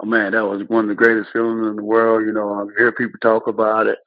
Oh 0.00 0.06
man, 0.06 0.32
that 0.32 0.44
was 0.44 0.62
one 0.68 0.84
of 0.84 0.88
the 0.88 0.94
greatest 0.94 1.32
feelings 1.32 1.66
in 1.66 1.76
the 1.76 1.82
world. 1.82 2.26
You 2.26 2.32
know, 2.32 2.52
I 2.52 2.66
hear 2.76 2.92
people 2.92 3.18
talk 3.22 3.46
about 3.46 3.86
it. 3.86 3.98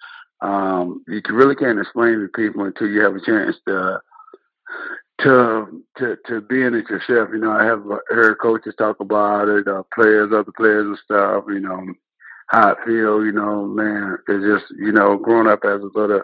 Um, 0.42 1.04
you 1.08 1.22
really 1.30 1.56
can't 1.56 1.80
explain 1.80 2.20
to 2.20 2.28
people 2.36 2.64
until 2.64 2.88
you 2.88 3.02
have 3.02 3.16
a 3.16 3.26
chance 3.26 3.56
to 3.68 4.00
to 5.22 5.84
to 5.98 6.18
to 6.28 6.42
being 6.42 6.76
it 6.76 6.90
yourself. 6.90 7.30
You 7.34 7.40
know, 7.40 7.52
I 7.52 7.66
have 7.66 7.84
heard 8.08 8.38
coaches 8.40 8.76
talk 8.78 9.00
about 9.00 9.50
it, 9.50 9.68
uh, 9.68 9.84
players, 9.94 10.32
other 10.32 10.52
players 10.56 10.86
and 10.86 10.98
stuff. 11.04 11.46
You 11.48 11.62
know, 11.62 11.86
how 12.48 12.74
I 12.74 12.86
feel. 12.86 13.26
You 13.26 13.32
know, 13.32 13.66
man, 13.66 14.18
it's 14.28 14.46
just 14.46 14.80
you 14.80 14.92
know, 14.92 15.18
growing 15.18 15.48
up 15.48 15.66
as 15.66 15.82
a 15.82 16.00
little 16.00 16.22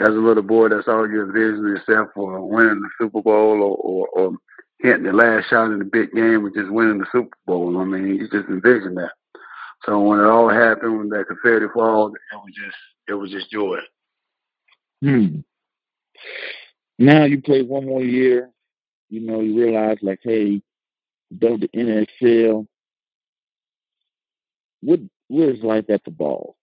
as 0.00 0.08
a 0.08 0.12
little 0.12 0.42
boy, 0.42 0.68
that's 0.68 0.88
all 0.88 1.08
you 1.08 1.22
envision 1.22 1.66
yourself 1.66 2.10
for 2.14 2.46
winning 2.46 2.80
the 2.80 2.88
Super 3.00 3.22
Bowl 3.22 3.62
or, 3.62 3.76
or, 3.76 4.08
or 4.08 4.32
hitting 4.78 5.04
the 5.04 5.12
last 5.12 5.48
shot 5.48 5.72
in 5.72 5.78
the 5.78 5.84
big 5.84 6.12
game 6.12 6.44
and 6.44 6.54
just 6.54 6.70
winning 6.70 6.98
the 6.98 7.06
Super 7.12 7.36
Bowl. 7.46 7.78
I 7.78 7.84
mean, 7.84 8.06
you 8.06 8.28
just 8.28 8.48
envision 8.48 8.94
that. 8.96 9.12
So 9.84 10.00
when 10.00 10.20
it 10.20 10.24
all 10.26 10.48
happened, 10.48 10.98
when 10.98 11.08
that 11.10 11.26
confetti 11.28 11.66
fall, 11.72 12.08
it 12.08 12.36
was 12.36 12.54
just 12.54 12.76
it 13.08 13.14
was 13.14 13.30
just 13.30 13.50
joy. 13.50 13.78
Hmm. 15.02 15.40
Now 16.98 17.24
you 17.24 17.42
play 17.42 17.62
one 17.62 17.86
more 17.86 18.02
year, 18.02 18.50
you 19.10 19.20
know, 19.20 19.40
you 19.40 19.58
realize 19.62 19.98
like, 20.02 20.20
hey, 20.22 20.62
go 21.38 21.56
to 21.56 21.68
NFL. 21.68 22.66
What 24.80 25.00
what 25.28 25.48
is 25.48 25.62
life 25.62 25.90
at 25.90 26.04
the 26.04 26.10
ball? 26.10 26.56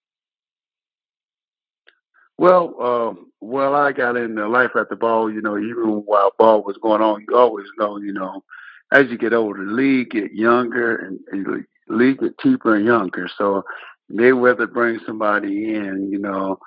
Well, 2.38 2.76
um, 2.82 3.32
well, 3.42 3.76
I 3.76 3.92
got 3.92 4.18
into 4.18 4.48
life 4.48 4.72
at 4.76 4.90
the 4.90 4.96
ball. 4.96 5.32
You 5.32 5.42
know, 5.42 5.58
even 5.58 6.04
while 6.06 6.32
ball 6.38 6.64
was 6.64 6.78
going 6.82 7.02
on, 7.02 7.26
you 7.28 7.38
always 7.38 7.68
know. 7.78 7.98
You 7.98 8.14
know, 8.14 8.44
as 8.92 9.10
you 9.10 9.18
get 9.18 9.34
older, 9.34 9.64
the 9.66 9.72
league 9.72 10.12
get 10.12 10.34
younger 10.34 10.96
and, 10.96 11.20
and 11.32 11.46
the 11.46 11.64
league 11.94 12.20
get 12.20 12.40
cheaper 12.40 12.76
and 12.76 12.86
younger. 12.86 13.30
So 13.38 13.64
they 14.10 14.34
whether 14.34 14.68
bring 14.68 15.00
somebody 15.06 15.74
in, 15.74 16.10
you 16.12 16.20
know, 16.20 16.60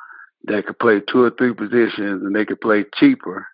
that 0.44 0.66
could 0.66 0.78
play 0.78 1.00
two 1.00 1.24
or 1.24 1.30
three 1.30 1.54
positions 1.54 2.22
and 2.22 2.34
they 2.34 2.44
could 2.44 2.60
play 2.60 2.84
cheaper 2.94 3.46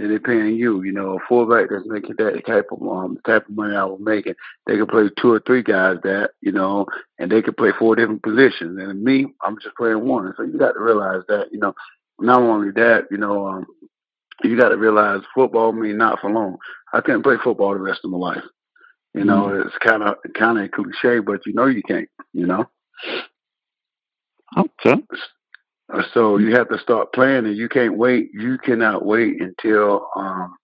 and 0.00 0.10
they're 0.10 0.18
paying 0.18 0.56
you. 0.56 0.82
You 0.82 0.92
know, 0.92 1.16
a 1.16 1.18
fullback 1.28 1.68
that's 1.70 1.86
making 1.86 2.16
that 2.18 2.42
type 2.46 2.68
of 2.72 2.82
um 2.82 3.18
type 3.26 3.48
of 3.48 3.54
money 3.54 3.76
I 3.76 3.84
was 3.84 4.00
making, 4.02 4.34
they 4.66 4.78
could 4.78 4.88
play 4.88 5.10
two 5.20 5.32
or 5.32 5.40
three 5.40 5.62
guys 5.62 5.96
that 6.02 6.30
you 6.40 6.52
know, 6.52 6.86
and 7.18 7.30
they 7.30 7.42
could 7.42 7.56
play 7.56 7.70
four 7.78 7.96
different 7.96 8.22
positions. 8.22 8.78
And 8.78 9.02
me, 9.02 9.26
I'm 9.44 9.58
just 9.62 9.76
playing 9.76 10.06
one. 10.06 10.32
So 10.36 10.42
you 10.42 10.58
got 10.58 10.72
to 10.72 10.80
realize 10.80 11.22
that. 11.28 11.48
You 11.52 11.58
know, 11.58 11.74
not 12.18 12.40
only 12.40 12.70
that, 12.72 13.04
you 13.10 13.18
know, 13.18 13.46
um, 13.46 13.66
you 14.42 14.56
got 14.58 14.70
to 14.70 14.76
realize 14.76 15.20
football 15.34 15.72
means 15.72 15.98
not 15.98 16.20
for 16.20 16.30
long. 16.30 16.56
I 16.92 17.00
couldn't 17.00 17.22
play 17.22 17.36
football 17.42 17.74
the 17.74 17.80
rest 17.80 18.00
of 18.04 18.10
my 18.10 18.18
life. 18.18 18.44
You 19.14 19.24
know, 19.24 19.46
mm-hmm. 19.46 19.68
it's 19.68 19.76
kind 19.78 20.02
of 20.02 20.16
kind 20.34 20.58
of 20.58 20.64
a 20.64 20.68
cliche, 20.68 21.20
but 21.20 21.44
you 21.44 21.52
know 21.52 21.66
you 21.66 21.82
can't. 21.82 22.08
You 22.32 22.46
know. 22.46 22.70
Okay. 24.56 24.96
So 26.12 26.38
you 26.38 26.54
have 26.54 26.68
to 26.68 26.78
start 26.78 27.12
planning. 27.12 27.54
You 27.54 27.68
can't 27.68 27.96
wait. 27.96 28.30
You 28.32 28.58
cannot 28.58 29.04
wait 29.04 29.40
until 29.40 30.08
um 30.16 30.56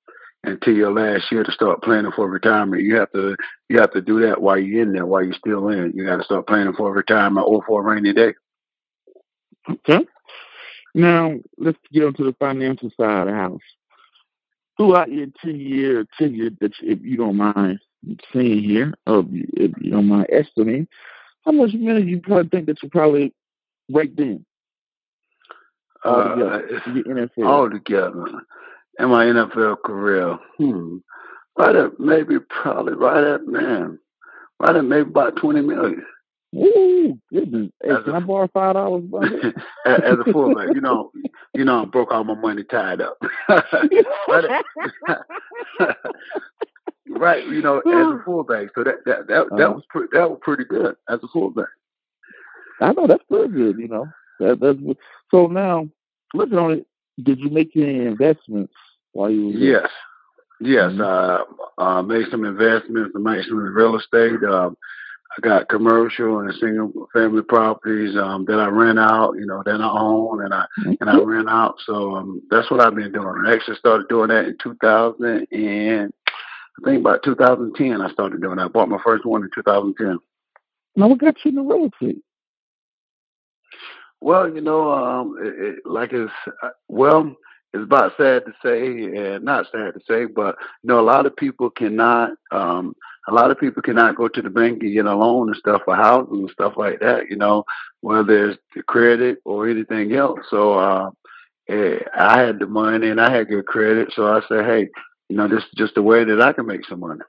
until 0.44 0.74
your 0.74 0.92
last 0.92 1.30
year 1.32 1.42
to 1.42 1.52
start 1.52 1.82
planning 1.82 2.12
for 2.14 2.28
retirement. 2.28 2.82
You 2.82 2.96
have 2.96 3.10
to 3.12 3.36
you 3.68 3.78
have 3.78 3.92
to 3.92 4.00
do 4.00 4.20
that 4.20 4.40
while 4.40 4.58
you're 4.58 4.82
in 4.82 4.92
there, 4.92 5.06
while 5.06 5.24
you're 5.24 5.34
still 5.34 5.68
in. 5.68 5.92
You 5.94 6.06
got 6.06 6.18
to 6.18 6.24
start 6.24 6.46
planning 6.46 6.74
for 6.74 6.92
retirement 6.92 7.46
or 7.48 7.62
for 7.66 7.80
a 7.80 7.94
rainy 7.94 8.12
day. 8.12 8.34
Okay. 9.68 10.06
Now 10.94 11.34
let's 11.58 11.78
get 11.92 12.04
onto 12.04 12.24
the 12.24 12.34
financial 12.38 12.90
side 12.98 13.22
of 13.22 13.26
the 13.26 13.34
house. 13.34 13.60
Throughout 14.76 15.10
your 15.10 15.26
ten 15.42 15.58
year 15.58 16.06
tenure, 16.18 16.50
that 16.60 16.72
if 16.82 17.00
you 17.02 17.16
don't 17.16 17.36
mind 17.36 17.80
seeing 18.32 18.62
here, 18.62 18.94
or 19.06 19.24
if 19.28 19.72
you 19.80 19.90
don't 19.90 20.06
mind 20.06 20.26
estimating, 20.30 20.86
how 21.44 21.52
much 21.52 21.72
money 21.74 22.02
you 22.02 22.20
probably 22.20 22.48
think 22.48 22.66
that 22.66 22.82
you 22.82 22.88
probably 22.90 23.34
raked 26.04 26.86
in? 26.86 27.44
uh, 27.44 27.48
all 27.48 27.70
together 27.70 28.26
in 28.98 29.08
my 29.08 29.26
NFL 29.26 29.82
career. 29.84 30.38
Hmm. 30.58 30.98
Right 31.58 31.74
at 31.74 31.98
maybe 31.98 32.38
probably 32.38 32.92
right 32.94 33.24
at 33.24 33.46
man, 33.46 33.98
right 34.60 34.76
at 34.76 34.84
maybe 34.84 35.08
about 35.08 35.36
twenty 35.36 35.62
million. 35.62 36.04
Ooh, 36.54 37.18
goodness! 37.32 37.70
Hey, 37.82 37.88
can 38.04 38.14
a, 38.14 38.16
I 38.16 38.20
borrow 38.20 38.48
five 38.52 38.74
dollars? 38.74 39.04
as, 39.22 39.52
as 40.02 40.18
a 40.18 40.32
fullback, 40.32 40.74
you 40.74 40.80
know, 40.80 41.10
you 41.54 41.64
know, 41.64 41.82
I 41.82 41.84
broke 41.86 42.12
all 42.12 42.24
my 42.24 42.34
money 42.34 42.62
tied 42.64 43.00
up. 43.00 43.18
right, 43.48 44.44
at, 44.44 44.64
right, 47.10 47.46
you 47.46 47.62
know, 47.62 47.78
as 47.78 48.20
a 48.20 48.22
fullback. 48.24 48.68
So 48.74 48.84
that 48.84 49.04
that 49.06 49.26
that, 49.26 49.46
that 49.50 49.64
uh-huh. 49.64 49.72
was 49.74 49.84
pretty 49.90 50.08
that 50.12 50.30
was 50.30 50.38
pretty 50.42 50.64
good 50.64 50.96
as 51.08 51.20
a 51.22 51.28
fullback. 51.28 51.68
I 52.80 52.92
know 52.92 53.06
that's 53.06 53.24
pretty 53.30 53.52
good. 53.52 53.78
You 53.78 53.88
know, 53.88 54.06
that, 54.40 54.60
that's 54.60 54.98
so 55.30 55.46
now 55.46 55.88
looking 56.34 56.58
on 56.58 56.72
it, 56.72 56.86
did 57.22 57.38
you 57.40 57.50
make 57.50 57.76
any 57.76 58.06
investments 58.06 58.74
while 59.12 59.30
you 59.30 59.46
were 59.46 59.52
there? 59.52 59.60
Yes. 59.60 59.90
Yes, 60.58 60.92
mm-hmm. 60.92 61.02
uh, 61.02 61.82
uh, 61.82 62.02
made 62.02 62.26
some 62.30 62.44
investments. 62.44 63.12
I 63.14 63.18
made 63.18 63.44
some 63.46 63.58
real 63.58 63.98
estate. 63.98 64.42
Uh, 64.42 64.70
I 65.36 65.40
got 65.42 65.68
commercial 65.68 66.40
and 66.40 66.54
single 66.54 67.08
family 67.12 67.42
properties 67.42 68.16
um, 68.16 68.46
that 68.46 68.58
I 68.58 68.68
rent 68.68 68.98
out. 68.98 69.34
You 69.34 69.44
know, 69.44 69.62
that 69.66 69.80
I 69.80 69.90
own 69.90 70.44
and 70.44 70.54
I 70.54 70.64
mm-hmm. 70.80 70.92
and 71.00 71.10
I 71.10 71.18
rent 71.18 71.48
out. 71.48 71.74
So 71.84 72.16
um, 72.16 72.40
that's 72.48 72.70
what 72.70 72.80
I've 72.80 72.94
been 72.94 73.12
doing. 73.12 73.44
I 73.46 73.52
actually 73.52 73.76
started 73.76 74.08
doing 74.08 74.28
that 74.28 74.46
in 74.46 74.56
2000 74.62 75.46
and 75.52 76.12
I 76.78 76.84
think 76.84 77.00
about 77.00 77.22
2010. 77.22 78.00
I 78.00 78.10
started 78.12 78.40
doing 78.40 78.56
that. 78.56 78.64
I 78.64 78.68
bought 78.68 78.88
my 78.88 79.00
first 79.04 79.26
one 79.26 79.42
in 79.42 79.50
2010. 79.54 80.18
Now, 80.96 81.08
what 81.08 81.18
got 81.18 81.36
you 81.44 81.50
into 81.50 81.62
real 81.62 81.90
estate? 81.92 82.22
Well, 84.20 84.52
you 84.52 84.60
know, 84.60 84.92
um, 84.92 85.36
it, 85.40 85.54
it, 85.76 85.76
like 85.84 86.12
it's 86.12 86.32
uh, 86.62 86.70
well, 86.88 87.34
it's 87.74 87.84
about 87.84 88.12
sad 88.16 88.44
to 88.46 88.52
say 88.64 88.86
and 89.16 89.44
not 89.44 89.66
sad 89.70 89.94
to 89.94 90.00
say, 90.08 90.24
but 90.24 90.56
you 90.82 90.88
know, 90.88 91.00
a 91.00 91.02
lot 91.02 91.26
of 91.26 91.36
people 91.36 91.70
cannot 91.70 92.30
um 92.52 92.94
a 93.28 93.32
lot 93.34 93.50
of 93.50 93.58
people 93.58 93.82
cannot 93.82 94.16
go 94.16 94.28
to 94.28 94.40
the 94.42 94.50
bank 94.50 94.82
and 94.82 94.92
get 94.94 95.04
a 95.06 95.14
loan 95.14 95.48
and 95.48 95.56
stuff 95.56 95.82
for 95.84 95.96
housing 95.96 96.40
and 96.40 96.50
stuff 96.50 96.74
like 96.76 97.00
that, 97.00 97.28
you 97.28 97.36
know, 97.36 97.64
whether 98.00 98.50
it's 98.50 98.62
the 98.74 98.82
credit 98.84 99.38
or 99.44 99.68
anything 99.68 100.14
else. 100.14 100.40
So 100.50 100.74
uh 100.74 101.10
eh, 101.68 101.98
I 102.16 102.40
had 102.40 102.58
the 102.58 102.66
money 102.66 103.08
and 103.10 103.20
I 103.20 103.30
had 103.30 103.48
good 103.48 103.66
credit, 103.66 104.12
so 104.14 104.26
I 104.26 104.40
said, 104.48 104.64
Hey, 104.64 104.88
you 105.28 105.36
know, 105.36 105.48
this 105.48 105.62
is 105.64 105.70
just 105.76 105.96
a 105.98 106.02
way 106.02 106.24
that 106.24 106.40
I 106.40 106.52
can 106.52 106.66
make 106.66 106.86
some 106.86 107.00
money. 107.00 107.20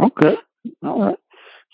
Okay. 0.00 0.36
All 0.84 1.00
right. 1.02 1.18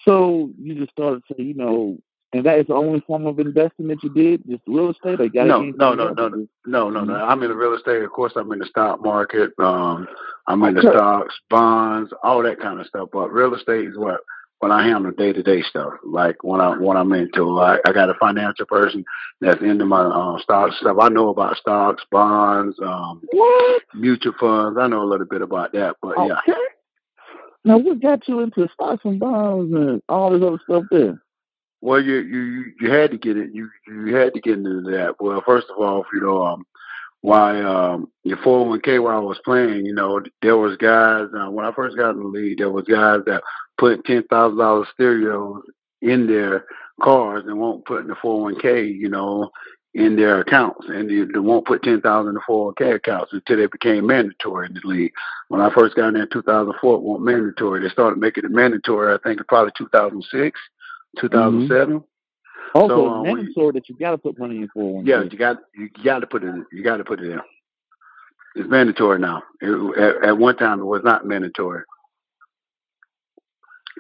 So 0.07 0.50
you 0.61 0.74
just 0.74 0.92
started 0.92 1.22
to, 1.29 1.42
you 1.42 1.55
know, 1.55 1.98
and 2.35 2.44
that 2.47 2.59
is 2.59 2.66
the 2.66 2.75
only 2.75 3.01
form 3.07 3.27
of 3.27 3.38
investing 3.38 3.87
that 3.87 4.03
you 4.03 4.11
did, 4.11 4.42
just 4.49 4.62
real 4.66 4.90
estate. 4.90 5.20
Or 5.20 5.29
got 5.29 5.47
no, 5.47 5.62
no, 5.62 5.94
no, 5.94 6.09
no, 6.09 6.29
no, 6.29 6.49
no, 6.66 6.90
no, 6.90 7.05
no. 7.05 7.14
I'm 7.14 7.40
in 7.44 7.49
the 7.49 7.55
real 7.55 7.75
estate. 7.75 8.03
Of 8.03 8.11
course, 8.11 8.33
I'm 8.35 8.51
in 8.51 8.59
the 8.59 8.66
stock 8.66 9.01
market. 9.01 9.53
Um, 9.61 10.09
I'm 10.49 10.61
in 10.64 10.75
the 10.75 10.81
stocks, 10.83 11.33
bonds, 11.49 12.12
all 12.25 12.42
that 12.42 12.59
kind 12.59 12.81
of 12.81 12.88
stuff. 12.88 13.11
But 13.12 13.33
real 13.33 13.55
estate 13.55 13.87
is 13.87 13.97
what 13.97 14.20
when 14.59 14.73
I 14.73 14.85
handle 14.85 15.12
day 15.12 15.33
to 15.33 15.44
day 15.44 15.62
stuff. 15.62 15.92
Like 16.05 16.42
when 16.42 16.61
I 16.61 16.77
when 16.77 16.97
I'm 16.97 17.12
into, 17.12 17.61
I, 17.61 17.79
I 17.87 17.92
got 17.92 18.11
a 18.11 18.14
financial 18.14 18.66
person 18.66 19.05
that's 19.40 19.62
into 19.62 19.85
my 19.85 20.03
uh, 20.03 20.38
stocks 20.40 20.77
stuff. 20.81 20.97
I 21.01 21.11
know 21.11 21.29
about 21.29 21.57
stocks, 21.57 22.03
bonds, 22.11 22.77
um, 22.83 23.23
mutual 23.94 24.35
funds. 24.40 24.77
I 24.77 24.88
know 24.88 25.05
a 25.05 25.07
little 25.07 25.27
bit 25.27 25.40
about 25.40 25.73
that. 25.75 25.94
But 26.03 26.18
okay. 26.18 26.35
yeah. 26.49 26.55
Now, 27.64 27.79
what 27.79 28.03
got 28.03 28.27
you 28.27 28.40
into 28.40 28.68
stocks 28.75 29.05
and 29.05 29.20
bonds 29.20 29.73
and 29.73 30.03
all 30.09 30.33
this 30.33 30.42
other 30.42 30.59
stuff 30.64 30.85
there? 30.90 31.23
Well, 31.85 32.01
you 32.01 32.14
you 32.20 32.73
you 32.81 32.90
had 32.90 33.11
to 33.11 33.18
get 33.18 33.37
it. 33.37 33.51
You 33.53 33.68
you 33.87 34.14
had 34.14 34.33
to 34.33 34.40
get 34.40 34.55
into 34.55 34.81
that. 34.92 35.16
Well, 35.20 35.42
first 35.44 35.66
of 35.68 35.77
all, 35.77 36.03
you 36.14 36.23
know, 36.23 36.42
um, 36.42 36.64
why 37.20 37.61
um 37.61 38.11
your 38.23 38.38
401k 38.38 39.03
while 39.03 39.18
I 39.18 39.20
was 39.20 39.38
playing, 39.44 39.85
you 39.85 39.92
know, 39.92 40.23
there 40.40 40.57
was 40.57 40.79
guys 40.79 41.27
uh, 41.38 41.51
when 41.51 41.66
I 41.66 41.73
first 41.73 41.94
got 41.99 42.12
in 42.12 42.20
the 42.20 42.27
league, 42.27 42.57
there 42.57 42.70
was 42.70 42.87
guys 42.87 43.20
that 43.27 43.42
put 43.77 44.03
ten 44.07 44.23
thousand 44.31 44.57
dollars 44.57 44.88
stereos 44.94 45.61
in 46.01 46.27
their 46.27 46.64
cars 47.03 47.44
and 47.47 47.61
won't 47.61 47.85
put 47.85 48.01
in 48.01 48.07
the 48.07 48.14
401k, 48.14 48.90
you 48.97 49.11
know, 49.11 49.51
in 49.92 50.16
their 50.16 50.40
accounts, 50.40 50.87
and 50.88 51.11
they, 51.11 51.31
they 51.31 51.38
won't 51.38 51.66
put 51.66 51.83
ten 51.83 52.01
thousand 52.01 52.31
in 52.31 52.35
the 52.37 52.40
401k 52.49 52.94
accounts 52.94 53.35
until 53.35 53.59
they 53.59 53.66
became 53.66 54.07
mandatory 54.07 54.68
in 54.68 54.73
the 54.75 54.81
league. 54.85 55.12
When 55.49 55.61
I 55.61 55.68
first 55.75 55.97
got 55.97 56.09
in 56.09 56.14
there 56.14 56.23
in 56.23 56.31
2004, 56.31 56.94
it 56.94 57.03
wasn't 57.03 57.27
mandatory. 57.27 57.83
They 57.83 57.90
started 57.90 58.18
making 58.18 58.44
it 58.47 58.51
mandatory. 58.53 59.12
I 59.12 59.18
think 59.18 59.47
probably 59.49 59.73
2006, 59.77 60.59
2007. 61.20 61.98
Mm-hmm. 61.98 62.05
Also, 62.74 62.96
so, 62.96 63.09
um, 63.09 63.22
mandatory 63.22 63.72
that 63.72 63.88
you 63.88 63.96
got 63.96 64.11
to 64.12 64.18
put 64.18 64.38
money 64.38 64.57
in 64.57 64.68
401k. 64.77 65.07
Yeah, 65.07 65.22
you 65.22 65.38
got 65.38 65.59
you 65.74 65.88
got 66.03 66.20
to 66.20 66.27
put 66.27 66.42
it. 66.42 66.48
in. 66.48 66.66
You 66.72 66.83
got 66.83 66.96
to 66.96 67.05
put 67.05 67.20
it 67.20 67.31
in. 67.31 67.40
It's 68.57 68.68
mandatory 68.68 69.18
now. 69.18 69.42
It, 69.61 69.98
at, 69.98 70.31
at 70.31 70.38
one 70.38 70.57
time, 70.57 70.81
it 70.81 70.85
was 70.85 71.03
not 71.05 71.24
mandatory. 71.27 71.83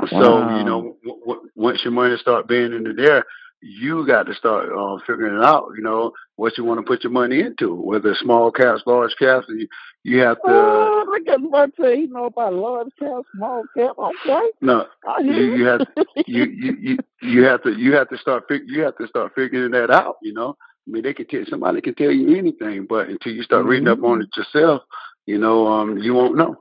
Wow. 0.00 0.08
So 0.20 0.58
you 0.58 0.64
know, 0.64 0.96
w- 1.04 1.20
w- 1.24 1.50
once 1.54 1.84
your 1.84 1.92
money 1.92 2.16
start 2.16 2.48
being 2.48 2.72
in 2.72 2.96
there, 2.96 3.24
you 3.64 4.06
got 4.06 4.24
to 4.26 4.34
start 4.34 4.68
uh, 4.70 4.98
figuring 5.06 5.38
it 5.38 5.44
out. 5.44 5.68
You 5.74 5.82
know 5.82 6.12
what 6.36 6.58
you 6.58 6.64
want 6.64 6.78
to 6.80 6.86
put 6.86 7.02
your 7.02 7.12
money 7.12 7.40
into, 7.40 7.74
whether 7.74 8.14
small 8.14 8.50
caps, 8.50 8.82
large 8.84 9.14
caps. 9.18 9.46
You, 9.48 9.66
you 10.02 10.18
have 10.18 10.36
to. 10.36 10.42
Oh, 10.46 11.04
look 11.08 11.26
at 11.28 11.40
Monte. 11.40 11.82
You 11.82 12.08
know 12.08 12.26
about 12.26 12.52
large 12.52 12.88
cap, 12.98 13.22
small 13.34 13.64
cap. 13.74 13.96
Okay. 13.98 14.50
No, 14.60 14.86
you, 15.22 15.56
you 15.56 15.64
have 15.64 15.80
you, 16.26 16.44
you 16.44 16.76
you 16.78 16.98
you 17.22 17.44
have 17.44 17.62
to 17.62 17.72
you 17.72 17.94
have 17.94 18.10
to 18.10 18.18
start 18.18 18.44
fig- 18.48 18.68
you 18.68 18.82
have 18.82 18.96
to 18.98 19.06
start 19.06 19.32
figuring 19.34 19.72
that 19.72 19.90
out. 19.90 20.16
You 20.22 20.34
know, 20.34 20.56
I 20.86 20.90
mean, 20.90 21.02
they 21.02 21.14
can 21.14 21.26
tell 21.26 21.44
somebody 21.48 21.80
can 21.80 21.94
tell 21.94 22.10
you 22.10 22.36
anything, 22.36 22.84
but 22.86 23.08
until 23.08 23.32
you 23.32 23.42
start 23.42 23.62
mm-hmm. 23.62 23.70
reading 23.70 23.88
up 23.88 24.02
on 24.04 24.20
it 24.20 24.28
yourself, 24.36 24.82
you 25.24 25.38
know, 25.38 25.66
um, 25.66 25.96
you 25.96 26.12
won't 26.12 26.36
know. 26.36 26.56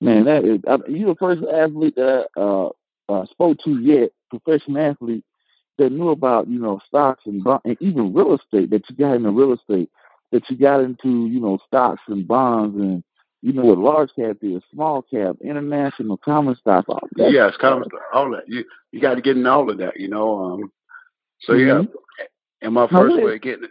Man, 0.00 0.24
that 0.24 0.44
is 0.44 0.60
I, 0.68 0.78
you 0.90 1.06
the 1.06 1.14
first 1.14 1.42
athlete 1.44 1.94
that 1.94 2.26
I 2.36 2.40
uh, 2.40 2.70
uh, 3.08 3.26
spoke 3.26 3.58
to 3.64 3.80
yet, 3.80 4.10
professional 4.28 4.90
athlete 4.90 5.24
that 5.78 5.92
knew 5.92 6.10
about 6.10 6.48
you 6.48 6.58
know 6.58 6.80
stocks 6.86 7.22
and 7.26 7.44
and 7.64 7.76
even 7.80 8.14
real 8.14 8.34
estate 8.34 8.70
that 8.70 8.88
you 8.88 8.96
got 8.96 9.14
into 9.14 9.30
real 9.30 9.52
estate 9.52 9.90
that 10.32 10.48
you 10.48 10.56
got 10.56 10.80
into 10.80 11.26
you 11.26 11.40
know 11.40 11.58
stocks 11.66 12.02
and 12.08 12.26
bonds 12.26 12.76
and 12.76 13.02
you 13.42 13.52
know 13.52 13.62
what 13.62 13.78
large 13.78 14.10
cap 14.16 14.38
is, 14.42 14.62
small 14.72 15.02
cap, 15.02 15.36
international, 15.40 16.16
common 16.16 16.56
stocks. 16.56 16.86
All 16.88 17.00
that 17.16 17.30
yes, 17.30 17.52
common 17.60 17.88
stock, 17.88 18.00
all 18.12 18.30
that. 18.32 18.48
You 18.48 18.64
you 18.90 19.00
got 19.00 19.14
to 19.14 19.20
get 19.20 19.36
in 19.36 19.46
all 19.46 19.70
of 19.70 19.78
that, 19.78 20.00
you 20.00 20.08
know. 20.08 20.42
Um, 20.42 20.72
so 21.42 21.52
mm-hmm. 21.52 21.84
yeah, 21.84 22.26
and 22.62 22.74
my 22.74 22.88
first 22.88 23.16
way 23.16 23.34
of 23.34 23.40
getting 23.42 23.64
it. 23.64 23.70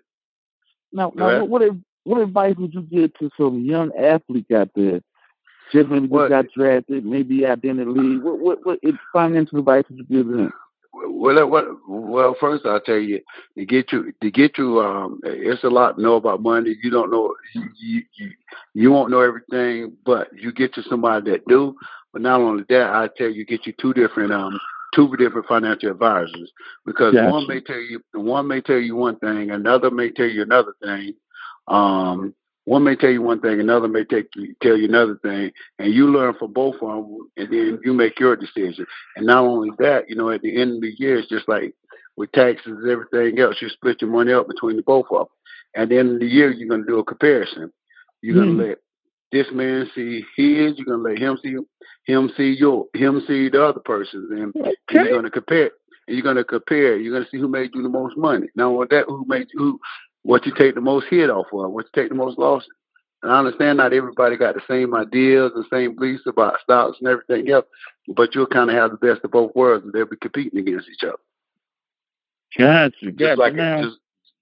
Now, 0.93 1.11
now 1.13 1.43
what 1.43 1.61
what 2.05 2.21
advice 2.21 2.55
would 2.57 2.73
you 2.73 2.83
give 2.83 3.13
to 3.15 3.29
some 3.35 3.65
young 3.65 3.91
athlete 3.97 4.51
out 4.55 4.69
there? 4.75 5.01
Just 5.73 5.89
maybe 5.89 6.07
just 6.07 6.29
got 6.29 6.45
drafted, 6.55 7.05
maybe 7.05 7.45
out 7.45 7.63
in 7.65 7.77
the 7.77 7.85
league. 7.85 8.21
What 8.21 8.39
what 8.39 8.65
what 8.65 8.79
financial 9.11 9.59
advice 9.59 9.83
would 9.89 9.97
you 9.97 10.05
give 10.05 10.27
them? 10.27 10.53
Well, 10.97 11.49
what, 11.49 11.65
well, 11.87 12.35
first 12.39 12.65
I'll 12.65 12.79
tell 12.79 12.97
you 12.97 13.19
to 13.57 13.65
get 13.65 13.91
you 13.91 14.13
to 14.21 14.31
get 14.31 14.57
you. 14.57 14.79
Um, 14.79 15.19
it's 15.23 15.63
a 15.63 15.69
lot 15.69 15.95
to 15.95 16.01
know 16.01 16.15
about 16.15 16.41
money. 16.41 16.75
You 16.81 16.89
don't 16.89 17.11
know 17.11 17.35
you, 17.53 18.01
you 18.13 18.31
you 18.73 18.91
won't 18.91 19.11
know 19.11 19.19
everything, 19.19 19.97
but 20.05 20.29
you 20.33 20.53
get 20.53 20.73
to 20.75 20.83
somebody 20.83 21.31
that 21.31 21.47
do. 21.47 21.75
But 22.13 22.21
not 22.21 22.39
only 22.39 22.63
that, 22.69 22.91
I 22.91 23.09
tell 23.17 23.29
you, 23.29 23.45
get 23.45 23.65
you 23.65 23.73
two 23.79 23.93
different 23.93 24.31
um 24.31 24.57
two 24.95 25.13
different 25.17 25.47
financial 25.47 25.91
advisors 25.91 26.51
because 26.85 27.13
gotcha. 27.13 27.29
one 27.29 27.47
may 27.47 27.59
tell 27.59 27.75
you 27.75 28.01
one 28.13 28.47
may 28.47 28.61
tell 28.61 28.77
you 28.77 28.95
one 28.95 29.17
thing, 29.19 29.51
another 29.51 29.91
may 29.91 30.11
tell 30.11 30.27
you 30.27 30.41
another 30.41 30.73
thing. 30.81 31.13
Um, 31.67 32.33
one 32.65 32.83
may 32.83 32.95
tell 32.95 33.11
you 33.11 33.21
one 33.21 33.39
thing, 33.41 33.59
another 33.59 33.87
may 33.87 34.03
take 34.03 34.27
you, 34.35 34.55
tell 34.61 34.75
you 34.75 34.85
another 34.85 35.17
thing, 35.21 35.51
and 35.79 35.93
you 35.93 36.11
learn 36.11 36.33
from 36.37 36.51
both 36.51 36.75
of 36.81 37.05
them, 37.05 37.29
and 37.37 37.51
then 37.51 37.79
you 37.83 37.93
make 37.93 38.19
your 38.19 38.35
decision. 38.35 38.85
And 39.15 39.27
not 39.27 39.43
only 39.43 39.69
that, 39.79 40.09
you 40.09 40.15
know, 40.15 40.31
at 40.31 40.41
the 40.41 40.59
end 40.59 40.75
of 40.75 40.81
the 40.81 40.93
year, 40.97 41.19
it's 41.19 41.29
just 41.29 41.47
like 41.47 41.75
with 42.17 42.31
taxes 42.31 42.77
and 42.81 42.89
everything 42.89 43.39
else, 43.39 43.57
you 43.61 43.69
split 43.69 44.01
your 44.01 44.09
money 44.09 44.33
up 44.33 44.47
between 44.47 44.77
the 44.77 44.81
both 44.81 45.05
of 45.11 45.27
them. 45.27 45.27
At 45.75 45.89
the 45.89 45.99
end 45.99 46.13
of 46.13 46.19
the 46.19 46.25
year, 46.25 46.51
you're 46.51 46.69
going 46.69 46.81
to 46.81 46.87
do 46.87 46.99
a 46.99 47.03
comparison. 47.03 47.71
You're 48.21 48.35
going 48.35 48.57
to 48.57 48.63
mm. 48.63 48.67
let 48.69 48.77
this 49.31 49.47
man 49.51 49.89
see 49.93 50.23
his, 50.35 50.77
you're 50.77 50.85
going 50.85 51.03
to 51.03 51.09
let 51.09 51.19
him 51.19 51.37
see 51.43 51.55
him 52.11 52.31
see 52.37 52.55
your 52.57 52.85
him 52.93 53.21
see 53.27 53.49
the 53.49 53.63
other 53.63 53.81
person's, 53.81 54.31
and 54.31 54.55
okay. 54.55 54.75
you're 54.91 55.09
going 55.09 55.23
to 55.23 55.29
compare. 55.29 55.71
And 56.07 56.15
you're 56.15 56.23
going 56.23 56.37
to 56.37 56.43
compare. 56.43 56.97
You're 56.97 57.13
going 57.13 57.25
to 57.25 57.29
see 57.29 57.39
who 57.39 57.47
made 57.47 57.71
you 57.73 57.83
the 57.83 57.89
most 57.89 58.15
money. 58.15 58.47
Now, 58.55 58.71
with 58.71 58.89
that, 58.89 59.05
who 59.07 59.25
made 59.27 59.47
you, 59.53 59.59
who 59.59 59.79
what 60.25 60.43
you 60.47 60.51
take 60.57 60.73
the 60.73 60.81
most 60.81 61.05
hit 61.07 61.29
off 61.29 61.45
of, 61.53 61.71
what 61.71 61.85
you 61.85 62.01
take 62.01 62.09
the 62.09 62.15
most 62.15 62.39
loss. 62.39 62.63
And 63.21 63.31
I 63.31 63.37
understand 63.37 63.77
not 63.77 63.93
everybody 63.93 64.37
got 64.37 64.55
the 64.55 64.61
same 64.67 64.95
ideas 64.95 65.51
and 65.55 65.63
same 65.71 65.95
beliefs 65.95 66.23
about 66.25 66.59
stocks 66.63 66.97
and 66.99 67.07
everything 67.07 67.51
else, 67.51 67.65
but 68.07 68.33
you'll 68.33 68.47
kind 68.47 68.71
of 68.71 68.75
have 68.75 68.89
the 68.89 68.97
best 68.97 69.23
of 69.23 69.29
both 69.29 69.55
worlds, 69.55 69.85
and 69.85 69.93
they'll 69.93 70.07
be 70.07 70.15
competing 70.17 70.59
against 70.59 70.89
each 70.89 71.03
other. 71.03 71.19
Gotcha. 72.57 73.11
Just 73.11 73.17
gotcha. 73.17 73.39
like 73.39 73.53
now. 73.53 73.83
just 73.83 73.97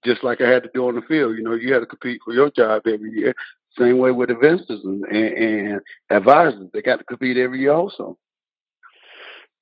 just 0.06 0.24
like 0.24 0.40
I 0.40 0.48
had 0.48 0.62
to 0.62 0.70
do 0.72 0.88
on 0.88 0.94
the 0.94 1.02
field. 1.02 1.36
You 1.36 1.42
know, 1.42 1.54
you 1.54 1.72
had 1.72 1.80
to 1.80 1.86
compete 1.86 2.20
for 2.24 2.32
your 2.32 2.50
job 2.50 2.86
every 2.86 3.12
year. 3.12 3.34
Same 3.78 3.98
way 3.98 4.10
with 4.10 4.30
investors 4.30 4.80
and, 4.84 5.04
and, 5.04 5.38
and 5.68 5.80
advisors. 6.10 6.70
They 6.72 6.80
got 6.80 6.98
to 6.98 7.04
compete 7.04 7.36
every 7.36 7.60
year 7.60 7.72
also. 7.72 8.16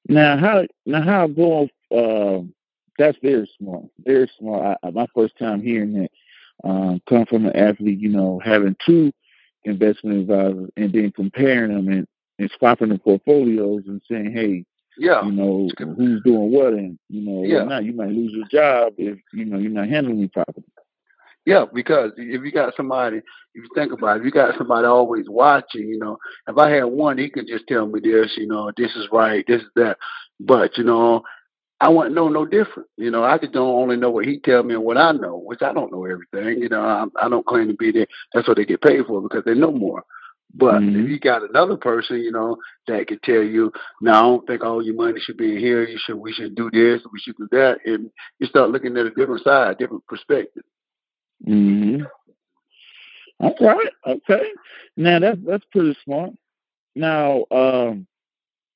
Now 0.08 0.36
how 0.36 0.66
now 0.86 1.02
how 1.02 1.26
going 1.26 1.70
uh, 1.90 2.42
that's 2.98 3.18
very 3.22 3.50
smart, 3.58 3.84
very 3.98 4.30
smart. 4.38 4.78
I, 4.82 4.90
my 4.90 5.06
first 5.14 5.38
time 5.38 5.62
hearing 5.62 5.94
that 5.94 6.10
um, 6.64 7.00
come 7.08 7.26
from 7.26 7.46
an 7.46 7.56
athlete, 7.56 7.98
you 7.98 8.08
know, 8.08 8.40
having 8.44 8.76
two 8.84 9.12
investment 9.64 10.20
advisors 10.20 10.70
and 10.76 10.92
then 10.92 11.12
comparing 11.14 11.74
them 11.74 11.88
and, 11.88 12.06
and 12.38 12.50
swapping 12.58 12.90
the 12.90 12.98
portfolios 12.98 13.82
and 13.86 14.00
saying, 14.10 14.32
hey, 14.32 14.64
yeah, 14.98 15.24
you 15.24 15.32
know, 15.32 15.68
who's 15.78 16.22
doing 16.22 16.52
what 16.52 16.74
and 16.74 16.98
you 17.08 17.22
know, 17.22 17.44
yeah. 17.44 17.64
now 17.64 17.78
you 17.78 17.94
might 17.94 18.10
lose 18.10 18.32
your 18.32 18.46
job 18.48 18.92
if 18.98 19.18
you 19.32 19.46
know 19.46 19.58
you're 19.58 19.70
not 19.70 19.88
handling 19.88 20.20
it 20.20 20.32
properly. 20.32 20.66
Yeah, 21.44 21.64
because 21.72 22.12
if 22.16 22.42
you 22.44 22.52
got 22.52 22.76
somebody, 22.76 23.16
if 23.16 23.24
you 23.54 23.68
think 23.74 23.92
about 23.92 24.16
it, 24.16 24.20
if 24.20 24.26
you 24.26 24.30
got 24.30 24.56
somebody 24.56 24.86
always 24.86 25.28
watching, 25.28 25.88
you 25.88 25.98
know, 25.98 26.16
if 26.46 26.56
I 26.56 26.70
had 26.70 26.84
one, 26.84 27.18
he 27.18 27.30
could 27.30 27.48
just 27.48 27.66
tell 27.66 27.86
me 27.86 28.00
this, 28.00 28.34
you 28.36 28.46
know, 28.46 28.70
this 28.76 28.94
is 28.94 29.08
right, 29.10 29.44
this 29.48 29.60
is 29.60 29.68
that. 29.74 29.98
But, 30.38 30.78
you 30.78 30.84
know, 30.84 31.22
I 31.82 31.88
wouldn't 31.88 32.14
know 32.14 32.28
no 32.28 32.46
different. 32.46 32.88
You 32.96 33.10
know, 33.10 33.24
I 33.24 33.38
just 33.38 33.52
don't 33.52 33.66
only 33.66 33.96
know 33.96 34.10
what 34.10 34.24
he 34.24 34.38
tell 34.38 34.62
me 34.62 34.74
and 34.74 34.84
what 34.84 34.96
I 34.96 35.10
know, 35.10 35.36
which 35.36 35.62
I 35.62 35.72
don't 35.72 35.90
know 35.90 36.04
everything. 36.04 36.62
You 36.62 36.68
know, 36.68 36.80
I, 36.80 37.06
I 37.26 37.28
don't 37.28 37.44
claim 37.44 37.66
to 37.66 37.74
be 37.74 37.90
there. 37.90 38.06
That's 38.32 38.46
what 38.46 38.56
they 38.56 38.64
get 38.64 38.80
paid 38.80 39.04
for 39.04 39.20
because 39.20 39.42
they 39.44 39.54
know 39.54 39.72
more. 39.72 40.04
But 40.54 40.74
mm-hmm. 40.74 41.04
if 41.04 41.10
you 41.10 41.18
got 41.18 41.42
another 41.42 41.76
person, 41.76 42.20
you 42.20 42.30
know, 42.30 42.56
that 42.86 43.08
could 43.08 43.20
tell 43.24 43.42
you, 43.42 43.72
"No, 44.00 44.12
I 44.12 44.20
don't 44.20 44.46
think 44.46 44.62
all 44.62 44.80
your 44.80 44.94
money 44.94 45.18
should 45.18 45.36
be 45.36 45.54
in 45.54 45.58
here. 45.58 45.84
You 45.84 45.98
should, 45.98 46.14
we 46.16 46.32
should 46.32 46.54
do 46.54 46.70
this, 46.70 47.02
we 47.12 47.18
should 47.18 47.36
do 47.36 47.48
that," 47.50 47.78
and 47.84 48.08
you 48.38 48.46
start 48.46 48.70
looking 48.70 48.96
at 48.96 49.06
a 49.06 49.10
different 49.10 49.42
side, 49.42 49.78
different 49.78 50.06
perspective. 50.06 50.62
Hmm. 51.44 52.02
Okay. 53.42 53.74
Okay. 54.06 54.42
Now 54.96 55.18
that's 55.18 55.38
that's 55.44 55.64
pretty 55.72 55.96
smart. 56.04 56.30
Now, 56.94 57.44
um, 57.50 58.06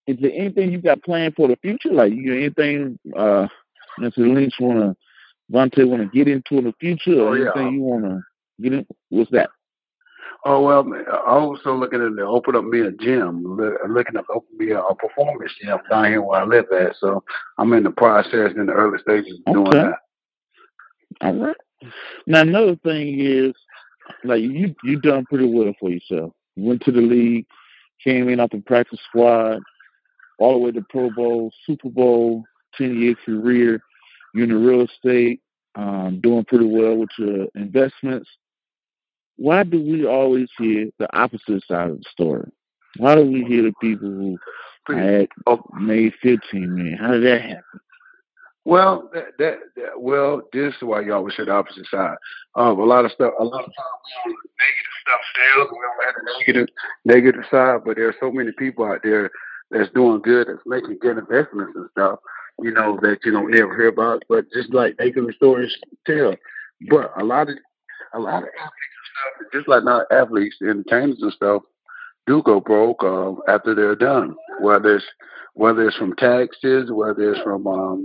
is 0.07 0.17
there 0.21 0.31
anything 0.35 0.71
you 0.73 0.79
got 0.81 1.03
planned 1.03 1.35
for 1.35 1.49
the 1.49 1.57
future? 1.57 1.93
Like 1.93 2.13
you 2.13 2.35
anything 2.35 2.99
uh 3.17 3.49
Mr. 4.01 4.19
Leach 4.35 4.55
wanna 4.61 4.97
Vonta 5.53 5.87
want 5.89 6.03
to 6.03 6.09
get 6.17 6.29
into 6.29 6.59
in 6.59 6.65
the 6.65 6.75
future, 6.81 7.21
or 7.21 7.29
Oh, 7.31 7.33
yeah. 7.35 7.51
anything 7.55 7.75
you 7.75 7.83
want 7.83 8.05
to 8.05 8.21
get 8.63 8.73
in? 8.73 8.87
What's 9.11 9.31
that? 9.31 9.51
Oh 10.45 10.61
well, 10.63 10.87
I 11.11 11.17
also 11.39 11.75
looking 11.75 12.01
at 12.05 12.17
to 12.17 12.23
open 12.25 12.55
up 12.57 12.65
me 12.65 12.81
a 12.81 12.93
gym, 12.93 13.43
Look- 13.43 13.81
looking 13.89 14.17
at 14.17 14.25
open 14.33 14.57
me 14.59 14.71
a, 14.73 14.81
a 14.81 14.95
performance 14.95 15.53
gym 15.61 15.79
down 15.91 16.05
here 16.07 16.23
where 16.23 16.41
I 16.41 16.45
live 16.45 16.67
at. 16.73 16.97
So 16.97 17.25
I'm 17.59 17.73
in 17.73 17.83
the 17.85 17.91
process 17.91 18.53
in 18.57 18.67
the 18.67 18.73
early 18.73 18.99
stages 19.01 19.41
of 19.47 19.55
doing 19.55 19.71
that. 19.71 19.95
All 21.23 21.35
right. 21.35 21.57
Now 22.27 22.43
another 22.43 22.77
thing 22.77 23.19
is, 23.21 23.55
like 24.25 24.41
you 24.43 24.75
you 24.85 25.01
done 25.01 25.25
pretty 25.27 25.47
well 25.47 25.73
for 25.81 25.91
yourself. 25.91 26.33
Went 26.57 26.83
to 26.83 26.93
the 26.93 27.01
league, 27.01 27.47
came 28.03 28.29
in 28.29 28.41
off 28.41 28.51
the 28.51 28.59
practice 28.61 29.01
squad, 29.09 29.61
all 30.39 30.53
the 30.55 30.59
way 30.59 30.70
to 30.72 30.82
Pro 30.91 31.11
Bowl, 31.11 31.51
Super 31.64 31.89
Bowl, 31.89 32.45
ten 32.76 33.01
year 33.01 33.14
career. 33.24 33.80
You're 34.34 34.45
in 34.45 34.51
the 34.51 34.57
real 34.57 34.82
estate, 34.82 35.41
um, 35.76 36.20
doing 36.20 36.45
pretty 36.45 36.66
well 36.66 36.97
with 36.97 37.11
your 37.18 37.47
investments. 37.55 38.28
Why 39.37 39.62
do 39.64 39.80
we 39.82 40.07
always 40.07 40.49
hear 40.59 40.91
the 40.99 41.14
opposite 41.16 41.62
side 41.66 41.91
of 41.91 41.99
the 41.99 42.05
story? 42.11 42.51
Why 42.99 43.14
do 43.14 43.22
we 43.24 43.45
hear 43.45 43.62
the 43.62 43.74
people 43.80 44.09
who 44.09 44.39
had 44.95 45.28
Oh, 45.47 45.62
made 45.78 46.14
fifteen 46.22 46.74
million? 46.74 46.97
How 46.99 47.12
did 47.12 47.24
that 47.24 47.43
happen? 47.43 47.80
Well, 48.64 49.11
that, 49.14 49.39
that, 49.39 49.59
that 49.76 50.01
well, 50.01 50.43
this 50.53 50.74
is 50.74 50.82
why 50.82 51.01
you 51.03 51.14
always 51.14 51.37
say 51.37 51.45
the 51.45 51.53
opposite 51.53 51.87
side. 51.87 52.16
Um, 52.57 52.78
a 52.80 52.84
lot 52.84 53.05
of 53.05 53.12
stuff, 53.12 53.32
a 53.39 53.45
lot 53.45 53.61
of 53.61 53.66
times 53.66 54.11
we 54.26 54.32
negative 54.32 54.97
stuff 55.03 55.20
sales, 55.37 55.68
we 55.70 55.78
don't 55.78 56.05
have 56.05 56.14
the 56.16 56.39
negative 56.41 56.74
negative 57.05 57.45
side, 57.51 57.80
but 57.84 57.97
there 57.97 58.09
are 58.09 58.16
so 58.18 58.32
many 58.32 58.51
people 58.59 58.84
out 58.84 59.01
there 59.05 59.30
that's 59.71 59.91
doing 59.95 60.21
good, 60.23 60.49
that's 60.49 60.61
making 60.67 60.99
good 61.01 61.19
investments 61.19 61.73
and 61.75 61.89
stuff, 61.91 62.19
you 62.61 62.71
know, 62.71 62.99
that 63.03 63.19
you 63.25 63.33
don't 63.33 63.55
ever 63.55 63.77
hear 63.77 63.89
about. 63.89 64.23
But 64.29 64.51
just 64.53 64.73
like 64.73 64.97
making 64.99 65.27
the 65.27 65.33
stories 65.33 65.75
tell. 66.07 66.35
But 66.91 67.12
a 67.21 67.25
lot 67.25 67.49
of 67.49 67.57
a 68.14 68.19
lot 68.19 68.43
of 68.43 68.49
athletes 68.49 68.97
and 68.97 69.07
stuff, 69.12 69.53
just 69.53 69.69
like 69.69 69.85
not 69.85 70.07
athletes, 70.11 70.57
entertainers 70.62 71.19
and 71.21 71.33
stuff, 71.33 71.62
do 72.27 72.43
go 72.43 72.61
broke 72.61 73.03
um, 73.03 73.41
after 73.49 73.75
they're 73.75 73.97
done. 73.97 74.37
Whether 74.61 74.97
it's 74.97 75.05
whether 75.55 75.89
it's 75.89 75.97
from 75.97 76.14
taxes, 76.17 76.91
whether 76.93 77.33
it's 77.33 77.43
from 77.43 77.67
um, 77.67 78.05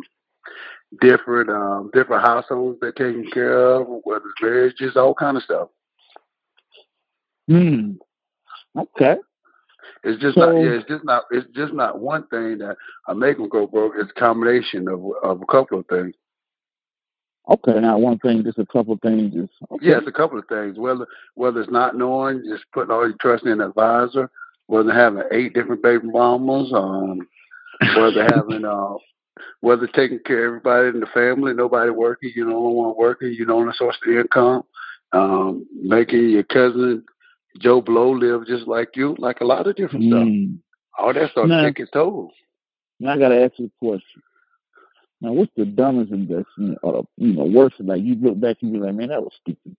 different 1.00 1.50
um 1.50 1.90
different 1.94 2.24
households 2.24 2.78
they're 2.82 2.92
taking 2.92 3.30
care 3.32 3.58
of, 3.58 3.88
whether 4.04 4.26
it's 4.26 4.42
marriages, 4.42 4.98
all 4.98 5.14
kind 5.14 5.38
of 5.38 5.44
stuff. 5.44 5.70
Hmm. 7.48 7.94
Okay. 8.78 9.18
It's 10.04 10.22
just 10.22 10.36
So- 10.36 10.52
not 10.52 10.62
yeah, 10.62 10.72
it's 10.72 10.88
just 10.88 11.04
not 11.04 11.24
it's 11.32 11.50
just 11.56 11.74
not 11.74 12.00
one 12.00 12.24
thing 12.28 12.58
that 12.60 12.78
I 13.08 13.14
make 13.14 13.38
them 13.38 13.50
go 13.50 13.68
broke. 13.68 13.94
It's 13.98 14.12
a 14.12 14.20
combination 14.20 14.88
of 14.88 15.04
of 15.24 15.42
a 15.42 15.46
couple 15.46 15.80
of 15.80 15.88
things. 15.88 16.16
Okay, 17.50 17.80
now 17.80 17.98
one 17.98 18.20
thing, 18.20 18.44
just 18.44 18.60
a 18.60 18.66
couple 18.66 18.94
of 18.94 19.02
things 19.02 19.34
is 19.36 19.50
okay. 19.72 19.88
Yeah, 19.88 19.98
it's 19.98 20.08
a 20.08 20.12
couple 20.12 20.38
of 20.38 20.48
things. 20.48 20.78
Whether 20.78 21.08
whether 21.36 21.62
it's 21.62 21.72
not 21.72 21.98
knowing, 21.98 22.44
just 22.48 22.66
putting 22.72 22.92
all 22.92 23.08
your 23.08 23.18
trust 23.20 23.46
in 23.46 23.54
an 23.54 23.62
advisor, 23.62 24.30
whether 24.68 24.94
having 24.94 25.24
eight 25.32 25.54
different 25.54 25.82
baby 25.82 26.08
mamas, 26.08 26.72
um, 26.74 27.28
whether 27.98 28.24
having 28.36 28.64
uh 28.64 28.94
whether 29.62 29.88
taking 29.88 30.20
care 30.20 30.46
of 30.46 30.66
everybody 30.66 30.88
in 30.90 31.00
the 31.00 31.08
family, 31.08 31.54
nobody 31.54 31.90
working, 31.90 32.32
you 32.36 32.46
the 32.46 32.54
only 32.54 32.76
one 32.76 32.96
working, 32.98 33.34
you 33.34 33.46
the 33.46 33.54
only 33.54 33.74
source 33.76 33.98
of 34.06 34.14
income, 34.14 34.64
um, 35.14 35.66
making 35.74 36.30
your 36.30 36.44
cousin 36.44 37.04
Joe 37.60 37.82
Blow 37.82 38.12
lived 38.12 38.48
just 38.48 38.68
like 38.68 38.90
you, 38.96 39.16
like 39.20 39.42
a 39.42 39.46
lot 39.46 39.68
of 39.68 39.76
different 39.76 40.06
stuff. 40.06 40.24
Mm. 40.24 40.60
All 40.98 41.14
that 41.14 41.32
stuff 41.32 41.50
take 41.50 41.92
toll. 41.92 42.32
Now 43.00 43.14
I 43.14 43.18
gotta 43.18 43.44
ask 43.44 43.54
you 43.58 43.66
a 43.66 43.86
question. 43.86 44.22
Now, 45.22 45.34
what's 45.34 45.52
the 45.56 45.66
dumbest 45.66 46.12
investment, 46.12 46.80
or 46.82 47.06
you 47.18 47.34
know, 47.34 47.44
worst? 47.44 47.76
Like 47.80 48.02
you 48.02 48.16
look 48.16 48.40
back 48.40 48.58
and 48.62 48.74
you 48.74 48.80
be 48.80 48.86
like, 48.86 48.96
man, 48.96 49.10
that 49.10 49.22
was 49.22 49.34
stupid. 49.40 49.76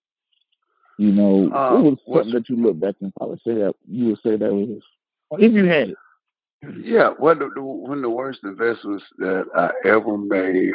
You 0.98 1.12
know, 1.12 1.50
Uh, 1.50 1.80
what 1.80 1.84
was 1.84 1.98
something 2.06 2.32
that 2.34 2.48
you 2.48 2.56
look 2.56 2.78
back 2.78 2.94
and 3.00 3.14
probably 3.14 3.40
say 3.44 3.54
that 3.54 3.74
you 3.88 4.06
would 4.06 4.20
say 4.22 4.36
that 4.36 4.52
was, 4.52 4.82
if 5.38 5.52
you 5.52 5.64
had 5.64 5.90
it. 5.90 5.96
Yeah, 6.80 7.10
one 7.18 7.42
of 7.42 7.54
the 7.54 7.62
one 7.62 7.98
of 7.98 8.02
the 8.02 8.10
worst 8.10 8.40
investments 8.44 9.04
that 9.18 9.46
I 9.56 9.70
ever 9.88 10.16
made 10.16 10.74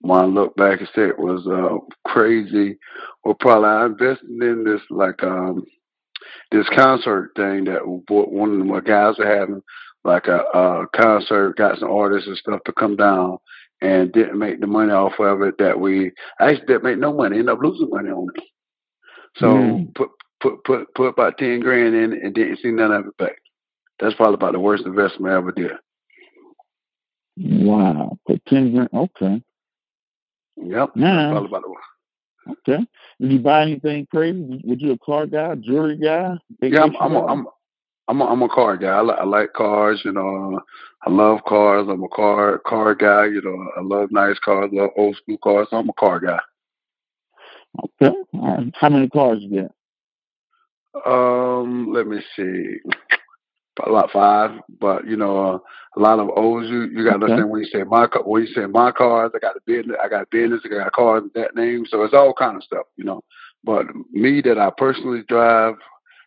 when 0.00 0.18
I 0.20 0.24
look 0.24 0.56
back 0.56 0.80
and 0.80 0.88
say 0.94 1.02
it 1.02 1.18
was 1.18 1.46
uh, 1.46 1.78
crazy. 2.10 2.76
Well, 3.24 3.34
probably 3.34 3.68
I 3.68 3.86
invested 3.86 4.30
in 4.30 4.64
this 4.64 4.82
like 4.90 5.22
um 5.22 5.64
this 6.50 6.68
concert 6.74 7.32
thing 7.36 7.64
that 7.64 7.80
one 7.86 8.60
of 8.60 8.66
my 8.66 8.80
guys 8.80 9.18
are 9.18 9.38
having, 9.38 9.62
like 10.04 10.26
a, 10.26 10.38
a 10.54 10.86
concert, 10.94 11.56
got 11.56 11.78
some 11.78 11.90
artists 11.90 12.28
and 12.28 12.36
stuff 12.36 12.60
to 12.64 12.72
come 12.72 12.96
down, 12.96 13.38
and 13.80 14.12
didn't 14.12 14.38
make 14.38 14.60
the 14.60 14.66
money 14.66 14.92
off 14.92 15.12
of 15.18 15.42
it. 15.42 15.56
That 15.58 15.78
we 15.78 16.12
actually 16.40 16.66
didn't 16.66 16.84
make 16.84 16.98
no 16.98 17.12
money, 17.12 17.38
ended 17.38 17.52
up 17.54 17.62
losing 17.62 17.90
money 17.90 18.10
on 18.10 18.28
it. 18.34 18.42
So 19.36 19.46
Mm. 19.46 19.94
put 19.94 20.10
put 20.40 20.64
put 20.64 20.94
put 20.94 21.08
about 21.08 21.38
ten 21.38 21.60
grand 21.60 21.94
in 21.94 22.12
it 22.12 22.22
and 22.22 22.34
didn't 22.34 22.58
see 22.58 22.70
none 22.70 22.92
of 22.92 23.06
it 23.06 23.16
back. 23.18 23.36
That's 24.00 24.14
probably 24.14 24.34
about 24.34 24.52
the 24.52 24.60
worst 24.60 24.86
investment 24.86 25.32
I 25.32 25.36
ever 25.36 25.52
did. 25.52 25.72
Wow, 27.36 28.18
put 28.26 28.44
ten 28.46 28.72
grand. 28.74 28.88
Okay, 28.92 29.42
Yep. 30.56 30.96
Now- 30.96 31.30
Probably 31.30 31.48
about 31.48 31.62
the 31.62 31.70
worst. 31.70 31.86
Okay. 32.50 32.86
Did 33.20 33.32
you 33.32 33.38
buy 33.38 33.62
anything 33.62 34.06
crazy? 34.10 34.60
Was 34.64 34.80
you 34.80 34.92
a 34.92 34.98
car 34.98 35.26
guy, 35.26 35.54
jewelry 35.56 35.98
guy? 35.98 36.34
Yeah, 36.62 36.84
I'm 36.84 36.96
I'm 36.96 37.16
a? 37.16 37.26
I'm 37.26 37.46
I'm 38.08 38.20
a, 38.22 38.24
I'm 38.24 38.42
a 38.42 38.48
car 38.48 38.76
guy. 38.76 38.88
I 38.88 39.00
like 39.00 39.18
I 39.18 39.24
like 39.24 39.52
cars. 39.52 40.00
You 40.04 40.12
know, 40.12 40.60
I 41.06 41.10
love 41.10 41.40
cars. 41.46 41.86
I'm 41.90 42.02
a 42.02 42.08
car 42.08 42.58
car 42.66 42.94
guy. 42.94 43.26
You 43.26 43.42
know, 43.42 43.70
I 43.76 43.82
love 43.82 44.10
nice 44.10 44.38
cars. 44.44 44.70
Love 44.72 44.90
old 44.96 45.16
school 45.16 45.38
cars. 45.38 45.68
So 45.70 45.76
I'm 45.76 45.88
a 45.88 45.92
car 45.94 46.20
guy. 46.20 46.40
okay. 48.00 48.16
Right. 48.32 48.72
How 48.74 48.88
many 48.88 49.08
cars 49.08 49.38
you 49.40 49.62
get? 49.62 49.72
Um, 51.06 51.92
let 51.92 52.06
me 52.06 52.20
see. 52.34 52.78
About 53.88 54.10
five, 54.12 54.50
but 54.80 55.06
you 55.06 55.16
know, 55.16 55.38
uh, 55.54 55.58
a 55.96 56.00
lot 56.00 56.18
of 56.18 56.28
O's. 56.36 56.68
You 56.68 56.82
you 56.84 57.04
got 57.04 57.16
to 57.18 57.24
Okay. 57.24 57.32
understand 57.32 57.50
when 57.50 57.62
you 57.62 57.68
say 57.68 57.84
my 57.84 58.06
car. 58.06 58.22
When 58.22 58.42
you 58.42 58.52
say 58.52 58.66
my 58.66 58.92
cars, 58.92 59.32
I 59.34 59.38
got 59.38 59.56
a 59.56 59.60
business. 59.64 59.96
I 60.02 60.08
got 60.08 60.22
a 60.22 60.26
business. 60.30 60.60
I 60.64 60.68
got 60.68 60.92
cars 60.92 61.22
with 61.22 61.32
that 61.34 61.56
name. 61.56 61.86
So 61.88 62.02
it's 62.02 62.12
all 62.14 62.34
kind 62.34 62.56
of 62.56 62.62
stuff, 62.62 62.86
you 62.96 63.04
know. 63.04 63.22
But 63.64 63.86
me 64.12 64.42
that 64.42 64.58
I 64.58 64.70
personally 64.76 65.22
drive, 65.26 65.74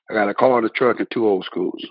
I 0.09 0.13
got 0.13 0.29
a 0.29 0.33
car 0.33 0.57
and 0.57 0.65
a 0.65 0.69
truck 0.69 0.99
and 0.99 1.07
two 1.11 1.27
old 1.27 1.45
schools. 1.45 1.81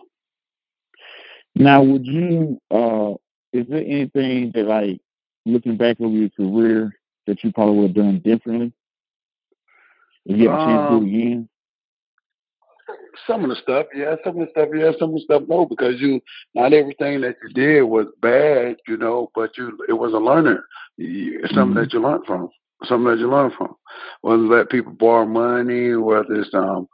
Now, 1.55 1.83
would 1.83 2.07
you? 2.07 2.61
uh 2.71 3.15
Is 3.53 3.67
there 3.69 3.81
anything 3.81 4.51
that, 4.55 4.65
like, 4.65 5.01
looking 5.47 5.77
back 5.77 6.01
over 6.01 6.15
your 6.15 6.31
career, 6.31 6.93
that 7.27 7.45
you 7.45 7.53
probably 7.53 7.79
would 7.79 7.97
have 7.97 8.07
done 8.07 8.19
differently? 8.21 8.73
If 10.27 10.39
you 10.39 10.49
have 10.51 10.61
a 10.61 10.65
chance 10.65 10.83
to 10.83 10.89
do 10.89 10.97
Um, 10.97 11.05
it 11.05 11.09
again? 11.09 11.49
Some 13.27 13.45
of 13.45 13.51
the 13.51 13.57
stuff, 13.57 13.87
yeah. 13.95 14.17
Some 14.25 14.41
of 14.41 14.47
the 14.47 14.51
stuff, 14.51 14.69
yeah. 14.75 14.93
Some 14.99 15.11
of 15.11 15.15
the 15.17 15.21
stuff, 15.23 15.43
no. 15.49 15.67
Because 15.67 16.01
you, 16.01 16.21
not 16.55 16.73
everything 16.73 17.21
that 17.23 17.37
you 17.43 17.49
did 17.51 17.83
was 17.83 18.07
bad, 18.21 18.77
you 18.87 18.97
know. 18.97 19.31
But 19.35 19.57
you, 19.57 19.79
it 19.89 19.95
was 19.95 20.13
a 20.13 20.19
learner. 20.19 20.65
You, 20.97 21.41
something 21.55 21.75
that 21.81 21.93
you 21.93 22.01
learned 22.01 22.27
from. 22.27 22.51
Something 22.85 23.11
that 23.11 23.19
you 23.19 23.31
learned 23.31 23.55
from. 23.55 23.75
Whether 24.23 24.43
let 24.43 24.71
people 24.71 24.93
borrow 24.93 25.27
money, 25.27 25.95
whether 25.95 26.35
it's 26.35 26.55
um 26.55 26.89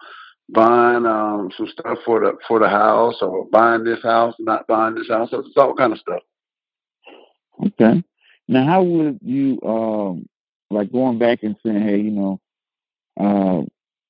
buying 0.49 1.07
um 1.07 1.51
some 1.57 1.69
stuff 1.69 1.99
for 2.05 2.21
the 2.21 2.33
for 2.47 2.59
the 2.59 2.69
house, 2.69 3.17
or 3.21 3.47
buying 3.51 3.85
this 3.85 4.03
house, 4.03 4.35
not 4.39 4.67
buying 4.67 4.95
this 4.95 5.09
house. 5.09 5.31
So 5.31 5.41
it's 5.41 5.57
all 5.57 5.75
kind 5.75 5.93
of 5.93 5.99
stuff. 5.99 6.23
Okay. 7.65 8.03
Now, 8.49 8.65
how 8.65 8.83
would 8.83 9.19
you, 9.23 9.61
um 9.63 10.27
like, 10.69 10.91
going 10.91 11.19
back 11.19 11.45
and 11.45 11.57
saying, 11.65 11.81
hey, 11.81 11.99
you 11.99 12.11
know, 12.11 12.41
uh, 13.19 13.63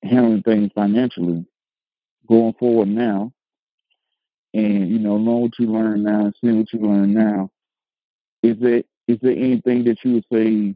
handling 0.03 0.43
things 0.43 0.71
financially, 0.75 1.45
going 2.27 2.55
forward 2.55 2.89
now, 2.89 3.33
and 4.55 4.89
you 4.89 4.99
know, 4.99 5.19
knowing 5.19 5.43
what 5.43 5.59
you 5.59 5.67
learn 5.67 6.03
now 6.03 6.27
and 6.27 6.35
seeing 6.41 6.59
what 6.59 6.73
you 6.73 6.81
learn 6.81 7.13
now, 7.13 7.51
is 8.43 8.57
there 8.61 8.83
is 9.09 9.19
there 9.23 9.33
anything 9.33 9.85
that 9.85 9.99
you 10.05 10.15
would 10.15 10.25
say 10.33 10.75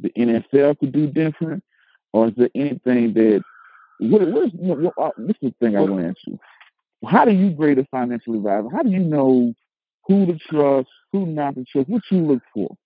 the 0.00 0.10
NFL 0.16 0.78
could 0.78 0.92
do 0.92 1.06
different, 1.06 1.62
or 2.12 2.28
is 2.28 2.34
there 2.36 2.50
anything 2.54 3.14
that 3.14 3.42
what 4.00 4.28
what 4.28 4.46
is 4.46 4.52
what, 4.54 4.80
what, 4.80 4.94
uh, 4.98 5.10
this 5.18 5.36
is 5.42 5.52
the 5.60 5.66
thing 5.66 5.76
I 5.76 5.80
want 5.80 6.00
to 6.00 6.08
ask 6.08 6.18
you? 6.26 6.38
How 7.06 7.24
do 7.24 7.32
you 7.32 7.50
grade 7.50 7.78
a 7.78 7.86
financial 7.90 8.34
advisor? 8.34 8.68
How 8.70 8.82
do 8.82 8.90
you 8.90 9.00
know 9.00 9.54
who 10.06 10.26
to 10.26 10.38
trust, 10.50 10.88
who 11.12 11.26
not 11.26 11.54
to 11.54 11.64
trust? 11.64 11.88
What 11.88 12.02
you 12.10 12.18
look 12.18 12.42
for? 12.54 12.76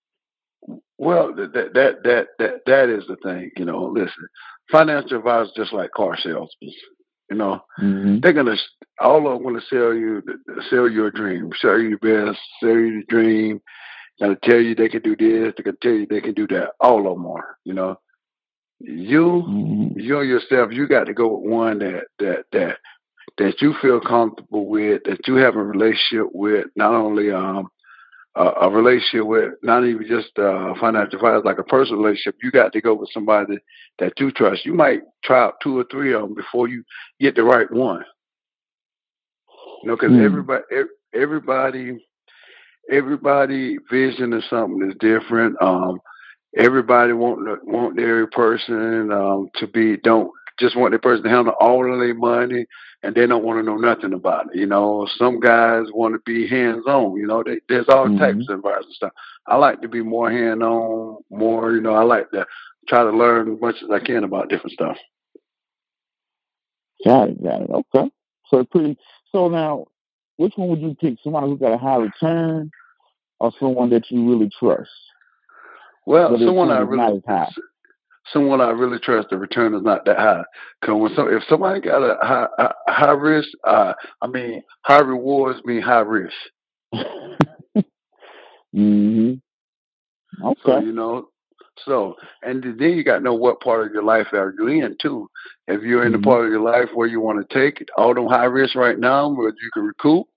Well, 0.97 1.33
that 1.35 1.53
that 1.53 1.73
that 1.73 2.03
that 2.03 2.27
that, 2.39 2.53
that 2.65 2.89
is 2.89 3.05
the 3.07 3.17
thing. 3.17 3.51
You 3.57 3.65
know, 3.65 3.85
listen, 3.85 4.27
financial 4.71 5.17
advisors 5.17 5.53
just 5.55 5.73
like 5.73 5.91
car 5.91 6.17
salesmen. 6.17 6.73
You 7.29 7.37
know, 7.37 7.61
Mm-hmm. 7.79 8.19
they're 8.21 8.33
gonna 8.33 8.55
all 8.99 9.27
of 9.27 9.33
them 9.33 9.43
gonna 9.43 9.61
sell 9.69 9.93
you 9.93 10.23
sell 10.69 10.89
you 10.89 11.05
a 11.05 11.11
dream, 11.11 11.51
sell 11.59 11.77
you 11.79 11.97
the 11.99 12.25
best, 12.25 12.39
sell 12.61 12.69
you 12.77 13.01
the 13.01 13.05
dream. 13.07 13.61
Gonna 14.19 14.37
tell 14.43 14.59
you 14.59 14.73
they 14.75 14.89
can 14.89 15.01
do 15.01 15.15
this, 15.15 15.53
they 15.57 15.63
can 15.63 15.77
tell 15.81 15.91
you 15.91 16.07
they 16.07 16.21
can 16.21 16.33
do 16.33 16.47
that. 16.47 16.71
All 16.79 16.99
of 17.07 17.15
them 17.17 17.27
are, 17.27 17.57
you 17.65 17.73
know. 17.73 17.99
You 18.79 19.43
Mm-hmm. 19.47 19.99
you 19.99 20.21
yourself, 20.21 20.71
you 20.71 20.87
got 20.87 21.05
to 21.05 21.13
go 21.13 21.37
with 21.37 21.51
one 21.51 21.79
that 21.79 22.05
that 22.19 22.45
that 22.51 22.77
that 23.37 23.61
you 23.61 23.73
feel 23.81 23.99
comfortable 23.99 24.67
with, 24.67 25.03
that 25.05 25.27
you 25.27 25.35
have 25.35 25.55
a 25.55 25.63
relationship 25.63 26.27
with, 26.33 26.67
not 26.75 26.93
only 26.93 27.31
um 27.31 27.69
a, 28.37 28.67
a 28.67 28.69
relationship 28.69 29.25
with 29.25 29.53
not 29.63 29.83
even 29.85 30.07
just 30.07 30.37
uh, 30.37 30.73
financial 30.79 31.15
advisor, 31.15 31.41
like 31.43 31.57
a 31.57 31.63
personal 31.63 32.01
relationship. 32.01 32.35
You 32.41 32.51
got 32.51 32.71
to 32.73 32.81
go 32.81 32.93
with 32.93 33.09
somebody 33.11 33.57
that 33.99 34.13
you 34.19 34.31
trust. 34.31 34.65
You 34.65 34.73
might 34.73 35.01
try 35.23 35.45
out 35.45 35.55
two 35.61 35.77
or 35.79 35.85
three 35.89 36.13
of 36.13 36.21
them 36.21 36.35
before 36.35 36.67
you 36.67 36.83
get 37.19 37.35
the 37.35 37.43
right 37.43 37.71
one. 37.71 38.05
You 39.83 39.89
know, 39.89 39.95
because 39.95 40.11
mm. 40.11 40.23
everybody, 40.23 40.63
everybody, 41.13 42.05
everybody 42.91 43.77
vision 43.89 44.33
of 44.33 44.43
something 44.49 44.89
is 44.89 44.95
different. 44.99 45.59
Um, 45.61 45.99
everybody 46.55 47.13
want 47.13 47.65
want 47.65 47.95
their 47.95 48.27
person 48.27 49.11
um, 49.11 49.49
to 49.55 49.67
be 49.67 49.97
don't 49.97 50.31
just 50.59 50.75
want 50.75 50.91
their 50.91 50.99
person 50.99 51.23
to 51.23 51.29
handle 51.29 51.53
all 51.59 51.91
of 51.91 51.99
their 51.99 52.13
money 52.13 52.65
and 53.03 53.15
they 53.15 53.27
don't 53.27 53.43
want 53.43 53.59
to 53.59 53.63
know 53.63 53.77
nothing 53.77 54.13
about 54.13 54.47
it. 54.47 54.59
You 54.59 54.65
know, 54.65 55.07
some 55.17 55.39
guys 55.39 55.85
want 55.93 56.15
to 56.15 56.19
be 56.25 56.47
hands 56.47 56.83
on. 56.87 57.15
You 57.15 57.27
know, 57.27 57.43
they, 57.43 57.59
there's 57.69 57.87
all 57.89 58.07
mm-hmm. 58.07 58.17
types 58.17 58.49
of 58.49 58.55
environments 58.55 58.87
and 58.87 58.95
stuff. 58.95 59.13
I 59.45 59.55
like 59.57 59.81
to 59.81 59.87
be 59.87 60.01
more 60.01 60.31
hand 60.31 60.63
on, 60.63 61.17
more. 61.29 61.71
You 61.73 61.81
know, 61.81 61.93
I 61.93 62.03
like 62.03 62.29
to 62.31 62.45
try 62.87 63.03
to 63.03 63.11
learn 63.11 63.53
as 63.53 63.61
much 63.61 63.75
as 63.83 63.89
I 63.91 63.99
can 63.99 64.23
about 64.23 64.49
different 64.49 64.73
stuff. 64.73 64.97
Got 67.05 67.29
it, 67.29 67.43
got 67.43 67.61
it. 67.61 67.69
Okay, 67.69 68.11
so 68.49 68.63
pretty. 68.65 68.97
So 69.31 69.49
now, 69.49 69.85
which 70.37 70.53
one 70.55 70.69
would 70.69 70.81
you 70.81 70.95
pick? 70.99 71.19
Someone 71.23 71.43
who 71.43 71.57
got 71.57 71.73
a 71.73 71.77
high 71.77 71.97
return, 71.97 72.71
or 73.39 73.51
someone 73.59 73.91
that 73.91 74.09
you 74.09 74.27
really 74.27 74.49
trust? 74.59 74.89
Well, 76.07 76.37
someone 76.39 76.71
I 76.71 76.79
really 76.79 77.21
someone 78.33 78.61
I 78.61 78.69
really 78.71 78.99
trust, 78.99 79.29
the 79.29 79.37
return 79.37 79.73
is 79.73 79.83
not 79.83 80.05
that 80.05 80.17
high. 80.17 80.43
Because 80.81 80.99
when 80.99 81.15
some, 81.15 81.33
if 81.33 81.43
somebody 81.49 81.81
got 81.81 82.01
a 82.03 82.17
high, 82.25 82.47
a 82.57 82.91
high 82.91 83.11
risk, 83.11 83.49
uh, 83.63 83.93
I 84.21 84.27
mean, 84.27 84.63
high 84.81 85.01
rewards 85.01 85.63
mean 85.65 85.81
high 85.81 85.99
risk. 85.99 86.35
hmm 88.73 89.33
Okay. 90.43 90.61
So, 90.65 90.79
you 90.79 90.91
know, 90.91 91.29
so 91.85 92.15
and 92.43 92.63
then 92.63 92.91
you 92.91 93.03
got 93.03 93.17
to 93.17 93.23
know 93.23 93.33
what 93.33 93.61
part 93.61 93.87
of 93.87 93.93
your 93.93 94.03
life 94.03 94.27
are 94.33 94.53
you 94.57 94.67
in 94.67 94.95
too. 95.01 95.29
If 95.67 95.81
you're 95.81 96.05
in 96.05 96.13
mm-hmm. 96.13 96.21
the 96.21 96.25
part 96.25 96.45
of 96.45 96.51
your 96.51 96.61
life 96.61 96.89
where 96.93 97.07
you 97.07 97.21
want 97.21 97.47
to 97.47 97.53
take 97.53 97.81
it, 97.81 97.89
all 97.97 98.13
them 98.13 98.27
high 98.27 98.45
risk 98.45 98.75
right 98.75 98.99
now, 98.99 99.29
where 99.29 99.49
you 99.49 99.69
can 99.73 99.83
recoup, 99.83 100.27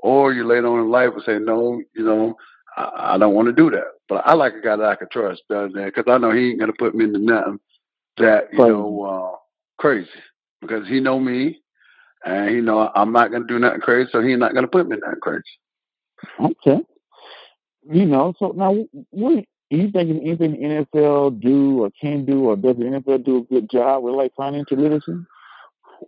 or 0.00 0.32
you 0.32 0.46
later 0.46 0.66
on 0.66 0.80
in 0.80 0.90
life 0.90 1.10
and 1.14 1.22
say, 1.24 1.38
no, 1.38 1.80
you 1.94 2.04
know, 2.04 2.34
I, 2.76 3.14
I 3.14 3.18
don't 3.18 3.34
want 3.34 3.46
to 3.46 3.52
do 3.52 3.70
that. 3.70 3.97
But 4.08 4.26
I 4.26 4.34
like 4.34 4.54
a 4.54 4.60
guy 4.60 4.76
that 4.76 4.88
I 4.88 4.94
can 4.94 5.08
trust 5.10 5.42
does 5.50 5.72
that 5.74 5.92
because 5.94 6.04
I 6.08 6.18
know 6.18 6.30
he 6.30 6.50
ain't 6.50 6.60
gonna 6.60 6.72
put 6.72 6.94
me 6.94 7.04
into 7.04 7.18
nothing 7.18 7.60
that 8.16 8.48
you 8.52 8.58
know 8.58 9.02
uh, 9.02 9.36
crazy 9.78 10.08
because 10.60 10.88
he 10.88 11.00
know 11.00 11.20
me 11.20 11.60
and 12.24 12.50
he 12.50 12.60
know 12.60 12.90
I'm 12.94 13.12
not 13.12 13.30
gonna 13.30 13.46
do 13.46 13.58
nothing 13.58 13.80
crazy, 13.80 14.08
so 14.12 14.22
he's 14.22 14.38
not 14.38 14.54
gonna 14.54 14.68
put 14.68 14.88
me 14.88 14.94
in 14.94 15.00
nothing 15.00 15.20
crazy. 15.20 15.42
Okay. 16.40 16.80
You 17.90 18.06
know, 18.06 18.34
so 18.38 18.52
now 18.56 18.74
what 19.10 19.44
do 19.70 19.76
you 19.76 19.90
think 19.90 20.10
anything 20.10 20.52
the 20.52 20.86
NFL 20.86 21.40
do 21.40 21.84
or 21.84 21.90
can 22.00 22.24
do 22.24 22.46
or 22.46 22.56
does 22.56 22.76
the 22.76 22.84
NFL 22.84 23.24
do 23.24 23.38
a 23.38 23.42
good 23.42 23.70
job 23.70 24.02
with 24.02 24.14
like 24.14 24.32
financial 24.36 24.78
literacy? 24.78 25.12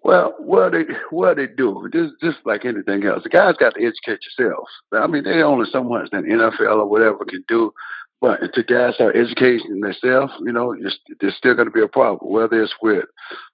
Well, 0.05 0.34
what 0.38 0.72
they 0.72 0.84
what 1.11 1.36
they 1.36 1.47
do. 1.47 1.88
Just 1.93 2.14
just 2.22 2.38
like 2.45 2.64
anything 2.64 3.05
else, 3.05 3.22
the 3.22 3.28
guys 3.28 3.55
got 3.59 3.74
to 3.74 3.80
educate 3.80 4.20
yourselves. 4.38 4.70
I 4.93 5.07
mean, 5.07 5.24
they 5.24 5.43
only 5.43 5.68
so 5.70 5.82
much 5.82 6.11
that 6.11 6.24
NFL 6.24 6.78
or 6.78 6.86
whatever 6.86 7.24
can 7.24 7.45
do. 7.49 7.72
But 8.20 8.41
the 8.55 8.62
guys 8.62 8.97
are 9.01 9.16
educating 9.16 9.80
themselves, 9.80 10.34
you 10.41 10.53
know, 10.53 10.76
there's 11.20 11.36
still 11.36 11.55
going 11.55 11.68
to 11.68 11.72
be 11.72 11.80
a 11.82 11.88
problem. 11.88 12.30
Whether 12.30 12.62
it's 12.62 12.74
with 12.82 13.07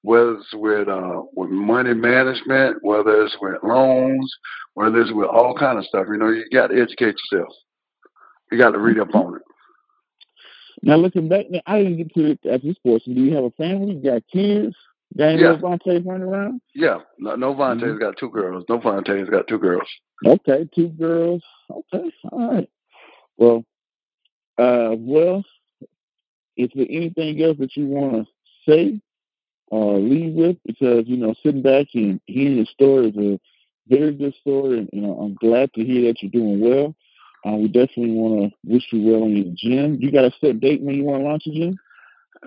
whether 0.03 0.33
it's 0.35 0.53
with 0.53 0.89
uh, 0.89 1.23
with 1.35 1.51
money 1.51 1.95
management, 1.95 2.79
whether 2.83 3.23
it's 3.23 3.37
with 3.41 3.63
loans, 3.63 4.35
whether 4.75 5.01
it's 5.01 5.13
with 5.13 5.29
all 5.29 5.57
kind 5.57 5.79
of 5.79 5.85
stuff. 5.85 6.07
You 6.11 6.17
know, 6.17 6.31
you 6.31 6.45
got 6.53 6.69
to 6.69 6.83
educate 6.83 7.15
yourself. 7.31 7.55
You 8.51 8.59
got 8.59 8.73
to 8.73 8.79
read 8.79 8.99
up 8.99 9.15
on 9.15 9.37
it. 9.37 9.43
Now, 10.83 10.97
looking 10.97 11.29
back, 11.29 11.47
I 11.67 11.79
didn't 11.79 11.97
get 11.99 12.15
to 12.15 12.25
it 12.33 12.47
at 12.47 12.63
this 12.63 12.77
portion. 12.79 13.15
Do 13.15 13.21
you 13.21 13.35
have 13.37 13.45
a 13.45 13.51
family? 13.53 13.95
You 13.95 14.11
got 14.11 14.23
kids? 14.33 14.75
Daniel 15.15 15.55
yeah. 15.55 15.59
Vonta 15.59 16.07
running 16.07 16.29
around? 16.29 16.61
Yeah. 16.75 16.99
No, 17.19 17.37
no 17.37 17.55
Vonta's 17.55 17.83
mm-hmm. 17.83 17.99
got 17.99 18.17
two 18.19 18.31
girls. 18.31 18.65
No 18.69 18.79
Vonta's 18.79 19.29
got 19.29 19.47
two 19.49 19.59
girls. 19.59 19.89
Okay, 20.25 20.69
two 20.75 20.89
girls. 20.89 21.43
Okay, 21.71 22.11
all 22.33 22.55
right. 22.55 22.71
Well, 23.37 23.65
uh, 24.59 24.95
well, 24.99 25.45
is 26.57 26.71
there 26.75 26.87
anything 26.89 27.43
else 27.43 27.59
that 27.59 27.77
you 27.77 27.87
want 27.87 28.27
to 28.27 28.27
say 28.69 29.01
or 29.69 29.99
leave 29.99 30.33
with? 30.35 30.57
Because, 30.65 31.05
you 31.07 31.19
know, 31.19 31.35
sitting 31.43 31.63
back 31.63 31.87
and 31.95 32.21
hearing 32.27 32.57
your 32.57 32.67
story 32.67 33.09
is 33.09 33.17
a 33.17 33.41
very 33.89 34.13
good 34.13 34.35
story, 34.41 34.79
and 34.79 34.91
you 34.93 35.01
know, 35.01 35.19
I'm 35.19 35.35
glad 35.35 35.73
to 35.75 35.85
hear 35.85 36.09
that 36.09 36.23
you're 36.23 36.31
doing 36.31 36.61
well. 36.61 36.95
Uh, 37.47 37.57
we 37.57 37.69
definitely 37.69 38.13
want 38.13 38.51
to 38.51 38.57
wish 38.65 38.85
you 38.91 39.03
well 39.03 39.25
in 39.25 39.37
your 39.37 39.55
gym. 39.55 39.99
You 40.01 40.11
got 40.11 40.25
a 40.25 40.33
set 40.41 40.61
date 40.61 40.83
when 40.83 40.97
you 40.97 41.05
want 41.05 41.23
to 41.23 41.29
launch 41.29 41.47
a 41.47 41.51
gym? 41.53 41.79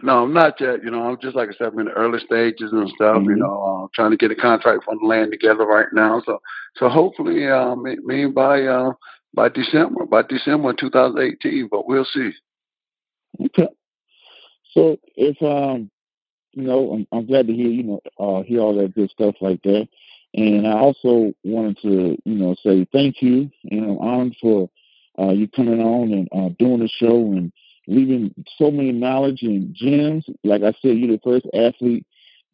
No, 0.02 0.24
I'm 0.24 0.34
not 0.34 0.60
yet. 0.60 0.84
You 0.84 0.92
know, 0.92 1.04
I'm 1.04 1.18
just 1.22 1.36
like 1.36 1.50
I 1.50 1.54
said, 1.58 1.68
I'm 1.68 1.80
in 1.80 1.86
the 1.86 1.92
early 1.92 2.20
stages 2.20 2.72
and 2.72 2.90
stuff. 2.90 3.18
Mm-hmm. 3.18 3.30
You 3.30 3.36
know, 3.38 3.62
uh, 3.84 3.88
trying 3.94 4.12
to 4.12 4.18
get 4.18 4.32
a 4.32 4.36
contract 4.36 4.84
for 4.86 4.96
the 4.96 5.06
land 5.06 5.32
together 5.32 5.66
right 5.66 5.88
now. 5.94 6.22
So, 6.26 6.42
so 6.76 6.90
hopefully, 6.90 7.48
uh, 7.48 7.76
me, 7.76 8.26
by 8.28 8.64
uh, 8.64 8.92
by 9.34 9.50
December, 9.50 10.06
by 10.06 10.24
December 10.24 10.74
2018. 10.74 11.68
But 11.70 11.88
we'll 11.88 12.06
see. 12.06 12.32
Okay. 13.46 13.68
So 14.74 14.98
if 15.16 15.42
um, 15.42 15.90
you 16.54 16.64
know, 16.64 16.92
I'm, 16.94 17.08
I'm 17.12 17.26
glad 17.26 17.48
to 17.48 17.54
hear 17.54 17.70
you 17.70 17.84
know 17.84 18.02
uh, 18.20 18.44
hear 18.44 18.60
all 18.60 18.76
that 18.76 18.96
good 18.96 19.10
stuff 19.12 19.36
like 19.42 19.62
that. 19.64 19.88
And 20.34 20.68
I 20.68 20.74
also 20.74 21.34
wanted 21.44 21.80
to, 21.82 22.18
you 22.24 22.36
know, 22.36 22.56
say 22.64 22.86
thank 22.92 23.22
you, 23.22 23.50
and 23.72 23.84
I'm 23.86 23.98
honored 23.98 24.36
for 24.40 24.70
uh, 25.18 25.32
you 25.32 25.48
coming 25.48 25.82
on 25.82 26.14
and 26.14 26.28
uh, 26.32 26.54
doing 26.60 26.80
the 26.80 26.88
show 26.88 27.16
and 27.32 27.52
leaving 27.90 28.34
so 28.58 28.72
many 28.72 28.92
knowledge 28.92 29.42
and 29.42 29.74
gems. 29.74 30.26
Like 30.44 30.62
I 30.62 30.74
said, 30.82 30.98
you're 30.98 31.18
the 31.18 31.22
first 31.24 31.46
athlete 31.54 32.06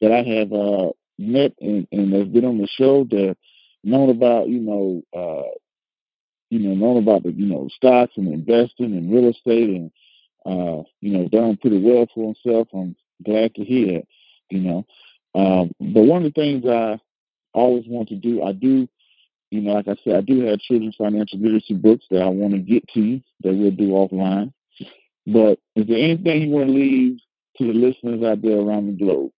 that 0.01 0.11
I 0.11 0.23
have 0.23 0.51
uh, 0.51 0.91
met 1.17 1.53
and, 1.59 1.88
and 1.91 2.13
has 2.13 2.27
been 2.27 2.45
on 2.45 2.57
the 2.57 2.67
show 2.67 3.03
that 3.05 3.38
known 3.83 4.09
about, 4.09 4.47
you 4.49 4.59
know, 4.59 5.01
uh, 5.15 5.49
you 6.49 6.59
know, 6.59 6.75
known 6.75 6.97
about 7.03 7.23
the, 7.23 7.31
you 7.31 7.45
know, 7.45 7.67
stocks 7.75 8.13
and 8.17 8.33
investing 8.33 8.93
and 8.93 9.11
real 9.11 9.29
estate 9.29 9.69
and, 9.69 9.91
uh, 10.45 10.83
you 11.01 11.11
know, 11.11 11.27
done 11.27 11.57
pretty 11.57 11.81
well 11.81 12.07
for 12.13 12.33
himself. 12.33 12.67
I'm 12.73 12.95
glad 13.23 13.55
to 13.55 13.63
hear 13.63 14.01
you 14.49 14.59
know. 14.59 14.86
Um, 15.33 15.71
but 15.79 16.03
one 16.03 16.25
of 16.25 16.33
the 16.33 16.39
things 16.39 16.65
I 16.65 16.99
always 17.53 17.86
want 17.88 18.09
to 18.09 18.15
do, 18.15 18.43
I 18.43 18.53
do, 18.53 18.88
you 19.51 19.61
know, 19.61 19.73
like 19.73 19.88
I 19.88 19.95
said, 20.03 20.15
I 20.15 20.21
do 20.21 20.45
have 20.45 20.59
children's 20.59 20.95
financial 20.95 21.39
literacy 21.39 21.73
books 21.73 22.05
that 22.11 22.21
I 22.21 22.27
want 22.27 22.53
to 22.53 22.59
get 22.59 22.88
to 22.93 23.21
that 23.41 23.53
we'll 23.53 23.71
do 23.71 23.89
offline. 23.89 24.53
But 25.26 25.59
is 25.76 25.88
there 25.88 25.97
anything 25.97 26.43
you 26.43 26.49
want 26.49 26.67
to 26.67 26.73
leave 26.73 27.19
to 27.57 27.67
the 27.67 27.73
listeners 27.73 28.23
out 28.23 28.41
there 28.41 28.59
around 28.59 28.88
the 28.88 29.05
globe? 29.05 29.32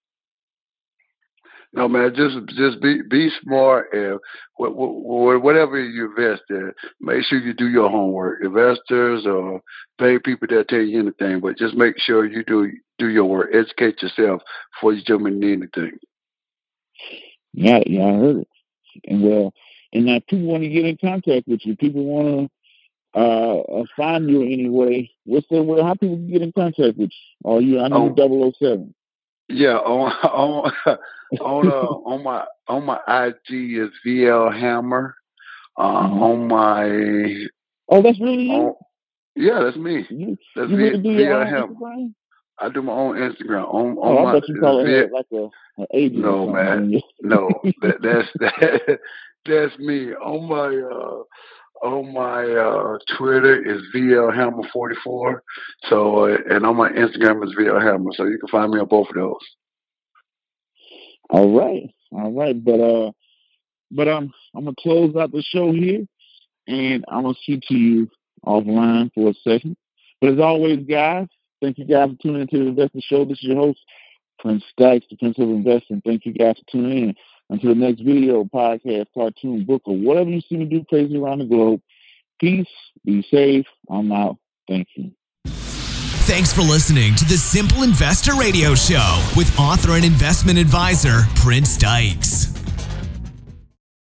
No, 1.73 1.87
man, 1.87 2.13
just 2.15 2.35
just 2.57 2.81
be 2.81 3.01
be 3.09 3.29
smart 3.43 3.89
and 3.93 4.19
whatever 4.57 5.79
you 5.79 6.05
invest 6.09 6.43
in, 6.49 6.71
make 7.01 7.23
sure 7.23 7.39
you 7.39 7.53
do 7.53 7.67
your 7.67 7.89
homework. 7.89 8.43
Investors 8.43 9.25
or 9.25 9.61
pay 9.99 10.17
people 10.17 10.47
that 10.49 10.69
tell 10.69 10.79
you 10.79 10.99
anything, 10.99 11.39
but 11.41 11.57
just 11.57 11.75
make 11.75 11.99
sure 11.99 12.25
you 12.25 12.43
do 12.43 12.71
do 12.97 13.09
your 13.09 13.25
work. 13.25 13.49
Educate 13.53 14.01
yourself 14.01 14.41
before 14.73 14.93
you 14.93 15.03
jump 15.03 15.27
into 15.27 15.51
anything. 15.51 15.99
Yeah, 17.53 17.83
yeah, 17.85 18.05
I 18.05 18.13
heard 18.13 18.37
it. 18.37 18.47
And 19.05 19.21
well, 19.21 19.53
and 19.93 20.05
now 20.05 20.19
people 20.27 20.47
want 20.47 20.63
to 20.63 20.69
get 20.69 20.85
in 20.85 20.97
contact 20.97 21.47
with 21.47 21.65
you. 21.65 21.75
People 21.75 22.05
want 22.05 22.27
to 22.27 22.56
uh, 23.17 23.59
uh, 23.61 23.83
find 23.95 24.29
you 24.29 24.43
anyway, 24.43 25.09
what's 25.25 25.47
the 25.49 25.63
way? 25.63 25.81
How 25.81 25.95
people 25.95 26.17
get 26.17 26.43
in 26.43 26.51
contact 26.51 26.97
with 26.97 27.09
you? 27.09 27.49
Are 27.51 27.61
you? 27.61 27.79
I 27.79 27.87
know 27.87 28.13
oh, 28.15 28.51
007. 28.59 28.93
Yeah, 29.49 29.77
on 29.77 30.11
on 30.23 30.71
on 31.41 31.67
uh, 31.67 32.09
on 32.09 32.23
my 32.23 32.45
on 32.67 32.85
my 32.85 32.99
IG 33.07 33.77
is 33.77 33.89
VL 34.05 34.53
Hammer. 34.53 35.15
Uh, 35.77 36.03
mm-hmm. 36.03 36.23
On 36.23 36.47
my 36.47 37.47
oh, 37.89 38.01
that's 38.03 38.19
really 38.19 38.43
you. 38.43 38.51
On, 38.51 38.75
yeah, 39.35 39.63
that's 39.63 39.77
me. 39.77 40.05
You, 40.09 40.37
that's 40.55 40.69
you 40.69 40.77
v, 40.77 40.97
VL 40.97 41.45
Hammer. 41.45 41.73
Instagram? 41.73 42.13
I 42.59 42.69
do 42.69 42.81
my 42.81 42.93
own 42.93 43.15
Instagram. 43.15 43.73
On, 43.73 43.97
on 43.97 44.17
oh, 44.17 44.23
my, 44.23 44.31
I 44.31 44.33
bet 44.33 44.49
you 44.49 44.59
call 44.59 44.85
it 44.85 45.11
like 45.11 45.25
a, 45.31 45.49
an 45.81 45.87
agent. 45.93 46.21
No, 46.21 46.49
man. 46.49 46.99
no, 47.21 47.49
that, 47.81 48.01
that's 48.01 48.27
that, 48.39 48.99
that's 49.45 49.79
me. 49.79 50.13
On 50.13 50.47
my 50.47 50.75
uh, 50.75 51.23
on 51.83 52.13
my 52.13 52.43
uh, 52.43 52.97
Twitter 53.17 53.63
is 53.63 53.81
VLHammer44. 53.95 55.39
So, 55.89 56.25
uh, 56.25 56.37
and 56.49 56.65
on 56.65 56.75
my 56.75 56.89
Instagram 56.89 57.43
is 57.43 57.55
VLHammer. 57.57 58.13
So 58.13 58.25
you 58.25 58.37
can 58.39 58.49
find 58.49 58.71
me 58.71 58.79
on 58.79 58.87
both 58.87 59.09
of 59.09 59.15
those. 59.15 59.35
All 61.29 61.51
right, 61.57 61.89
all 62.11 62.31
right, 62.31 62.63
but 62.63 62.79
uh, 62.79 63.11
but 63.91 64.07
um, 64.07 64.33
I'm 64.55 64.63
gonna 64.65 64.75
close 64.79 65.15
out 65.15 65.31
the 65.31 65.41
show 65.41 65.71
here, 65.71 66.05
and 66.67 67.03
I'm 67.09 67.23
gonna 67.23 67.35
speak 67.41 67.63
to 67.67 67.75
you 67.75 68.09
offline 68.45 69.11
for 69.13 69.29
a 69.29 69.33
second. 69.43 69.75
But 70.21 70.31
as 70.33 70.39
always, 70.39 70.85
guys, 70.85 71.27
thank 71.61 71.77
you 71.77 71.85
guys 71.85 72.09
for 72.09 72.15
tuning 72.21 72.41
into 72.41 72.57
the 72.59 72.69
Investing 72.69 73.01
Show. 73.05 73.25
This 73.25 73.39
is 73.39 73.43
your 73.43 73.57
host, 73.57 73.79
Prince 74.39 74.63
Dykes, 74.77 75.05
the 75.09 75.17
Prince 75.17 75.37
of 75.37 75.49
Investing. 75.49 76.01
Thank 76.05 76.25
you 76.25 76.33
guys 76.33 76.55
for 76.57 76.71
tuning 76.71 77.09
in. 77.09 77.15
Until 77.49 77.69
the 77.69 77.75
next 77.75 78.01
video, 78.01 78.43
podcast, 78.43 79.07
cartoon, 79.13 79.63
book, 79.63 79.83
or 79.85 79.95
whatever 79.95 80.29
you 80.29 80.41
see 80.41 80.57
me 80.57 80.65
do 80.65 80.83
crazy 80.89 81.17
around 81.17 81.39
the 81.39 81.45
globe, 81.45 81.81
Peace. 82.39 82.67
Be 83.05 83.25
safe. 83.31 83.65
I'm 83.89 84.11
out. 84.11 84.37
Thank 84.67 84.87
you. 84.95 85.11
Thanks 85.45 86.51
for 86.51 86.61
listening 86.61 87.15
to 87.15 87.25
the 87.25 87.37
Simple 87.37 87.83
Investor 87.83 88.35
Radio 88.35 88.75
Show 88.75 89.23
with 89.37 89.57
author 89.57 89.93
and 89.93 90.03
investment 90.03 90.59
advisor 90.59 91.21
Prince 91.35 91.77
Dykes. 91.77 92.66